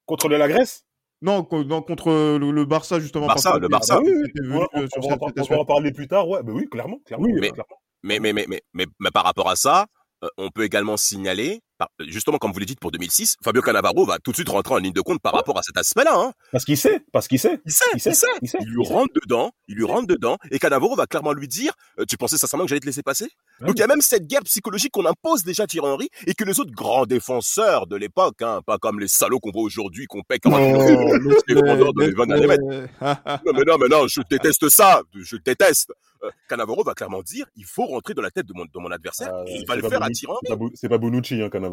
Contre 0.05 0.29
la 0.29 0.47
Grèce? 0.47 0.86
Non, 1.21 1.47
non, 1.51 1.81
contre 1.81 2.37
le, 2.39 2.51
le, 2.51 2.65
Barça 2.65 2.99
justement. 2.99 3.27
Barça, 3.27 3.57
le 3.57 3.67
Barça. 3.67 3.95
Ah, 3.97 4.01
oui, 4.03 4.11
oui. 4.13 4.31
Venu, 4.35 4.55
on, 4.55 4.61
euh, 4.61 4.87
on, 4.97 5.07
va, 5.07 5.17
on, 5.19 5.43
va, 5.43 5.59
en 5.59 5.65
parler 5.65 5.91
plus 5.91 6.07
tard. 6.07 6.27
Ouais, 6.27 6.43
bah 6.43 6.51
oui, 6.53 6.67
clairement, 6.69 6.99
clairement. 7.05 7.25
Oui, 7.25 7.33
mais, 7.33 7.49
clairement. 7.49 7.77
Mais, 8.03 8.19
mais, 8.19 8.33
mais, 8.33 8.45
mais, 8.47 8.61
mais, 8.73 8.85
mais, 8.99 9.11
par 9.11 9.23
rapport 9.23 9.49
à 9.49 9.55
ça, 9.55 9.87
euh, 10.23 10.27
on 10.37 10.49
peut 10.49 10.63
également 10.63 10.97
signaler 10.97 11.61
justement, 12.07 12.37
comme 12.37 12.51
vous 12.51 12.59
l'avez 12.59 12.65
dit 12.65 12.75
pour 12.75 12.91
2006, 12.91 13.35
Fabio 13.43 13.61
Cannavaro 13.61 14.05
va 14.05 14.17
tout 14.19 14.31
de 14.31 14.35
suite 14.35 14.49
rentrer 14.49 14.73
en 14.73 14.77
ligne 14.77 14.93
de 14.93 15.01
compte 15.01 15.21
par 15.21 15.33
rapport 15.33 15.57
à 15.57 15.63
cet 15.63 15.77
aspect-là. 15.77 16.13
Hein. 16.15 16.31
Parce 16.51 16.65
qu'il 16.65 16.77
sait, 16.77 17.01
parce 17.11 17.27
qu'il 17.27 17.39
sait. 17.39 17.59
Il 17.65 17.71
sait, 17.71 17.85
il 17.93 17.99
sait, 17.99 18.11
il 18.11 18.15
sait. 18.15 18.27
Il, 18.41 18.49
sait, 18.49 18.57
il 18.61 18.67
lui 18.67 18.85
rentre 18.85 19.13
dedans, 19.21 19.51
il 19.67 19.75
lui 19.75 19.85
rentre 19.85 20.07
dedans, 20.07 20.37
et 20.51 20.59
Cannavaro 20.59 20.95
va 20.95 21.05
clairement 21.05 21.33
lui 21.33 21.47
dire, 21.47 21.73
euh, 21.99 22.05
tu 22.07 22.17
pensais 22.17 22.37
sincèrement 22.37 22.65
que 22.65 22.69
j'allais 22.69 22.79
te 22.79 22.85
laisser 22.85 23.03
passer? 23.03 23.25
Ouais. 23.59 23.67
Donc 23.67 23.77
il 23.77 23.79
y 23.79 23.83
a 23.83 23.87
même 23.87 24.01
cette 24.01 24.27
guerre 24.27 24.43
psychologique 24.43 24.91
qu'on 24.91 25.05
impose 25.05 25.43
déjà 25.43 25.63
à 25.63 25.67
Thierry 25.67 25.87
Henry, 25.87 26.09
et 26.25 26.33
que 26.33 26.43
les 26.43 26.59
autres 26.59 26.73
grands 26.73 27.05
défenseurs 27.05 27.87
de 27.87 27.95
l'époque, 27.95 28.41
hein, 28.41 28.61
pas 28.65 28.77
comme 28.77 28.99
les 28.99 29.07
salauds 29.07 29.39
qu'on 29.39 29.51
voit 29.51 29.63
aujourd'hui, 29.63 30.05
qu'on 30.05 30.23
paie 30.23 30.39
40 30.39 30.59
les 31.47 31.55
vendeurs 31.55 31.93
de 31.93 32.15
Van 32.15 32.25
Non 32.25 33.53
mais 33.53 33.63
non, 33.65 33.77
mais 33.79 33.87
non, 33.87 34.07
je 34.07 34.21
déteste 34.29 34.69
ça, 34.69 35.01
je 35.13 35.37
déteste. 35.37 35.91
Euh, 36.23 36.31
Cannavaro 36.49 36.83
va 36.83 36.93
clairement 36.93 37.21
dire, 37.21 37.45
il 37.55 37.65
faut 37.65 37.85
rentrer 37.85 38.13
dans 38.13 38.21
la 38.21 38.31
tête 38.31 38.47
de 38.47 38.53
mon, 38.55 38.65
de 38.65 38.79
mon 38.79 38.89
adversaire, 38.91 39.33
euh, 39.33 39.45
et 39.45 39.57
il 39.59 39.67
va 39.67 39.75
le 39.75 39.87
faire 39.87 40.01
à 40.01 40.09
Thierry 40.09 40.33
Henry. 40.49 40.71
C'est 40.73 40.89
pas 40.89 40.97
Bonucci, 40.97 41.41
hein, 41.41 41.49
Cannavaro. 41.49 41.66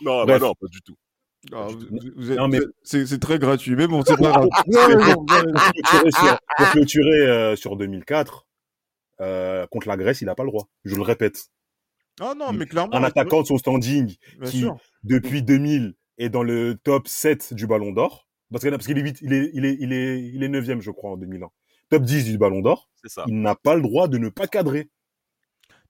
Non, 0.00 0.24
bah 0.24 0.38
non, 0.38 0.54
pas 0.54 0.66
du 0.68 0.80
tout. 0.82 0.96
Vous, 1.50 1.78
vous 2.16 2.32
êtes, 2.32 2.38
non, 2.38 2.48
mais... 2.48 2.60
c'est 2.82 3.20
très 3.20 3.38
gratuit, 3.38 3.74
mais 3.74 3.86
bon, 3.86 4.02
c'est 4.04 4.16
pas 4.16 4.30
grave. 4.30 4.48
pour 6.56 6.70
clôturer 6.70 7.26
euh, 7.26 7.56
sur 7.56 7.76
2004, 7.76 8.46
euh, 9.20 9.66
contre 9.68 9.88
la 9.88 9.96
Grèce, 9.96 10.20
il 10.20 10.26
n'a 10.26 10.34
pas 10.34 10.44
le 10.44 10.50
droit. 10.50 10.68
Je 10.84 10.96
le 10.96 11.02
répète. 11.02 11.46
Ah 12.20 12.34
non, 12.36 12.52
mais 12.52 12.66
clairement. 12.66 12.94
Un 12.94 13.04
attaquant 13.04 13.40
de 13.42 13.46
son 13.46 13.56
standing 13.56 14.14
Bien 14.38 14.50
qui, 14.50 14.58
sûr. 14.60 14.76
depuis 15.04 15.42
2000, 15.42 15.94
est 16.18 16.28
dans 16.28 16.42
le 16.42 16.74
top 16.82 17.08
7 17.08 17.54
du 17.54 17.66
Ballon 17.66 17.92
d'Or. 17.92 18.28
Parce 18.50 18.62
qu'il 18.62 18.70
parce 18.72 18.88
est, 18.88 18.92
il 18.92 19.32
est, 19.32 19.50
il 19.52 19.64
est, 19.64 19.76
il 19.80 19.92
est, 19.92 20.20
il 20.20 20.42
est 20.42 20.48
9e, 20.48 20.80
je 20.80 20.90
crois, 20.90 21.12
en 21.12 21.16
2001. 21.16 21.48
Top 21.88 22.02
10 22.02 22.24
du 22.24 22.38
Ballon 22.38 22.60
d'Or. 22.60 22.88
Il 23.26 23.40
n'a 23.40 23.54
pas 23.54 23.74
le 23.74 23.82
droit 23.82 24.08
de 24.08 24.18
ne 24.18 24.28
pas 24.28 24.46
cadrer. 24.46 24.90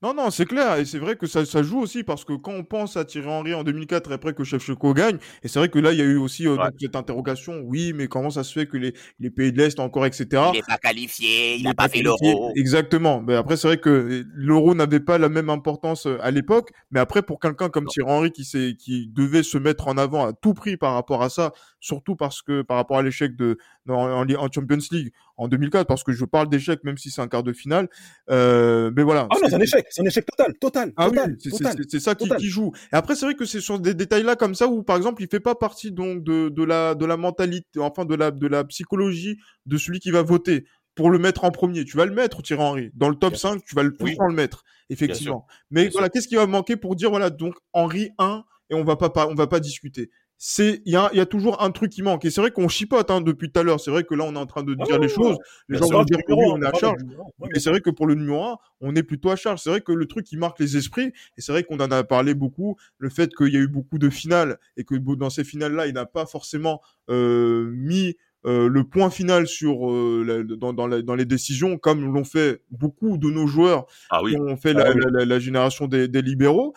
Non, 0.02 0.14
non, 0.14 0.30
c'est 0.30 0.46
clair. 0.46 0.76
Et 0.76 0.86
c'est 0.86 0.98
vrai 0.98 1.16
que 1.16 1.26
ça, 1.26 1.44
ça, 1.44 1.62
joue 1.62 1.78
aussi 1.78 2.04
parce 2.04 2.24
que 2.24 2.32
quand 2.32 2.52
on 2.52 2.64
pense 2.64 2.96
à 2.96 3.04
Thierry 3.04 3.28
Henry 3.28 3.52
en 3.52 3.64
2004 3.64 4.12
après 4.12 4.32
que 4.32 4.44
Shevchenko 4.44 4.94
gagne, 4.94 5.18
et 5.42 5.48
c'est 5.48 5.58
vrai 5.58 5.68
que 5.68 5.78
là, 5.78 5.92
il 5.92 5.98
y 5.98 6.00
a 6.00 6.06
eu 6.06 6.16
aussi 6.16 6.46
euh, 6.46 6.56
ouais. 6.56 6.70
cette 6.80 6.96
interrogation. 6.96 7.60
Oui, 7.64 7.92
mais 7.94 8.08
comment 8.08 8.30
ça 8.30 8.42
se 8.42 8.58
fait 8.58 8.66
que 8.66 8.78
les, 8.78 8.94
les 9.18 9.30
pays 9.30 9.52
de 9.52 9.58
l'Est 9.58 9.78
encore, 9.78 10.06
etc. 10.06 10.26
Il 10.30 10.56
n'est 10.56 10.62
pas 10.62 10.78
qualifié, 10.78 11.56
il 11.56 11.64
n'a 11.64 11.74
pas, 11.74 11.82
pas 11.82 11.88
fait 11.90 12.02
l'euro. 12.02 12.50
Exactement. 12.56 13.20
Mais 13.20 13.34
après, 13.34 13.58
c'est 13.58 13.68
vrai 13.68 13.76
que 13.76 14.24
l'euro 14.32 14.74
n'avait 14.74 15.00
pas 15.00 15.18
la 15.18 15.28
même 15.28 15.50
importance 15.50 16.06
euh, 16.06 16.16
à 16.22 16.30
l'époque. 16.30 16.70
Mais 16.90 17.00
après, 17.00 17.20
pour 17.20 17.38
quelqu'un 17.38 17.68
comme 17.68 17.84
non. 17.84 17.90
Thierry 17.90 18.10
Henry 18.10 18.32
qui, 18.32 18.76
qui 18.78 19.06
devait 19.08 19.42
se 19.42 19.58
mettre 19.58 19.86
en 19.88 19.98
avant 19.98 20.24
à 20.24 20.32
tout 20.32 20.54
prix 20.54 20.78
par 20.78 20.94
rapport 20.94 21.22
à 21.22 21.28
ça, 21.28 21.52
surtout 21.78 22.16
parce 22.16 22.40
que 22.40 22.62
par 22.62 22.78
rapport 22.78 22.96
à 22.96 23.02
l'échec 23.02 23.36
de 23.36 23.58
en, 23.88 24.28
en, 24.28 24.48
Champions 24.52 24.78
League 24.90 25.12
en 25.40 25.48
2004, 25.48 25.86
parce 25.86 26.04
que 26.04 26.12
je 26.12 26.24
parle 26.26 26.48
d'échec 26.48 26.84
même 26.84 26.98
si 26.98 27.10
c'est 27.10 27.22
un 27.22 27.26
quart 27.26 27.42
de 27.42 27.52
finale. 27.52 27.88
Euh, 28.30 28.90
mais 28.94 29.02
voilà. 29.02 29.26
Ah 29.30 29.36
non, 29.42 29.48
c'est 29.48 29.54
un 29.54 29.60
échec, 29.60 29.86
c'est 29.90 30.02
un 30.02 30.04
échec 30.04 30.26
total, 30.26 30.52
total. 30.60 30.92
Ah 30.96 31.08
total, 31.08 31.36
oui, 31.42 31.84
c'est 31.88 31.98
ça 31.98 32.14
qui, 32.14 32.28
qui, 32.28 32.48
joue. 32.48 32.72
Et 32.92 32.96
après, 32.96 33.16
c'est 33.16 33.24
vrai 33.24 33.34
que 33.34 33.46
c'est 33.46 33.60
sur 33.60 33.80
des 33.80 33.94
détails 33.94 34.22
là 34.22 34.36
comme 34.36 34.54
ça 34.54 34.68
où, 34.68 34.82
par 34.82 34.98
exemple, 34.98 35.22
il 35.22 35.28
fait 35.28 35.40
pas 35.40 35.54
partie 35.54 35.92
donc 35.92 36.22
de, 36.22 36.50
de 36.50 36.62
la 36.62 36.94
de 36.94 37.06
la 37.06 37.16
mentalité, 37.16 37.80
enfin 37.80 38.04
de 38.04 38.14
la 38.14 38.30
de 38.30 38.46
la 38.46 38.64
psychologie 38.64 39.38
de 39.64 39.78
celui 39.78 39.98
qui 39.98 40.10
va 40.10 40.22
voter 40.22 40.66
pour 40.94 41.10
le 41.10 41.18
mettre 41.18 41.44
en 41.44 41.50
premier. 41.50 41.86
Tu 41.86 41.96
vas 41.96 42.04
le 42.04 42.12
mettre, 42.12 42.42
Thierry 42.42 42.62
Henry. 42.62 42.90
Dans 42.94 43.08
le 43.08 43.14
top 43.14 43.30
Bien 43.30 43.38
5, 43.38 43.64
tu 43.64 43.74
vas 43.74 43.82
le, 43.82 43.96
oui. 44.00 44.16
le 44.18 44.34
mettre, 44.34 44.62
effectivement. 44.90 45.46
Mais 45.70 45.84
Bien 45.84 45.90
voilà, 45.92 46.10
qu'est-ce 46.10 46.28
qui 46.28 46.36
va 46.36 46.46
manquer 46.46 46.76
pour 46.76 46.96
dire, 46.96 47.08
voilà, 47.08 47.30
donc 47.30 47.54
Henry 47.72 48.10
1, 48.18 48.44
et 48.68 48.74
on 48.74 48.84
va 48.84 48.96
pas, 48.96 49.26
on 49.26 49.34
va 49.34 49.46
pas 49.46 49.60
discuter 49.60 50.10
c'est 50.42 50.80
il 50.86 50.92
y 50.94 50.96
a, 50.96 51.10
y 51.12 51.20
a, 51.20 51.26
toujours 51.26 51.62
un 51.62 51.70
truc 51.70 51.92
qui 51.92 52.02
manque. 52.02 52.24
Et 52.24 52.30
c'est 52.30 52.40
vrai 52.40 52.50
qu'on 52.50 52.66
chipote 52.66 53.10
hein, 53.10 53.20
depuis 53.20 53.52
tout 53.52 53.60
à 53.60 53.62
l'heure. 53.62 53.78
C'est 53.78 53.90
vrai 53.90 54.04
que 54.04 54.14
là 54.14 54.24
on 54.26 54.34
est 54.34 54.38
en 54.38 54.46
train 54.46 54.62
de 54.62 54.72
dire 54.72 54.94
ah, 54.94 54.98
les 54.98 55.10
choses. 55.10 55.36
les 55.68 55.76
gens 55.76 55.86
vont 55.90 56.02
dire 56.02 56.16
que 56.26 56.32
oui, 56.32 56.46
on 56.46 56.62
est 56.62 56.66
à 56.66 56.72
charge. 56.72 56.98
mais 57.40 57.60
c'est 57.60 57.68
vrai 57.68 57.82
que 57.82 57.90
pour 57.90 58.06
le 58.06 58.14
numéro 58.14 58.42
1 58.42 58.56
on 58.80 58.96
est 58.96 59.02
plutôt 59.02 59.28
à 59.28 59.36
charge. 59.36 59.60
C'est 59.60 59.68
vrai 59.68 59.82
que 59.82 59.92
le 59.92 60.06
truc 60.06 60.24
qui 60.24 60.38
marque 60.38 60.58
les 60.58 60.78
esprits 60.78 61.12
et 61.36 61.42
c'est 61.42 61.52
vrai 61.52 61.62
qu'on 61.62 61.76
en 61.76 61.90
a 61.90 62.04
parlé 62.04 62.32
beaucoup 62.32 62.78
le 62.96 63.10
fait 63.10 63.34
qu'il 63.36 63.52
y 63.52 63.56
a 63.58 63.60
eu 63.60 63.68
beaucoup 63.68 63.98
de 63.98 64.08
finales 64.08 64.58
et 64.78 64.84
que 64.84 64.94
dans 64.94 65.28
ces 65.28 65.44
finales 65.44 65.74
là 65.74 65.86
il 65.86 65.92
n'a 65.92 66.06
pas 66.06 66.24
forcément 66.24 66.80
euh, 67.10 67.70
mis 67.74 68.16
euh, 68.46 68.66
le 68.66 68.84
point 68.84 69.10
final 69.10 69.46
sur 69.46 69.90
euh, 69.90 70.24
la, 70.26 70.56
dans, 70.56 70.72
dans, 70.72 70.86
la, 70.86 71.02
dans, 71.02 71.14
les 71.14 71.26
décisions, 71.26 71.76
comme 71.76 72.10
l'ont 72.14 72.24
fait 72.24 72.62
beaucoup 72.70 73.18
de 73.18 73.28
nos 73.28 73.46
joueurs 73.46 73.84
ah 74.08 74.22
oui. 74.22 74.32
qui 74.32 74.40
ont 74.40 74.56
fait 74.56 74.70
ah, 74.70 74.84
la, 74.84 74.94
oui. 74.94 75.26
la, 75.26 75.38
génération 75.38 75.86
des, 75.86 76.08
des 76.08 76.22
libéraux 76.22 76.72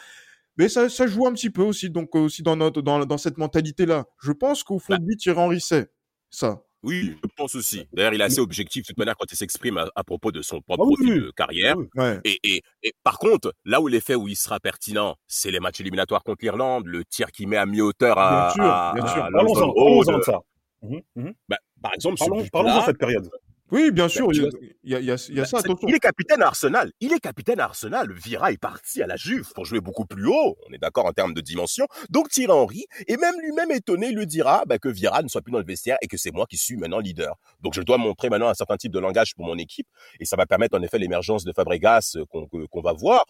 mais 0.58 0.70
ça, 0.70 0.90
ça 0.90 1.08
joue 1.08 1.28
un 1.28 1.34
petit 1.34 1.50
peu 1.50 1.64
aussi, 1.64 1.90
donc 1.90 2.16
aussi 2.16 2.44
dans 2.44 2.56
notre 2.56 2.82
dans, 2.82 3.06
dans 3.06 3.18
cette 3.18 3.38
mentalité 3.38 3.86
là. 3.86 4.06
Je 4.22 4.32
pense 4.32 4.64
qu'au 4.64 4.80
fond 4.80 4.96
de 4.98 5.06
lui, 5.06 5.18
Thierry 5.18 5.40
Henry 5.40 5.62
sait 5.62 5.90
ça. 6.30 6.64
Oui, 6.84 7.16
je 7.24 7.30
pense 7.38 7.56
aussi. 7.56 7.88
D'ailleurs, 7.94 8.14
il 8.14 8.20
est 8.20 8.26
assez 8.26 8.42
objectif 8.42 8.84
de 8.84 8.88
toute 8.88 8.98
manière 8.98 9.16
quand 9.16 9.32
il 9.32 9.38
s'exprime 9.38 9.78
à, 9.96 10.04
propos 10.04 10.34
de 10.34 10.42
son 10.42 10.60
propre 10.62 10.84
ah 10.84 10.86
profil 10.86 11.22
de 11.22 11.32
carrière. 11.32 11.78
Et, 12.26 12.38
et, 12.44 12.62
et, 12.84 12.94
par 13.04 13.20
contre, 13.20 13.54
là 13.64 13.80
où 13.80 13.88
l'effet 13.88 14.16
où 14.16 14.28
il 14.28 14.36
sera 14.36 14.60
pertinent, 14.60 15.16
c'est 15.26 15.50
les 15.50 15.62
matchs 15.62 15.80
éliminatoires 15.80 16.24
contre 16.24 16.44
l'Irlande, 16.44 16.86
le 16.88 17.06
tir 17.06 17.32
qui 17.32 17.46
met 17.46 17.56
à 17.56 17.66
mi-hauteur 17.66 18.18
à. 18.20 18.52
Bien 18.54 18.66
sûr, 18.66 18.92
bien 18.96 19.08
sûr. 19.08 19.74
Parlons-en 19.74 20.18
de 20.18 20.24
ça. 20.24 20.40
Mmh, 20.82 20.98
mmh. 21.16 21.32
Bah, 21.48 21.58
par 21.82 21.94
exemple, 21.94 22.18
parlons, 22.52 22.80
de 22.80 22.86
cette 22.86 22.98
période. 22.98 23.30
Oui, 23.72 23.92
bien 23.92 24.08
sûr, 24.08 24.28
il 24.32 24.42
y 24.84 24.96
a, 24.96 25.00
il 25.00 25.06
y 25.06 25.12
a, 25.12 25.18
ça. 25.46 25.60
Il 25.88 25.96
est 25.96 26.00
capitaine 26.00 26.42
à 26.44 26.48
Arsenal. 26.48 26.92
Il 27.00 27.12
est 27.12 27.20
capitaine 27.20 27.60
à 27.60 27.66
Arsenal. 27.66 28.12
Vira 28.14 28.52
est 28.52 28.58
parti 28.58 29.02
à 29.02 29.08
la 29.08 29.16
Juve 29.16 29.52
pour 29.56 29.66
jouer 29.66 29.80
beaucoup 29.80 30.06
plus 30.06 30.28
haut. 30.28 30.58
On 30.70 30.74
est 30.74 30.78
d'accord 30.78 31.06
en 31.06 31.12
termes 31.12 31.34
de 31.34 31.42
dimension. 31.42 31.88
Donc 32.10 32.30
Thierry 32.30 32.52
Henry 32.52 32.86
est 33.08 33.18
même 33.18 33.34
lui-même 33.42 33.72
étonné, 33.72 34.10
il 34.10 34.16
lui 34.16 34.28
dira 34.28 34.64
bah, 34.68 34.78
que 34.78 34.90
Vira 34.90 35.24
ne 35.24 35.28
soit 35.28 35.42
plus 35.42 35.52
dans 35.52 35.60
le 35.60 35.66
vestiaire 35.66 35.98
et 36.02 36.08
que 36.08 36.18
c'est 36.18 36.32
moi 36.32 36.46
qui 36.46 36.58
suis 36.58 36.78
maintenant 36.78 37.00
leader. 37.00 37.36
Donc 37.62 37.74
je 37.74 37.82
dois 37.82 37.98
montrer 37.98 38.30
maintenant 38.30 38.50
un 38.50 38.54
certain 38.54 38.78
type 38.78 38.92
de 38.92 39.00
langage 39.00 39.34
pour 39.34 39.46
mon 39.46 39.58
équipe 39.58 39.88
et 40.20 40.26
ça 40.26 40.36
va 40.36 40.46
permettre 40.46 40.78
en 40.78 40.84
effet 40.84 41.00
l'émergence 41.00 41.44
de 41.44 41.52
Fabregas 41.52 42.16
euh, 42.16 42.26
qu'on 42.70 42.82
va 42.82 42.94
voir. 42.94 43.26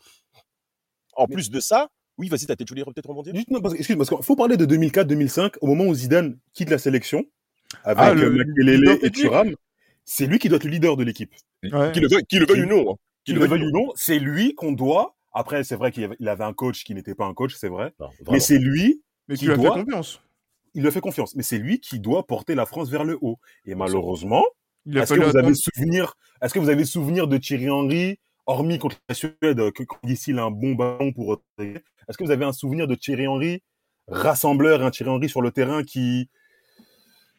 En 1.15 1.27
plus 1.27 1.51
de 1.51 1.59
ça, 1.59 1.87
oui, 2.17 2.27
vas-y, 2.27 2.45
t'as 2.45 2.55
peut-être 2.55 3.07
rebondir? 3.07 3.33
Juste, 3.35 3.47
parce, 3.61 3.75
excuse-moi, 3.75 4.05
parce 4.05 4.09
qu'il 4.09 4.25
faut 4.25 4.35
parler 4.35 4.57
de 4.57 4.65
2004-2005, 4.65 5.55
au 5.61 5.67
moment 5.67 5.85
où 5.85 5.95
Zidane 5.95 6.37
quitte 6.53 6.69
la 6.69 6.77
sélection, 6.77 7.23
avec 7.83 8.03
ah, 8.03 8.13
le, 8.13 8.39
euh, 8.39 8.97
et 9.01 9.09
Thuram 9.09 9.55
c'est 10.05 10.25
lui 10.25 10.39
qui 10.39 10.49
doit 10.49 10.57
être 10.57 10.63
le 10.63 10.71
leader 10.71 10.97
de 10.97 11.03
l'équipe. 11.03 11.33
Qui 11.61 11.69
le 11.69 12.07
veuille, 12.07 12.25
qui 12.27 12.39
le 12.39 12.45
veuille 12.45 12.63
ou 12.63 12.67
non. 12.67 12.91
Hein. 12.91 12.95
Qui, 13.25 13.33
le 13.33 13.45
veuille 13.45 13.63
ou 13.63 13.71
non, 13.71 13.91
c'est 13.95 14.19
lui 14.19 14.53
qu'on 14.53 14.73
doit. 14.73 15.15
Après, 15.31 15.63
c'est 15.63 15.75
vrai 15.75 15.91
qu'il 15.91 16.27
avait 16.27 16.43
un 16.43 16.53
coach 16.53 16.83
qui 16.83 16.93
n'était 16.93 17.15
pas 17.15 17.25
un 17.25 17.33
coach, 17.33 17.55
c'est 17.55 17.69
vrai. 17.69 17.93
mais 18.29 18.39
c'est 18.39 18.59
lui 18.59 19.01
mais 19.27 19.35
qui 19.35 19.45
doit. 19.45 19.75
Fait 19.75 19.83
confiance. 19.83 20.21
Il 20.75 20.81
lui 20.81 20.87
a 20.87 20.91
fait 20.91 21.01
confiance, 21.01 21.35
mais 21.35 21.43
c'est 21.43 21.59
lui 21.59 21.79
qui 21.79 21.99
doit 21.99 22.25
porter 22.25 22.55
la 22.55 22.65
France 22.65 22.89
vers 22.89 23.03
le 23.03 23.17
haut. 23.21 23.39
Et 23.65 23.75
malheureusement, 23.75 24.43
est-ce 24.91 25.13
que 25.13 25.21
vous 25.21 25.37
avez 25.37 25.53
souvenir 25.53 26.15
Est-ce 26.41 26.53
que 26.53 26.59
vous 26.59 26.69
avez 26.69 26.83
souvenir 26.83 27.27
de 27.27 27.37
Thierry 27.37 27.69
Henry, 27.69 28.19
hormis 28.45 28.79
contre 28.79 28.97
la 29.07 29.15
Suède, 29.15 29.37
que 29.41 29.83
d'ici 30.03 30.31
il 30.31 30.39
a 30.39 30.43
un 30.43 30.51
bon 30.51 30.73
ballon 30.73 31.13
pour 31.13 31.41
Est-ce 31.59 32.17
que 32.17 32.23
vous 32.23 32.31
avez 32.31 32.45
un 32.45 32.53
souvenir 32.53 32.87
de 32.87 32.95
Thierry 32.95 33.27
Henry, 33.27 33.61
rassembleur, 34.07 34.83
un 34.83 34.91
Thierry 34.91 35.11
Henry 35.11 35.29
sur 35.29 35.41
le 35.41 35.51
terrain 35.51 35.83
qui 35.83 36.29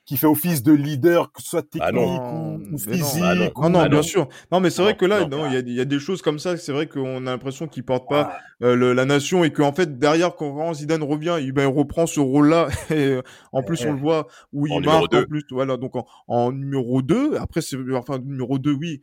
qui 0.06 0.16
fait 0.18 0.26
office 0.26 0.62
de 0.62 0.72
leader, 0.72 1.32
que 1.32 1.42
ce 1.42 1.48
soit 1.48 1.66
ah 1.80 1.90
technique 1.90 2.72
ou, 2.72 2.78
physique. 2.78 3.22
Non, 3.22 3.68
non, 3.68 3.70
non, 3.70 3.86
bien 3.86 4.02
sûr. 4.02 4.28
Non, 4.52 4.60
mais 4.60 4.70
c'est 4.70 4.82
vrai 4.82 4.96
que 4.96 5.06
là, 5.06 5.26
il 5.50 5.72
y, 5.72 5.80
a, 5.80 5.84
des 5.84 5.98
choses 5.98 6.20
comme 6.20 6.38
ça. 6.38 6.56
C'est 6.56 6.72
vrai 6.72 6.86
qu'on 6.86 7.26
a 7.26 7.30
l'impression 7.30 7.66
qu'il 7.66 7.84
porte 7.84 8.08
pas 8.08 8.32
ah. 8.32 8.64
euh, 8.66 8.94
la 8.94 9.04
nation 9.06 9.44
et 9.44 9.52
qu'en 9.52 9.72
fait 9.72 9.98
derrière, 9.98 10.36
quand 10.36 10.74
Zidane 10.74 11.02
revient, 11.02 11.38
il, 11.40 11.52
ben, 11.52 11.66
reprend 11.66 12.06
ce 12.06 12.20
rôle-là. 12.20 12.68
Et 12.90 13.18
en 13.52 13.62
plus, 13.62 13.84
on 13.86 13.92
le 13.92 13.98
voit 13.98 14.26
où 14.52 14.66
il 14.66 14.80
marque 14.80 15.14
en 15.14 15.22
plus. 15.24 15.44
Voilà, 15.50 15.76
donc 15.76 15.92
en, 16.28 16.52
numéro 16.52 17.00
2. 17.00 17.36
Après, 17.36 17.62
c'est 17.62 17.76
enfin 17.94 18.18
numéro 18.18 18.58
2, 18.58 18.72
oui 18.72 19.00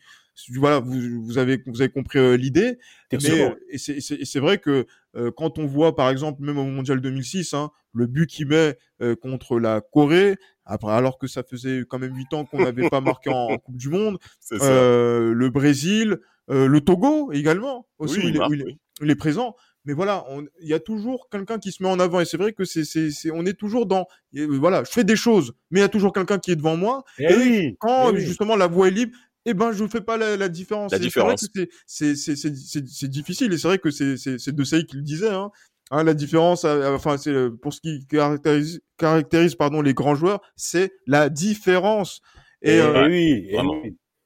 voilà, 0.57 0.79
vous, 0.79 1.23
vous, 1.23 1.37
avez 1.37 1.61
vous 1.65 1.81
avez 1.81 1.91
compris 1.91 2.19
euh, 2.19 2.37
l'idée. 2.37 2.79
Mais 3.11 3.53
et 3.69 3.77
c'est 3.77 4.39
vrai 4.39 4.57
que 4.57 4.85
euh, 5.15 5.31
quand 5.35 5.59
on 5.59 5.65
voit 5.65 5.95
par 5.95 6.09
exemple 6.09 6.41
même 6.41 6.57
au 6.57 6.65
mondial 6.65 7.01
2006, 7.01 7.53
hein, 7.53 7.71
le 7.93 8.07
but 8.07 8.27
qu'il 8.27 8.47
met 8.47 8.77
contre 9.21 9.59
la 9.59 9.81
Corée, 9.81 10.37
après, 10.65 10.93
alors 10.93 11.17
que 11.17 11.27
ça 11.27 11.43
faisait 11.43 11.83
quand 11.87 11.99
même 11.99 12.15
8 12.15 12.33
ans 12.33 12.45
qu'on 12.45 12.63
n'avait 12.63 12.89
pas 12.89 13.01
marqué 13.01 13.29
en, 13.29 13.57
Coupe 13.57 13.77
du 13.77 13.89
Monde. 13.89 14.17
Euh, 14.53 15.33
le 15.33 15.49
Brésil, 15.49 16.17
euh, 16.49 16.67
le 16.67 16.81
Togo 16.81 17.31
également, 17.31 17.87
aussi, 17.97 18.19
il, 18.23 19.09
est, 19.09 19.15
présent. 19.15 19.55
Mais 19.85 19.93
voilà, 19.93 20.25
il 20.61 20.67
y 20.67 20.73
a 20.73 20.79
toujours 20.79 21.27
quelqu'un 21.29 21.57
qui 21.57 21.71
se 21.71 21.81
met 21.81 21.89
en 21.89 21.99
avant. 21.99 22.19
Et 22.19 22.25
c'est 22.25 22.37
vrai 22.37 22.53
que 22.53 22.65
c'est, 22.65 22.85
c'est, 22.85 23.31
on 23.31 23.45
est 23.45 23.57
toujours 23.57 23.87
dans, 23.87 24.05
voilà, 24.33 24.83
je 24.83 24.91
fais 24.91 25.03
des 25.03 25.15
choses, 25.15 25.53
mais 25.71 25.79
il 25.79 25.81
y 25.81 25.85
a 25.85 25.89
toujours 25.89 26.13
quelqu'un 26.13 26.37
qui 26.37 26.51
est 26.51 26.55
devant 26.55 26.77
moi. 26.77 27.03
Eh 27.17 27.23
et, 27.23 27.77
quand 27.79 28.13
eh 28.13 28.19
justement 28.19 28.55
la 28.55 28.67
voie 28.67 28.89
est 28.89 28.91
libre, 28.91 29.17
eh 29.45 29.53
ben 29.53 29.71
je 29.71 29.85
fais 29.87 30.01
pas 30.01 30.17
la, 30.17 30.49
différence. 30.49 30.91
La 30.91 30.99
différence. 30.99 31.47
C'est, 31.85 32.15
c'est, 32.15 32.35
c'est, 32.35 33.07
difficile 33.07 33.51
et 33.53 33.57
c'est 33.57 33.67
vrai 33.67 33.79
que 33.79 33.89
c'est, 33.89 34.17
c'est, 34.17 34.55
De 34.55 34.63
Saï 34.63 34.85
qui 34.85 34.97
le 34.97 35.01
disait. 35.01 35.29
Hein. 35.29 35.51
Hein, 35.93 36.03
la 36.03 36.13
différence, 36.13 36.63
euh, 36.63 36.95
enfin, 36.95 37.17
c'est 37.17 37.31
euh, 37.31 37.49
pour 37.49 37.73
ce 37.73 37.81
qui 37.81 38.07
caractérise, 38.07 38.81
caractérise 38.97 39.55
pardon 39.55 39.81
les 39.81 39.93
grands 39.93 40.15
joueurs, 40.15 40.41
c'est 40.55 40.93
la 41.05 41.27
différence. 41.27 42.21
Et, 42.61 42.79
euh, 42.79 43.07
oui, 43.07 43.51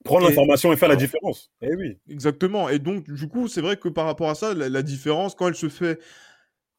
prendre 0.04 0.28
l'information 0.28 0.71
et 0.71 0.78
faire 0.78 0.89
la 0.89 0.95
différence. 0.95 1.49
Et 1.62 1.75
oui. 1.75 1.97
Exactement. 2.08 2.69
Et 2.69 2.78
donc, 2.78 3.10
du 3.10 3.28
coup, 3.28 3.47
c'est 3.47 3.62
vrai 3.62 3.78
que 3.78 3.89
par 3.89 4.06
rapport 4.06 4.30
à 4.30 4.36
ça, 4.36 4.54
la, 4.54 4.82
différence, 4.84 5.34
quand 5.34 5.47
elle 5.47 5.56
se 5.56 5.69
fait 5.69 5.99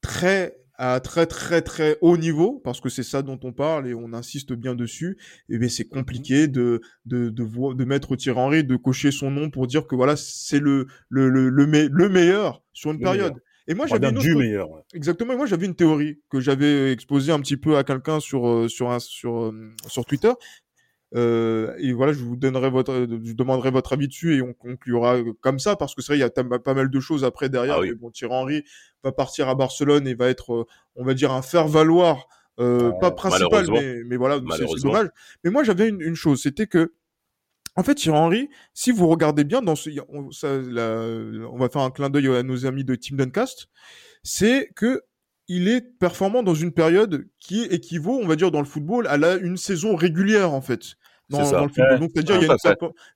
très 0.01 0.57
à 0.79 1.01
très 1.01 1.27
très 1.27 1.62
très 1.62 1.97
haut 2.01 2.17
niveau, 2.17 2.61
parce 2.65 2.81
que 2.81 2.89
c'est 2.89 3.03
ça 3.03 3.23
dont 3.23 3.39
on 3.43 3.53
parle 3.53 3.89
et 3.89 3.95
on 3.95 4.12
insiste 4.12 4.53
bien 4.53 4.75
dessus, 4.75 5.17
et 5.49 5.55
eh 5.55 5.59
bien 5.59 5.69
c'est 5.69 5.89
compliqué 5.89 6.49
de 6.49 6.81
de, 7.05 7.31
de, 7.31 7.75
de 7.75 7.85
mettre 7.85 8.17
Thierry 8.17 8.39
Henry, 8.39 8.65
de 8.65 8.77
cocher 8.77 9.11
son 9.11 9.31
nom 9.31 9.51
pour 9.51 9.67
dire 9.67 9.87
que 9.87 9.95
voilà 9.95 10.17
c'est 10.17 10.61
le 10.61 10.87
le, 11.09 11.29
le, 11.29 11.49
le, 11.51 12.09
meilleur 12.09 12.62
sur 12.73 12.93
une 12.93 13.01
période. 13.01 13.35
Et 13.69 13.75
moi, 13.75 13.87
j'avais 13.87 14.11
une 14.11 14.19
autre... 14.19 14.39
meilleur. 14.39 14.69
Exactement. 14.95 15.37
moi, 15.37 15.47
j'avais 15.47 15.67
une 15.67 15.75
théorie 15.75 16.21
que 16.31 16.39
j'avais 16.39 16.93
exposée 16.93 17.33
un 17.33 17.41
petit 17.41 17.57
peu 17.57 17.77
à 17.77 17.83
quelqu'un 17.83 18.21
sur 18.21 18.47
euh, 18.47 18.69
sur 18.69 18.93
un, 18.93 19.01
sur 19.01 19.47
euh, 19.47 19.73
sur 19.89 20.05
Twitter. 20.05 20.31
Euh, 21.14 21.75
et 21.79 21.92
voilà, 21.92 22.12
je 22.12 22.19
vous 22.19 22.37
donnerai 22.37 22.69
votre, 22.69 22.92
je 22.95 23.33
demanderai 23.33 23.71
votre 23.71 23.92
avis 23.92 24.09
dessus 24.09 24.37
et 24.37 24.42
on 24.42 24.53
conclura 24.53 25.19
comme 25.40 25.59
ça 25.59 25.77
parce 25.77 25.95
que 25.95 26.03
c'est 26.03 26.12
vrai, 26.12 26.19
il 26.19 26.21
y 26.21 26.25
a 26.25 26.59
pas 26.59 26.75
mal 26.75 26.90
de 26.90 27.01
choses 27.01 27.25
après 27.25 27.49
derrière. 27.49 27.79
Ah 27.81 27.95
bon, 27.99 28.11
Thierry 28.11 28.35
Henry 28.35 28.64
va 29.05 29.12
partir 29.12 29.49
à 29.49 29.55
Barcelone 29.55 30.09
et 30.09 30.14
va 30.14 30.29
être, 30.29 30.53
euh, 30.53 30.66
on 30.97 31.05
va 31.05 31.14
dire, 31.14 31.33
un 31.33 31.42
faire 31.42 31.69
valoir, 31.69 32.27
euh, 32.59 32.90
pas 33.01 33.11
principal, 33.12 33.66
mais, 33.71 34.03
mais 34.05 34.16
voilà, 34.16 34.40
c'est 34.57 34.64
dommage. 34.83 35.09
Mais 35.45 35.51
moi, 35.51 35.62
j'avais 35.62 35.88
une, 35.88 36.01
une 36.01 36.16
chose, 36.16 36.42
c'était 36.42 36.66
que 36.66 36.92
en 37.79 37.83
fait, 37.83 37.95
Thierry 37.95 38.19
Henry, 38.19 38.51
si 38.73 38.90
vous 38.90 39.07
regardez 39.07 39.45
bien 39.45 39.61
dans 39.61 39.77
ce, 39.77 39.90
on, 40.09 40.31
ça, 40.31 40.49
on 40.49 41.59
va 41.59 41.69
faire 41.69 41.83
un 41.83 41.90
clin 41.90 42.09
d'œil 42.09 42.35
à 42.35 42.42
nos 42.42 42.64
amis 42.64 42.85
de 42.85 42.95
Team 42.95 43.19
Duncast, 43.19 43.69
c'est 44.23 44.71
que 44.75 45.03
il 45.49 45.69
est 45.69 45.81
performant 45.81 46.43
dans 46.43 46.55
une 46.55 46.73
période 46.73 47.27
qui 47.39 47.63
équivaut, 47.65 48.19
on 48.21 48.27
va 48.27 48.37
dire, 48.37 48.51
dans 48.51 48.61
le 48.61 48.67
football, 48.67 49.07
à 49.07 49.17
la, 49.17 49.35
une 49.37 49.57
saison 49.57 49.97
régulière, 49.97 50.53
en 50.53 50.61
fait. 50.61 50.95
Dans, 51.29 51.51
dans 51.51 51.65
le 51.65 51.69
football. 51.69 52.01
Donc, 52.01 52.11
c'est-à-dire, 52.15 52.37
il 52.37 52.47
y 52.47 52.51
a 52.51 52.53
une, 52.53 52.59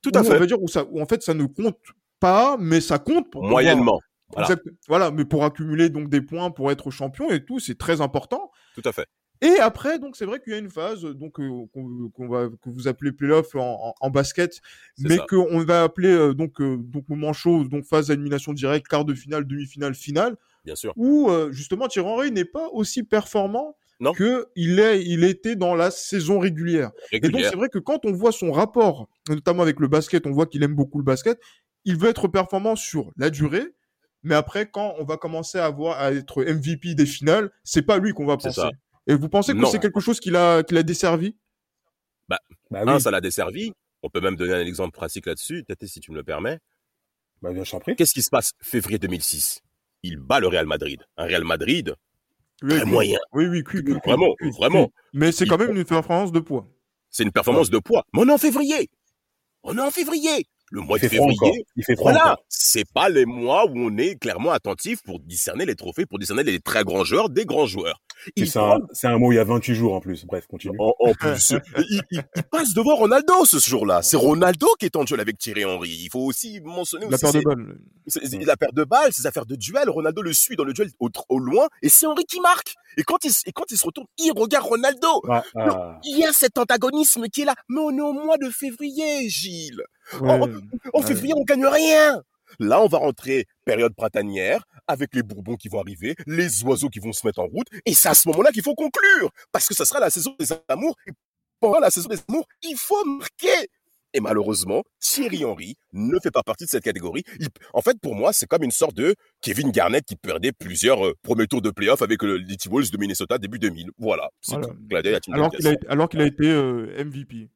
tout 0.01 0.11
à 0.13 0.23
fait. 0.23 0.35
On 0.35 0.39
va 0.39 0.45
dire 0.45 0.61
où 0.61 0.67
ça, 0.67 0.85
où 0.89 1.01
en 1.01 1.05
fait, 1.05 1.21
ça 1.23 1.33
ne 1.33 1.45
compte 1.45 1.77
pas, 2.19 2.57
mais 2.59 2.81
ça 2.81 2.99
compte 2.99 3.29
pour 3.31 3.43
moyennement. 3.43 3.99
Voilà. 4.33 4.55
voilà. 4.87 5.11
mais 5.11 5.25
pour 5.25 5.43
accumuler 5.43 5.89
donc 5.89 6.09
des 6.09 6.21
points, 6.21 6.51
pour 6.51 6.71
être 6.71 6.89
champion 6.91 7.29
et 7.31 7.43
tout, 7.43 7.59
c'est 7.59 7.77
très 7.77 7.99
important. 8.01 8.51
Tout 8.75 8.81
à 8.85 8.91
fait. 8.91 9.07
Et 9.41 9.57
après, 9.59 9.97
donc 9.97 10.15
c'est 10.15 10.25
vrai 10.25 10.39
qu'il 10.39 10.53
y 10.53 10.55
a 10.55 10.59
une 10.59 10.69
phase 10.69 11.01
donc 11.01 11.39
euh, 11.39 11.65
qu'on 11.73 12.27
va 12.27 12.47
que 12.47 12.69
vous 12.69 12.87
appelez 12.87 13.11
playoff 13.11 13.55
en, 13.55 13.95
en, 13.99 14.09
basket, 14.11 14.61
mais 14.99 15.17
qu'on 15.27 15.63
va 15.63 15.81
appeler 15.81 16.11
euh, 16.11 16.33
donc 16.35 16.61
euh, 16.61 16.77
donc 16.77 17.09
moment 17.09 17.33
chaud, 17.33 17.63
donc 17.63 17.83
phase 17.85 18.07
d'élimination 18.07 18.53
directe, 18.53 18.87
quart 18.87 19.03
de 19.03 19.15
finale, 19.15 19.47
demi-finale, 19.47 19.95
finale. 19.95 20.37
Bien 20.65 20.75
sûr. 20.75 20.93
Où 20.95 21.29
justement 21.51 21.87
Thierry 21.87 22.07
Henry 22.07 22.31
n'est 22.31 22.45
pas 22.45 22.67
aussi 22.69 23.03
performant 23.03 23.75
que 24.15 24.47
il 24.55 24.79
est 24.79 25.03
il 25.05 25.23
était 25.23 25.55
dans 25.55 25.75
la 25.75 25.91
saison 25.91 26.39
régulière. 26.39 26.91
Et 27.11 27.19
donc 27.19 27.41
c'est 27.41 27.55
vrai 27.55 27.69
que 27.69 27.79
quand 27.79 28.05
on 28.05 28.11
voit 28.11 28.31
son 28.31 28.51
rapport, 28.51 29.07
notamment 29.29 29.63
avec 29.63 29.79
le 29.79 29.87
basket, 29.87 30.25
on 30.25 30.31
voit 30.31 30.47
qu'il 30.47 30.63
aime 30.63 30.75
beaucoup 30.75 30.97
le 30.97 31.03
basket. 31.03 31.39
Il 31.85 31.97
veut 31.97 32.09
être 32.09 32.27
performant 32.27 32.75
sur 32.75 33.11
la 33.17 33.29
durée, 33.29 33.73
mais 34.23 34.35
après 34.35 34.69
quand 34.69 34.95
on 34.99 35.03
va 35.03 35.17
commencer 35.17 35.57
à 35.57 35.69
voir 35.69 35.99
à 35.99 36.11
être 36.11 36.43
MVP 36.43 36.95
des 36.95 37.05
finales, 37.05 37.51
c'est 37.63 37.81
pas 37.81 37.97
lui 37.97 38.13
qu'on 38.13 38.25
va 38.25 38.37
penser. 38.37 38.61
Et 39.07 39.15
vous 39.15 39.29
pensez 39.29 39.53
que 39.53 39.65
c'est 39.65 39.79
quelque 39.79 39.99
chose 39.99 40.19
qui 40.19 40.29
l'a, 40.29 40.63
qui 40.63 40.75
l'a 40.75 40.83
desservi? 40.83 41.35
Bah, 42.29 42.39
bah 42.69 42.83
un, 42.85 42.99
ça 42.99 43.11
l'a 43.11 43.21
desservi. 43.21 43.73
On 44.03 44.09
peut 44.09 44.21
même 44.21 44.35
donner 44.35 44.53
un 44.53 44.65
exemple 44.65 44.93
pratique 44.93 45.25
là-dessus, 45.25 45.63
peut-être 45.63 45.85
si 45.85 45.99
tu 45.99 46.11
me 46.11 46.17
le 46.17 46.23
permets. 46.23 46.59
Bah, 47.41 47.51
bien, 47.51 47.63
prie. 47.63 47.95
Qu'est-ce 47.95 48.13
qui 48.13 48.21
se 48.21 48.29
passe 48.29 48.51
février 48.61 48.99
2006 48.99 49.61
Il 50.03 50.17
bat 50.17 50.39
le 50.39 50.47
Real 50.47 50.65
Madrid. 50.65 51.01
Un 51.17 51.25
Real 51.25 51.43
Madrid 51.43 51.95
très 52.67 52.85
moyen. 52.85 53.19
Oui, 53.33 53.45
oui, 53.47 53.63
Vraiment, 54.05 54.35
vraiment. 54.57 54.91
Mais 55.13 55.31
c'est 55.31 55.45
quand 55.45 55.57
même 55.57 55.75
une 55.75 55.85
performance 55.85 56.31
de 56.31 56.39
poids. 56.39 56.67
C'est 57.09 57.23
une 57.23 57.31
performance 57.31 57.69
de 57.69 57.79
poids. 57.79 58.05
Mais 58.13 58.21
on 58.21 58.27
est 58.29 58.31
en 58.31 58.37
février. 58.37 58.89
On 59.63 59.77
est 59.77 59.81
en 59.81 59.91
février 59.91 60.47
le 60.71 60.81
mois 60.81 60.97
de 60.97 61.07
février. 61.07 61.65
Il 61.75 61.83
fait 61.83 61.95
voilà, 61.95 62.37
c'est 62.47 62.89
pas 62.91 63.09
les 63.09 63.25
mois 63.25 63.69
où 63.69 63.73
on 63.75 63.97
est 63.97 64.15
clairement 64.15 64.51
attentif 64.51 65.03
pour 65.03 65.19
discerner 65.19 65.65
les 65.65 65.75
trophées, 65.75 66.05
pour 66.05 66.17
discerner 66.17 66.43
les 66.43 66.59
très 66.59 66.83
grands 66.83 67.03
joueurs 67.03 67.29
des 67.29 67.45
grands 67.45 67.65
joueurs. 67.65 68.01
C'est 68.37 68.57
un, 68.57 68.79
un, 69.03 69.17
mot 69.17 69.31
il 69.31 69.35
y 69.35 69.39
a 69.39 69.43
28 69.43 69.75
jours 69.75 69.93
en 69.93 69.99
plus. 69.99 70.25
Bref, 70.25 70.47
continue. 70.47 70.77
En, 70.79 71.13
plus, 71.13 71.53
il, 71.89 72.01
il, 72.11 72.23
passe 72.51 72.73
devant 72.73 72.95
Ronaldo 72.95 73.45
ce 73.45 73.57
jour-là. 73.57 74.01
C'est 74.01 74.17
Ronaldo 74.17 74.67
qui 74.79 74.85
est 74.85 74.95
en 74.95 75.03
duel 75.03 75.19
avec 75.19 75.37
Thierry 75.37 75.65
Henry. 75.65 75.89
Il 75.89 76.09
faut 76.09 76.21
aussi 76.21 76.59
mentionner 76.61 77.07
la 77.09 77.17
paire 77.17 77.33
de 77.33 77.41
balles. 77.41 77.77
La 78.45 78.57
paire 78.57 78.73
de 78.73 78.83
balles, 78.83 79.13
ses 79.13 79.25
affaires 79.25 79.45
de 79.45 79.55
duel. 79.55 79.89
Ronaldo 79.89 80.21
le 80.21 80.33
suit 80.33 80.55
dans 80.55 80.63
le 80.63 80.73
duel 80.73 80.89
au, 80.99 81.09
au 81.29 81.39
loin 81.39 81.67
et 81.81 81.89
c'est 81.89 82.05
Henry 82.05 82.25
qui 82.25 82.39
marque. 82.39 82.75
Et 82.97 83.03
quand 83.03 83.23
il, 83.23 83.31
et 83.45 83.51
quand 83.51 83.71
il 83.71 83.77
se 83.77 83.85
retourne, 83.85 84.07
il 84.17 84.31
regarde 84.35 84.65
Ronaldo. 84.65 85.21
Il 86.03 86.17
y 86.17 86.25
a 86.25 86.33
cet 86.33 86.57
antagonisme 86.57 87.27
qui 87.27 87.41
est 87.41 87.45
là. 87.45 87.55
Mais 87.69 87.79
on 87.81 87.97
est 87.97 88.01
au 88.01 88.13
mois 88.13 88.37
de 88.37 88.49
février, 88.49 89.29
Gilles. 89.29 89.83
En, 90.21 91.01
février, 91.01 91.33
on 91.35 91.43
gagne 91.43 91.65
rien. 91.65 92.21
Là, 92.59 92.81
on 92.81 92.87
va 92.87 92.97
rentrer 92.97 93.45
période 93.65 93.93
printanière 93.95 94.63
avec 94.87 95.13
les 95.13 95.23
Bourbons 95.23 95.55
qui 95.55 95.69
vont 95.69 95.79
arriver, 95.79 96.15
les 96.27 96.63
oiseaux 96.63 96.89
qui 96.89 96.99
vont 96.99 97.13
se 97.13 97.25
mettre 97.25 97.39
en 97.39 97.45
route, 97.45 97.67
et 97.85 97.93
c'est 97.93 98.09
à 98.09 98.13
ce 98.13 98.27
moment-là 98.29 98.51
qu'il 98.51 98.63
faut 98.63 98.75
conclure, 98.75 99.29
parce 99.51 99.67
que 99.67 99.73
ça 99.73 99.85
sera 99.85 99.99
la 99.99 100.09
saison 100.09 100.35
des 100.39 100.47
amours. 100.67 100.95
pendant 101.59 101.79
la 101.79 101.91
saison 101.91 102.09
des 102.09 102.19
amours, 102.27 102.47
il 102.63 102.75
faut 102.75 103.05
marquer. 103.05 103.69
Et 104.13 104.19
malheureusement, 104.19 104.83
Thierry 104.99 105.45
Henry 105.45 105.75
ne 105.93 106.19
fait 106.19 106.31
pas 106.31 106.43
partie 106.43 106.65
de 106.65 106.69
cette 106.69 106.83
catégorie. 106.83 107.23
en 107.73 107.81
fait, 107.81 107.97
pour 108.01 108.15
moi, 108.15 108.33
c'est 108.33 108.45
comme 108.45 108.63
une 108.63 108.71
sorte 108.71 108.95
de 108.95 109.15
Kevin 109.41 109.71
Garnett 109.71 110.03
qui 110.03 110.15
perdait 110.15 110.51
plusieurs 110.51 111.05
euh, 111.05 111.13
premiers 111.21 111.47
tours 111.47 111.61
de 111.61 111.69
playoff 111.69 112.01
avec 112.01 112.21
le, 112.23 112.37
les 112.37 112.57
T-Wolves 112.57 112.91
de 112.91 112.97
Minnesota 112.97 113.37
début 113.37 113.59
2000. 113.59 113.91
Voilà. 113.97 114.29
Alors 115.31 115.51
qu'il 115.51 115.67
a, 115.67 115.75
alors 115.87 116.09
qu'il 116.09 116.21
a 116.21 116.25
été 116.25 116.49
euh, 116.49 117.03
MVP. 117.03 117.49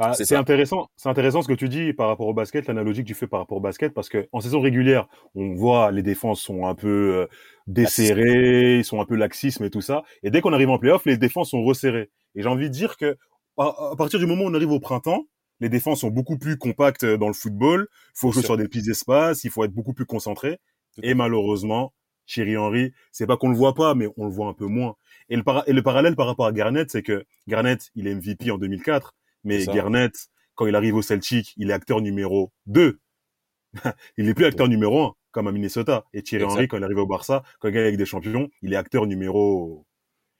Bah, 0.00 0.14
c'est 0.14 0.34
intéressant, 0.34 0.88
c'est 0.96 1.10
intéressant 1.10 1.42
ce 1.42 1.48
que 1.48 1.52
tu 1.52 1.68
dis 1.68 1.92
par 1.92 2.08
rapport 2.08 2.26
au 2.26 2.32
basket, 2.32 2.66
l'analogie 2.66 3.02
que 3.02 3.08
tu 3.08 3.14
fais 3.14 3.26
par 3.26 3.40
rapport 3.40 3.58
au 3.58 3.60
basket, 3.60 3.92
parce 3.92 4.08
que 4.08 4.26
en 4.32 4.40
saison 4.40 4.62
régulière, 4.62 5.08
on 5.34 5.52
voit 5.54 5.90
les 5.90 6.02
défenses 6.02 6.40
sont 6.40 6.66
un 6.66 6.74
peu 6.74 6.88
euh, 6.88 7.26
desserrées, 7.66 8.78
ils 8.78 8.84
sont 8.84 9.02
un 9.02 9.04
peu 9.04 9.14
laxisme 9.14 9.62
et 9.64 9.68
tout 9.68 9.82
ça, 9.82 10.02
et 10.22 10.30
dès 10.30 10.40
qu'on 10.40 10.54
arrive 10.54 10.70
en 10.70 10.78
playoff, 10.78 11.04
les 11.04 11.18
défenses 11.18 11.50
sont 11.50 11.62
resserrées. 11.62 12.08
Et 12.34 12.42
j'ai 12.42 12.48
envie 12.48 12.70
de 12.70 12.74
dire 12.74 12.96
que 12.96 13.18
à, 13.58 13.94
partir 13.98 14.18
du 14.18 14.24
moment 14.24 14.44
où 14.44 14.48
on 14.48 14.54
arrive 14.54 14.70
au 14.70 14.80
printemps, 14.80 15.26
les 15.60 15.68
défenses 15.68 16.00
sont 16.00 16.08
beaucoup 16.08 16.38
plus 16.38 16.56
compactes 16.56 17.04
dans 17.04 17.28
le 17.28 17.34
football. 17.34 17.86
Il 17.90 18.20
faut 18.20 18.32
jouer 18.32 18.42
sur 18.42 18.56
des 18.56 18.68
petits 18.68 18.88
espaces, 18.88 19.44
il 19.44 19.50
faut 19.50 19.64
être 19.64 19.74
beaucoup 19.74 19.92
plus 19.92 20.06
concentré. 20.06 20.60
Et 21.02 21.12
malheureusement, 21.12 21.92
Thierry 22.26 22.56
Henry, 22.56 22.92
c'est 23.12 23.26
pas 23.26 23.36
qu'on 23.36 23.50
le 23.50 23.56
voit 23.56 23.74
pas, 23.74 23.94
mais 23.94 24.08
on 24.16 24.24
le 24.24 24.30
voit 24.30 24.46
un 24.46 24.54
peu 24.54 24.64
moins. 24.64 24.94
Et 25.28 25.36
le, 25.36 25.42
et 25.66 25.74
le 25.74 25.82
parallèle 25.82 26.16
par 26.16 26.26
rapport 26.26 26.46
à 26.46 26.52
Garnett, 26.52 26.90
c'est 26.90 27.02
que 27.02 27.24
Garnett, 27.48 27.90
il 27.94 28.06
est 28.06 28.14
MVP 28.14 28.50
en 28.50 28.56
2004, 28.56 29.14
mais 29.44 29.64
Garnett, 29.66 30.12
quand 30.54 30.66
il 30.66 30.74
arrive 30.74 30.96
au 30.96 31.02
Celtic, 31.02 31.54
il 31.56 31.70
est 31.70 31.72
acteur 31.72 32.00
numéro 32.00 32.52
2. 32.66 32.98
il 34.18 34.26
n'est 34.26 34.34
plus 34.34 34.44
acteur 34.44 34.68
numéro 34.68 35.02
1, 35.02 35.14
comme 35.30 35.48
à 35.48 35.52
Minnesota. 35.52 36.04
Et 36.12 36.22
Thierry 36.22 36.44
Henry, 36.44 36.68
quand 36.68 36.76
il 36.76 36.84
arrive 36.84 36.98
au 36.98 37.06
Barça, 37.06 37.42
quand 37.58 37.68
il 37.68 37.74
gagne 37.74 37.84
avec 37.84 37.96
des 37.96 38.06
champions, 38.06 38.48
il 38.62 38.72
est 38.72 38.76
acteur 38.76 39.06
numéro... 39.06 39.86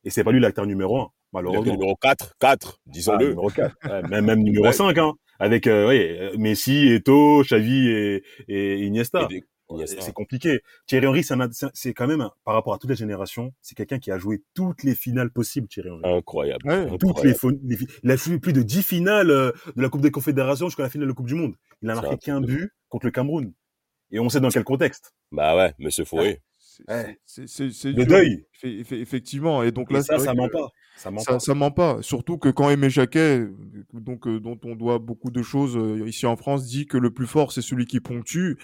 Et 0.04 0.10
c'est 0.10 0.24
pas 0.24 0.32
lui 0.32 0.40
l'acteur 0.40 0.66
numéro 0.66 1.00
1, 1.00 1.10
malheureusement. 1.32 1.72
Numéro 1.72 1.96
4, 1.96 2.36
4, 2.38 2.80
disons-le. 2.86 3.26
Ah, 3.26 3.28
numéro 3.28 3.48
4. 3.48 4.08
même, 4.08 4.24
même 4.24 4.42
numéro 4.42 4.72
5, 4.72 4.96
hein. 4.98 5.14
Avec 5.38 5.66
euh, 5.66 6.32
Messi, 6.36 6.88
Eto, 6.88 7.42
Xavi 7.42 7.88
et, 7.88 8.22
et 8.48 8.84
Iniesta 8.84 9.26
c'est 9.86 10.12
compliqué. 10.12 10.62
Thierry 10.86 11.06
Henry, 11.06 11.24
c'est 11.24 11.94
quand 11.94 12.06
même, 12.06 12.28
par 12.44 12.54
rapport 12.54 12.74
à 12.74 12.78
toutes 12.78 12.90
les 12.90 12.96
générations, 12.96 13.52
c'est 13.60 13.74
quelqu'un 13.74 13.98
qui 13.98 14.10
a 14.10 14.18
joué 14.18 14.42
toutes 14.54 14.82
les 14.82 14.94
finales 14.94 15.30
possibles, 15.30 15.68
Thierry 15.68 15.90
Henry. 15.90 16.02
Incroyable. 16.04 16.98
Toutes 16.98 17.22
Les, 17.22 17.34
il 18.02 18.10
a 18.10 18.16
joué 18.16 18.38
plus 18.38 18.52
de 18.52 18.62
10 18.62 18.82
finales 18.82 19.30
euh, 19.30 19.52
de 19.76 19.82
la 19.82 19.88
Coupe 19.88 20.00
des 20.00 20.10
Confédérations 20.10 20.66
jusqu'à 20.66 20.82
la 20.82 20.90
finale 20.90 21.06
de 21.06 21.12
la 21.12 21.14
Coupe 21.14 21.26
du 21.26 21.34
Monde. 21.34 21.54
Il 21.82 21.90
a 21.90 21.94
marqué 21.94 22.16
qu'un 22.16 22.40
but 22.40 22.72
contre 22.88 23.06
le 23.06 23.12
Cameroun. 23.12 23.52
Et 24.10 24.18
on 24.18 24.28
sait 24.28 24.40
dans 24.40 24.48
quel 24.48 24.64
contexte. 24.64 25.14
Bah 25.30 25.56
ouais, 25.56 25.72
monsieur 25.78 26.04
Fouet. 26.04 26.40
C'est 27.26 27.92
le 27.92 28.04
deuil. 28.04 28.46
Effectivement. 28.62 29.62
Et 29.62 29.72
donc 29.72 29.90
là, 29.90 30.02
ça, 30.02 30.18
ça 30.18 30.34
ment 30.34 30.48
pas. 30.48 30.68
Ça 30.96 31.10
ment, 31.10 31.20
ça, 31.20 31.54
ment 31.54 31.70
pas. 31.70 32.02
Surtout 32.02 32.36
que 32.36 32.50
quand 32.50 32.68
Aimé 32.68 32.90
Jacquet, 32.90 33.46
donc, 33.94 34.26
euh, 34.26 34.38
dont 34.38 34.58
on 34.64 34.76
doit 34.76 34.98
beaucoup 34.98 35.30
de 35.30 35.40
choses 35.40 35.74
euh, 35.76 36.06
ici 36.06 36.26
en 36.26 36.36
France, 36.36 36.66
dit 36.66 36.86
que 36.86 36.98
le 36.98 37.10
plus 37.10 37.26
fort, 37.26 37.52
c'est 37.52 37.62
celui 37.62 37.86
qui 37.86 38.00
ponctue. 38.00 38.58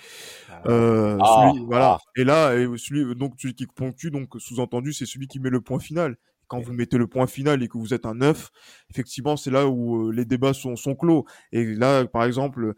Ah. 0.50 0.62
Euh, 0.66 1.18
ah. 1.22 1.52
voilà. 1.66 1.98
Ah. 1.98 2.10
Et 2.14 2.24
là, 2.24 2.50
celui, 2.76 3.14
donc, 3.14 3.34
celui 3.38 3.54
qui 3.54 3.66
ponctue, 3.66 4.10
donc, 4.10 4.34
sous-entendu, 4.38 4.92
c'est 4.92 5.06
celui 5.06 5.28
qui 5.28 5.40
met 5.40 5.48
le 5.48 5.62
point 5.62 5.78
final. 5.78 6.16
Quand 6.46 6.60
vous 6.60 6.74
mettez 6.74 6.98
le 6.98 7.06
point 7.06 7.26
final 7.26 7.62
et 7.62 7.68
que 7.68 7.78
vous 7.78 7.94
êtes 7.94 8.04
un 8.06 8.14
neuf, 8.14 8.50
effectivement, 8.90 9.36
c'est 9.36 9.50
là 9.50 9.66
où 9.66 10.10
les 10.10 10.26
débats 10.26 10.52
sont, 10.52 10.76
sont 10.76 10.94
clos. 10.94 11.24
Et 11.52 11.64
là, 11.64 12.04
par 12.04 12.24
exemple, 12.24 12.74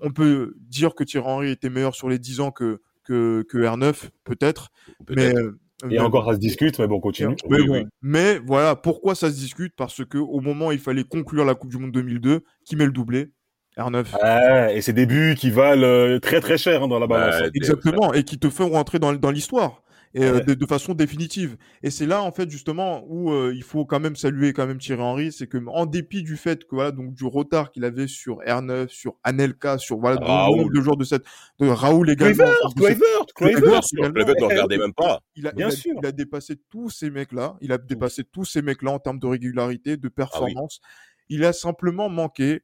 on 0.00 0.12
peut 0.12 0.54
dire 0.58 0.94
que 0.94 1.02
Thierry 1.02 1.26
Henry 1.26 1.50
était 1.50 1.70
meilleur 1.70 1.94
sur 1.94 2.08
les 2.08 2.18
10 2.18 2.40
ans 2.40 2.50
que 2.50 2.80
que, 3.04 3.44
que 3.48 3.58
R9, 3.58 4.10
peut-être. 4.24 4.70
mais 5.08 5.34
euh, 5.34 5.58
et 5.90 5.98
encore, 5.98 6.26
ça 6.26 6.34
se 6.34 6.38
discute, 6.38 6.78
mais 6.78 6.86
bon, 6.86 7.00
continue. 7.00 7.34
Mais, 7.48 7.84
mais 8.02 8.38
voilà, 8.38 8.76
pourquoi 8.76 9.14
ça 9.14 9.30
se 9.30 9.34
discute? 9.36 9.74
Parce 9.76 10.04
que 10.04 10.18
au 10.18 10.40
moment 10.40 10.68
où 10.68 10.72
il 10.72 10.78
fallait 10.78 11.04
conclure 11.04 11.44
la 11.44 11.54
Coupe 11.54 11.70
du 11.70 11.78
Monde 11.78 11.92
2002, 11.92 12.44
qui 12.64 12.76
met 12.76 12.86
le 12.86 12.92
doublé 12.92 13.32
R9. 13.76 14.70
et 14.70 14.80
c'est 14.80 14.92
des 14.92 15.06
buts 15.06 15.34
qui 15.36 15.50
valent 15.50 15.82
euh, 15.82 16.18
très 16.20 16.40
très 16.40 16.58
cher 16.58 16.84
hein, 16.84 16.88
dans 16.88 16.98
la 16.98 17.06
balance. 17.06 17.42
Exactement, 17.54 18.12
et 18.12 18.22
qui 18.22 18.38
te 18.38 18.48
font 18.48 18.68
rentrer 18.68 18.98
dans, 18.98 19.12
dans 19.12 19.30
l'histoire 19.30 19.82
et 20.14 20.24
euh, 20.24 20.40
de, 20.40 20.54
de, 20.54 20.66
façon 20.66 20.94
définitive. 20.94 21.56
Et 21.82 21.90
c'est 21.90 22.06
là 22.06 22.22
en 22.22 22.32
fait 22.32 22.50
justement 22.50 23.04
où 23.06 23.32
euh, 23.32 23.52
il 23.54 23.62
faut 23.62 23.84
quand 23.84 24.00
même 24.00 24.16
saluer 24.16 24.52
quand 24.52 24.66
même 24.66 24.78
Thierry 24.78 25.00
Henry, 25.00 25.32
c'est 25.32 25.46
que 25.46 25.58
en 25.68 25.86
dépit 25.86 26.22
du 26.22 26.36
fait 26.36 26.64
que 26.64 26.74
voilà 26.74 26.90
donc 26.90 27.14
du 27.14 27.24
retard 27.24 27.70
qu'il 27.70 27.84
avait 27.84 28.06
sur 28.06 28.38
R9, 28.40 28.88
sur 28.88 29.16
Anelka, 29.24 29.78
sur 29.78 29.98
voilà 29.98 30.16
de 30.18 30.80
joueurs 30.80 30.96
de 30.96 31.04
cette 31.04 31.24
de 31.58 31.68
Raoul 31.68 32.10
également. 32.10 32.44
Kluivert, 32.76 33.26
Kluivert, 33.34 33.80
Kluivert, 33.80 33.80
ne 33.92 34.44
regardez 34.44 34.78
même 34.78 34.94
pas. 34.94 35.20
Il 35.36 35.46
a, 35.46 35.52
Bien 35.52 35.68
il 35.68 35.72
a, 35.72 35.76
sûr. 35.76 35.94
il 36.02 36.06
a 36.06 36.12
dépassé 36.12 36.56
tous 36.70 36.90
ces 36.90 37.10
mecs 37.10 37.32
là, 37.32 37.56
il 37.60 37.72
a 37.72 37.78
dépassé 37.78 38.24
tous 38.24 38.44
ces 38.44 38.62
mecs 38.62 38.82
là 38.82 38.92
en 38.92 38.98
termes 38.98 39.18
de 39.18 39.26
régularité, 39.26 39.96
de 39.96 40.08
ah 40.08 40.14
performance. 40.14 40.80
Il 41.28 41.44
a 41.44 41.52
simplement 41.52 42.08
manqué 42.08 42.62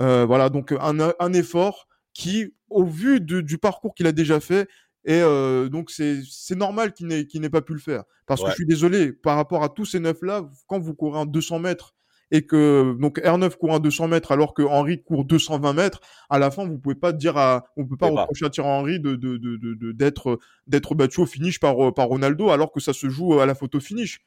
euh, 0.00 0.24
voilà 0.26 0.48
donc 0.50 0.72
un, 0.72 1.12
un 1.18 1.32
effort 1.32 1.86
qui, 2.16 2.54
au 2.70 2.84
vu 2.84 3.20
de, 3.20 3.42
du 3.42 3.58
parcours 3.58 3.94
qu'il 3.94 4.06
a 4.06 4.12
déjà 4.12 4.40
fait, 4.40 4.68
et 5.06 5.20
euh, 5.22 5.68
donc, 5.68 5.90
c'est 5.90 6.56
normal 6.56 6.92
qu'il 6.92 7.06
n'ait 7.06 7.50
pas 7.50 7.62
pu 7.62 7.72
le 7.72 7.78
faire. 7.78 8.02
Parce 8.26 8.42
que 8.42 8.50
je 8.50 8.54
suis 8.54 8.66
désolé, 8.66 9.12
par 9.12 9.36
rapport 9.36 9.62
à 9.62 9.68
tous 9.68 9.84
ces 9.84 10.00
neufs-là, 10.00 10.50
quand 10.66 10.80
vous 10.80 10.94
courez 10.94 11.20
un 11.20 11.26
200 11.26 11.60
mètres 11.60 11.94
et 12.32 12.44
que 12.44 12.96
donc 13.00 13.20
R9 13.20 13.56
court 13.56 13.72
un 13.72 13.78
200 13.78 14.08
mètres 14.08 14.32
alors 14.32 14.52
que 14.52 14.62
Henry 14.62 15.00
court 15.04 15.24
220 15.24 15.74
mètres, 15.74 16.00
à 16.28 16.40
la 16.40 16.50
fin, 16.50 16.66
vous 16.66 16.76
pouvez 16.76 16.96
pas 16.96 17.12
dire 17.12 17.36
à, 17.36 17.66
on 17.76 17.86
peut 17.86 17.96
pas 17.96 18.08
reprocher 18.08 18.46
à 18.46 18.50
Thierry 18.50 18.68
Henry 18.68 18.98
de, 18.98 19.14
de, 19.14 19.36
de, 19.36 19.92
d'être, 19.92 20.40
d'être 20.66 20.96
battu 20.96 21.20
au 21.20 21.26
finish 21.26 21.60
par, 21.60 21.94
par 21.94 22.08
Ronaldo 22.08 22.50
alors 22.50 22.72
que 22.72 22.80
ça 22.80 22.92
se 22.92 23.08
joue 23.08 23.38
à 23.38 23.46
la 23.46 23.54
photo 23.54 23.78
finish. 23.78 24.26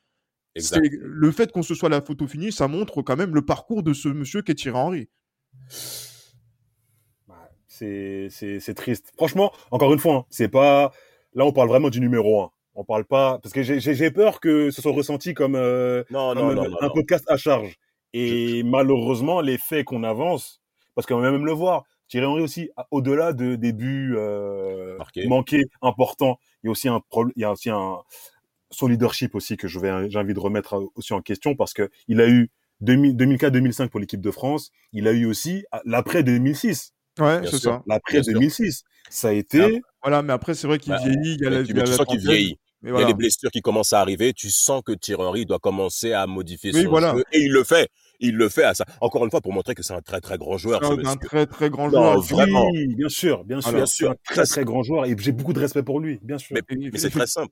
Le 0.56 1.32
fait 1.34 1.52
qu'on 1.52 1.62
se 1.62 1.76
soit 1.76 1.88
à 1.88 1.92
la 1.92 2.02
photo 2.02 2.26
finish, 2.26 2.54
ça 2.56 2.70
montre 2.70 3.02
quand 3.02 3.18
même 3.18 3.36
le 3.36 3.44
parcours 3.46 3.84
de 3.84 3.92
ce 3.92 4.08
monsieur 4.08 4.44
qui 4.44 4.54
est 4.54 4.56
Thierry 4.56 4.78
Henry 4.78 5.10
c'est 7.80 8.74
triste. 8.76 9.12
Franchement, 9.16 9.52
encore 9.72 9.94
une 9.94 10.00
fois, 10.00 10.16
hein, 10.16 10.26
c'est 10.30 10.50
pas 10.50 10.92
là 11.34 11.46
on 11.46 11.52
parle 11.52 11.70
vraiment 11.70 11.90
du 11.90 12.00
numéro 12.00 12.42
un. 12.42 12.52
On 12.76 12.84
parle 12.84 13.04
pas 13.04 13.40
parce 13.40 13.54
que 13.54 13.62
j'ai 13.62 14.12
peur 14.12 14.40
que 14.40 14.72
ce 14.72 14.82
soit 14.82 14.94
ressenti 14.94 15.34
comme, 15.34 15.56
euh, 15.56 16.04
un, 16.14 16.90
podcast 16.90 17.26
à 17.28 17.36
charge. 17.36 17.78
Et 18.14 18.64
malheureusement, 18.64 19.42
les 19.42 19.58
faits 19.58 19.86
qu'on 19.86 20.04
avance, 20.04 20.62
parce 20.96 21.06
qu'on 21.06 21.20
va 21.20 21.30
même 21.30 21.46
le 21.46 21.52
voir, 21.52 21.84
Thierry 22.08 22.26
Henry 22.26 22.42
aussi, 22.42 22.70
au-delà 22.92 23.34
de 23.34 23.56
débuts 23.56 24.16
euh, 24.18 24.98
manqués 25.28 25.66
importants, 25.82 26.40
il 26.64 26.68
y 26.68 26.70
a 26.70 26.72
aussi 26.72 26.88
un 26.88 27.02
il 27.36 27.42
y 27.42 27.44
a 27.44 27.52
aussi 27.52 27.70
un 27.70 27.98
son 28.72 28.88
leadership 28.88 29.36
aussi 29.36 29.58
que 29.58 29.68
je 29.68 29.80
vais 29.80 30.10
j'ai 30.10 30.20
envie 30.20 30.34
de 30.34 30.40
remettre 30.40 30.90
aussi 30.96 31.14
en 31.14 31.22
question 31.22 31.56
parce 31.56 31.74
que 31.74 31.90
il 32.08 32.22
a 32.22 32.30
eu 32.30 32.50
2004-2005 32.84 33.90
pour 33.90 34.00
l'équipe 34.00 34.22
de 34.22 34.32
France, 34.32 34.72
il 34.94 35.08
a 35.08 35.12
eu 35.12 35.26
aussi 35.26 35.66
l'après 35.86 36.24
2006 36.24 36.94
Ouais, 37.20 37.42
c'est 37.46 37.60
ça. 37.60 37.84
L'après 37.88 38.22
2006, 38.22 38.84
ça 39.10 39.30
a 39.30 39.32
été. 39.34 39.82
Voilà, 40.02 40.22
mais 40.22 40.34
après, 40.34 40.54
c'est 40.54 40.68
vrai 40.68 40.80
qu'il 40.80 40.94
bah, 40.94 41.00
vieillit. 41.04 41.36
Il 41.36 41.42
y 41.42 41.46
a 41.46 41.50
la, 41.50 41.64
tu, 41.64 41.76
sens 41.88 42.06
qu'il 42.06 42.20
vieillit. 42.20 42.58
il 42.84 42.90
y 42.90 42.96
a 42.96 43.06
les 43.06 43.14
blessures 43.14 43.52
qui 43.52 43.62
commencent 43.62 43.94
à 43.94 44.00
arriver. 44.00 44.34
Tu 44.34 44.50
sens 44.50 44.82
que 44.86 44.94
Thierry 44.94 45.46
doit 45.46 45.60
commencer 45.60 46.14
à 46.14 46.26
modifier 46.28 46.72
son 46.72 47.00
jeu. 47.00 47.24
Et 47.34 47.42
il 47.42 47.52
le 47.52 47.64
fait. 47.64 47.90
Il 48.22 48.36
le 48.36 48.50
fait 48.50 48.64
à 48.64 48.74
ça. 48.74 48.86
Encore 49.00 49.24
une 49.24 49.32
fois, 49.32 49.40
pour 49.42 49.54
montrer 49.54 49.76
que 49.76 49.84
c'est 49.84 49.94
un 49.94 50.02
très 50.02 50.20
très 50.20 50.38
grand 50.38 50.58
joueur. 50.58 50.82
C'est 50.84 51.08
un 51.08 51.16
très 51.16 51.46
très 51.46 51.70
grand 51.70 51.90
joueur. 51.90 52.20
vraiment. 52.22 52.70
Oui, 52.72 52.96
bien 52.96 53.10
sûr, 53.10 53.44
bien 53.44 53.62
sûr. 53.62 53.74
bien 53.74 53.86
sûr. 53.86 54.12
Un 54.12 54.16
très 54.26 54.44
très 54.44 54.64
grand 54.64 54.84
joueur. 54.84 55.06
Et 55.06 55.16
j'ai 55.18 55.32
beaucoup 55.32 55.54
de 55.54 55.60
respect 55.60 55.84
pour 55.84 56.00
lui, 56.00 56.20
bien 56.22 56.38
sûr. 56.38 56.56
Mais, 56.56 56.92
c'est 56.96 57.10
très 57.10 57.28
simple. 57.28 57.52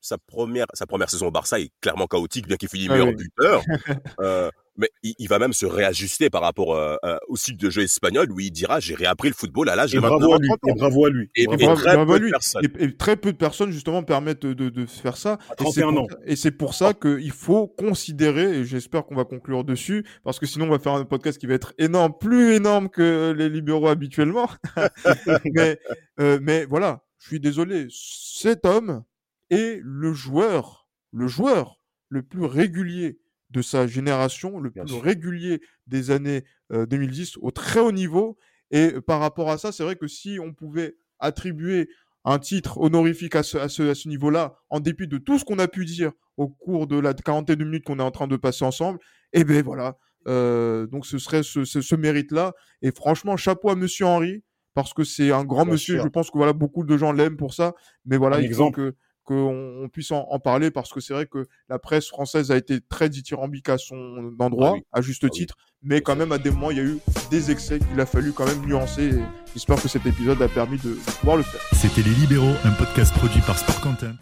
Sa 0.00 0.18
première, 0.18 0.66
sa 0.72 0.86
première 0.86 1.10
saison 1.10 1.26
au 1.26 1.30
Barça 1.30 1.58
est 1.58 1.70
clairement 1.80 2.06
chaotique, 2.06 2.46
bien 2.46 2.56
qu'il 2.56 2.68
finisse 2.68 2.88
meilleur 2.88 3.12
buteur. 3.12 3.62
euh, 4.20 4.50
mais 4.76 4.90
il, 5.02 5.28
va 5.28 5.38
même 5.38 5.52
se 5.52 5.66
réajuster 5.66 6.30
par 6.30 6.42
rapport 6.42 6.74
euh, 6.74 6.96
euh, 7.04 7.16
au 7.28 7.36
cycle 7.36 7.58
de 7.58 7.70
jeu 7.70 7.82
espagnol 7.82 8.30
où 8.30 8.40
il 8.40 8.50
dira 8.50 8.80
j'ai 8.80 8.94
réappris 8.94 9.28
le 9.28 9.34
football 9.34 9.68
à 9.68 9.76
l'âge 9.76 9.92
de 9.92 10.00
bravo 10.00 10.34
à 10.34 10.38
lui, 10.38 10.48
Et 10.64 10.74
bravo 10.74 11.06
à 11.06 11.10
lui. 11.10 11.30
Et, 11.36 11.46
très 11.46 12.06
peu 12.06 12.20
de 12.20 12.30
personnes. 12.30 12.62
Et, 12.78 12.96
très 12.96 13.16
peu 13.16 13.32
de 13.32 13.36
personnes 13.36 13.70
justement 13.70 14.02
permettent 14.02 14.46
de, 14.46 14.68
de 14.68 14.86
faire 14.86 15.16
ça. 15.16 15.38
À 15.50 15.54
31 15.56 15.96
ans. 15.96 16.06
Et 16.24 16.36
c'est 16.36 16.50
pour 16.50 16.74
ça 16.74 16.94
qu'il 16.94 17.32
faut 17.32 17.66
considérer, 17.66 18.58
et 18.58 18.64
j'espère 18.64 19.04
qu'on 19.04 19.16
va 19.16 19.24
conclure 19.24 19.64
dessus, 19.64 20.04
parce 20.24 20.38
que 20.38 20.46
sinon 20.46 20.66
on 20.66 20.70
va 20.70 20.78
faire 20.78 20.92
un 20.92 21.04
podcast 21.04 21.38
qui 21.38 21.46
va 21.46 21.54
être 21.54 21.74
énorme, 21.78 22.12
plus 22.18 22.54
énorme 22.54 22.88
que 22.88 23.34
les 23.36 23.48
libéraux 23.48 23.88
habituellement. 23.88 24.48
mais, 25.54 25.78
euh, 26.20 26.38
mais 26.42 26.64
voilà, 26.66 27.02
je 27.18 27.28
suis 27.28 27.40
désolé, 27.40 27.86
cet 27.90 28.64
homme 28.66 29.04
est 29.50 29.80
le 29.82 30.12
joueur, 30.12 30.88
le 31.12 31.26
joueur 31.26 31.80
le 32.08 32.22
plus 32.22 32.44
régulier 32.44 33.18
de 33.56 33.62
sa 33.62 33.86
génération, 33.86 34.60
le 34.60 34.70
plus 34.70 34.94
régulier 34.94 35.60
des 35.86 36.10
années 36.10 36.44
2010 36.70 37.38
au 37.40 37.50
très 37.50 37.80
haut 37.80 37.92
niveau. 37.92 38.36
Et 38.70 38.92
par 39.06 39.20
rapport 39.20 39.50
à 39.50 39.56
ça, 39.56 39.72
c'est 39.72 39.82
vrai 39.82 39.96
que 39.96 40.06
si 40.06 40.38
on 40.40 40.52
pouvait 40.52 40.96
attribuer 41.18 41.88
un 42.24 42.38
titre 42.38 42.78
honorifique 42.78 43.34
à 43.34 43.42
ce, 43.42 43.56
à 43.56 43.68
ce, 43.68 44.08
niveau-là, 44.08 44.58
en 44.68 44.80
dépit 44.80 45.08
de 45.08 45.16
tout 45.16 45.38
ce 45.38 45.44
qu'on 45.44 45.58
a 45.58 45.68
pu 45.68 45.84
dire 45.86 46.12
au 46.36 46.48
cours 46.48 46.86
de 46.86 46.98
la 46.98 47.14
quarantaine 47.14 47.56
de 47.56 47.64
minutes 47.64 47.84
qu'on 47.84 47.98
est 47.98 48.02
en 48.02 48.10
train 48.10 48.26
de 48.26 48.36
passer 48.36 48.64
ensemble, 48.64 48.98
eh 49.32 49.44
ben 49.44 49.62
voilà. 49.62 49.96
donc 50.26 51.06
ce 51.06 51.18
serait 51.18 51.42
ce, 51.42 51.64
ce, 51.64 51.94
mérite-là. 51.94 52.52
Et 52.82 52.90
franchement, 52.90 53.38
chapeau 53.38 53.70
à 53.70 53.76
Monsieur 53.76 54.04
Henry 54.04 54.42
parce 54.74 54.92
que 54.92 55.04
c'est 55.04 55.32
un 55.32 55.44
grand 55.44 55.64
monsieur. 55.64 56.02
Je 56.02 56.08
pense 56.08 56.30
que 56.30 56.36
voilà 56.36 56.52
beaucoup 56.52 56.84
de 56.84 56.98
gens 56.98 57.10
l'aiment 57.12 57.38
pour 57.38 57.54
ça. 57.54 57.72
Mais 58.04 58.18
voilà, 58.18 58.40
il 58.42 58.52
faut 58.52 58.70
que 58.70 58.94
qu'on 59.26 59.90
puisse 59.92 60.12
en, 60.12 60.38
parler 60.38 60.70
parce 60.70 60.92
que 60.92 61.00
c'est 61.00 61.12
vrai 61.12 61.26
que 61.26 61.46
la 61.68 61.78
presse 61.78 62.08
française 62.08 62.50
a 62.50 62.56
été 62.56 62.80
très 62.80 63.08
dithyrambique 63.08 63.68
à 63.68 63.76
son 63.76 64.32
endroit, 64.38 64.76
ah 64.92 64.98
à 64.98 65.02
juste 65.02 65.24
ah 65.24 65.28
titre, 65.28 65.56
mais 65.82 66.00
quand 66.00 66.16
même 66.16 66.32
à 66.32 66.38
des 66.38 66.50
moments 66.50 66.70
il 66.70 66.76
y 66.78 66.80
a 66.80 66.84
eu 66.84 66.98
des 67.30 67.50
excès 67.50 67.78
qu'il 67.80 68.00
a 68.00 68.06
fallu 68.06 68.32
quand 68.32 68.46
même 68.46 68.64
nuancer. 68.64 69.10
J'espère 69.52 69.82
que 69.82 69.88
cet 69.88 70.06
épisode 70.06 70.40
a 70.40 70.48
permis 70.48 70.78
de 70.78 70.94
pouvoir 71.20 71.36
le 71.36 71.42
faire. 71.42 71.60
C'était 71.72 72.02
Les 72.02 72.14
Libéraux, 72.14 72.54
un 72.64 72.72
podcast 72.72 73.12
produit 73.14 73.40
par 73.40 73.58
Sport 73.58 73.80
Content. 73.80 74.16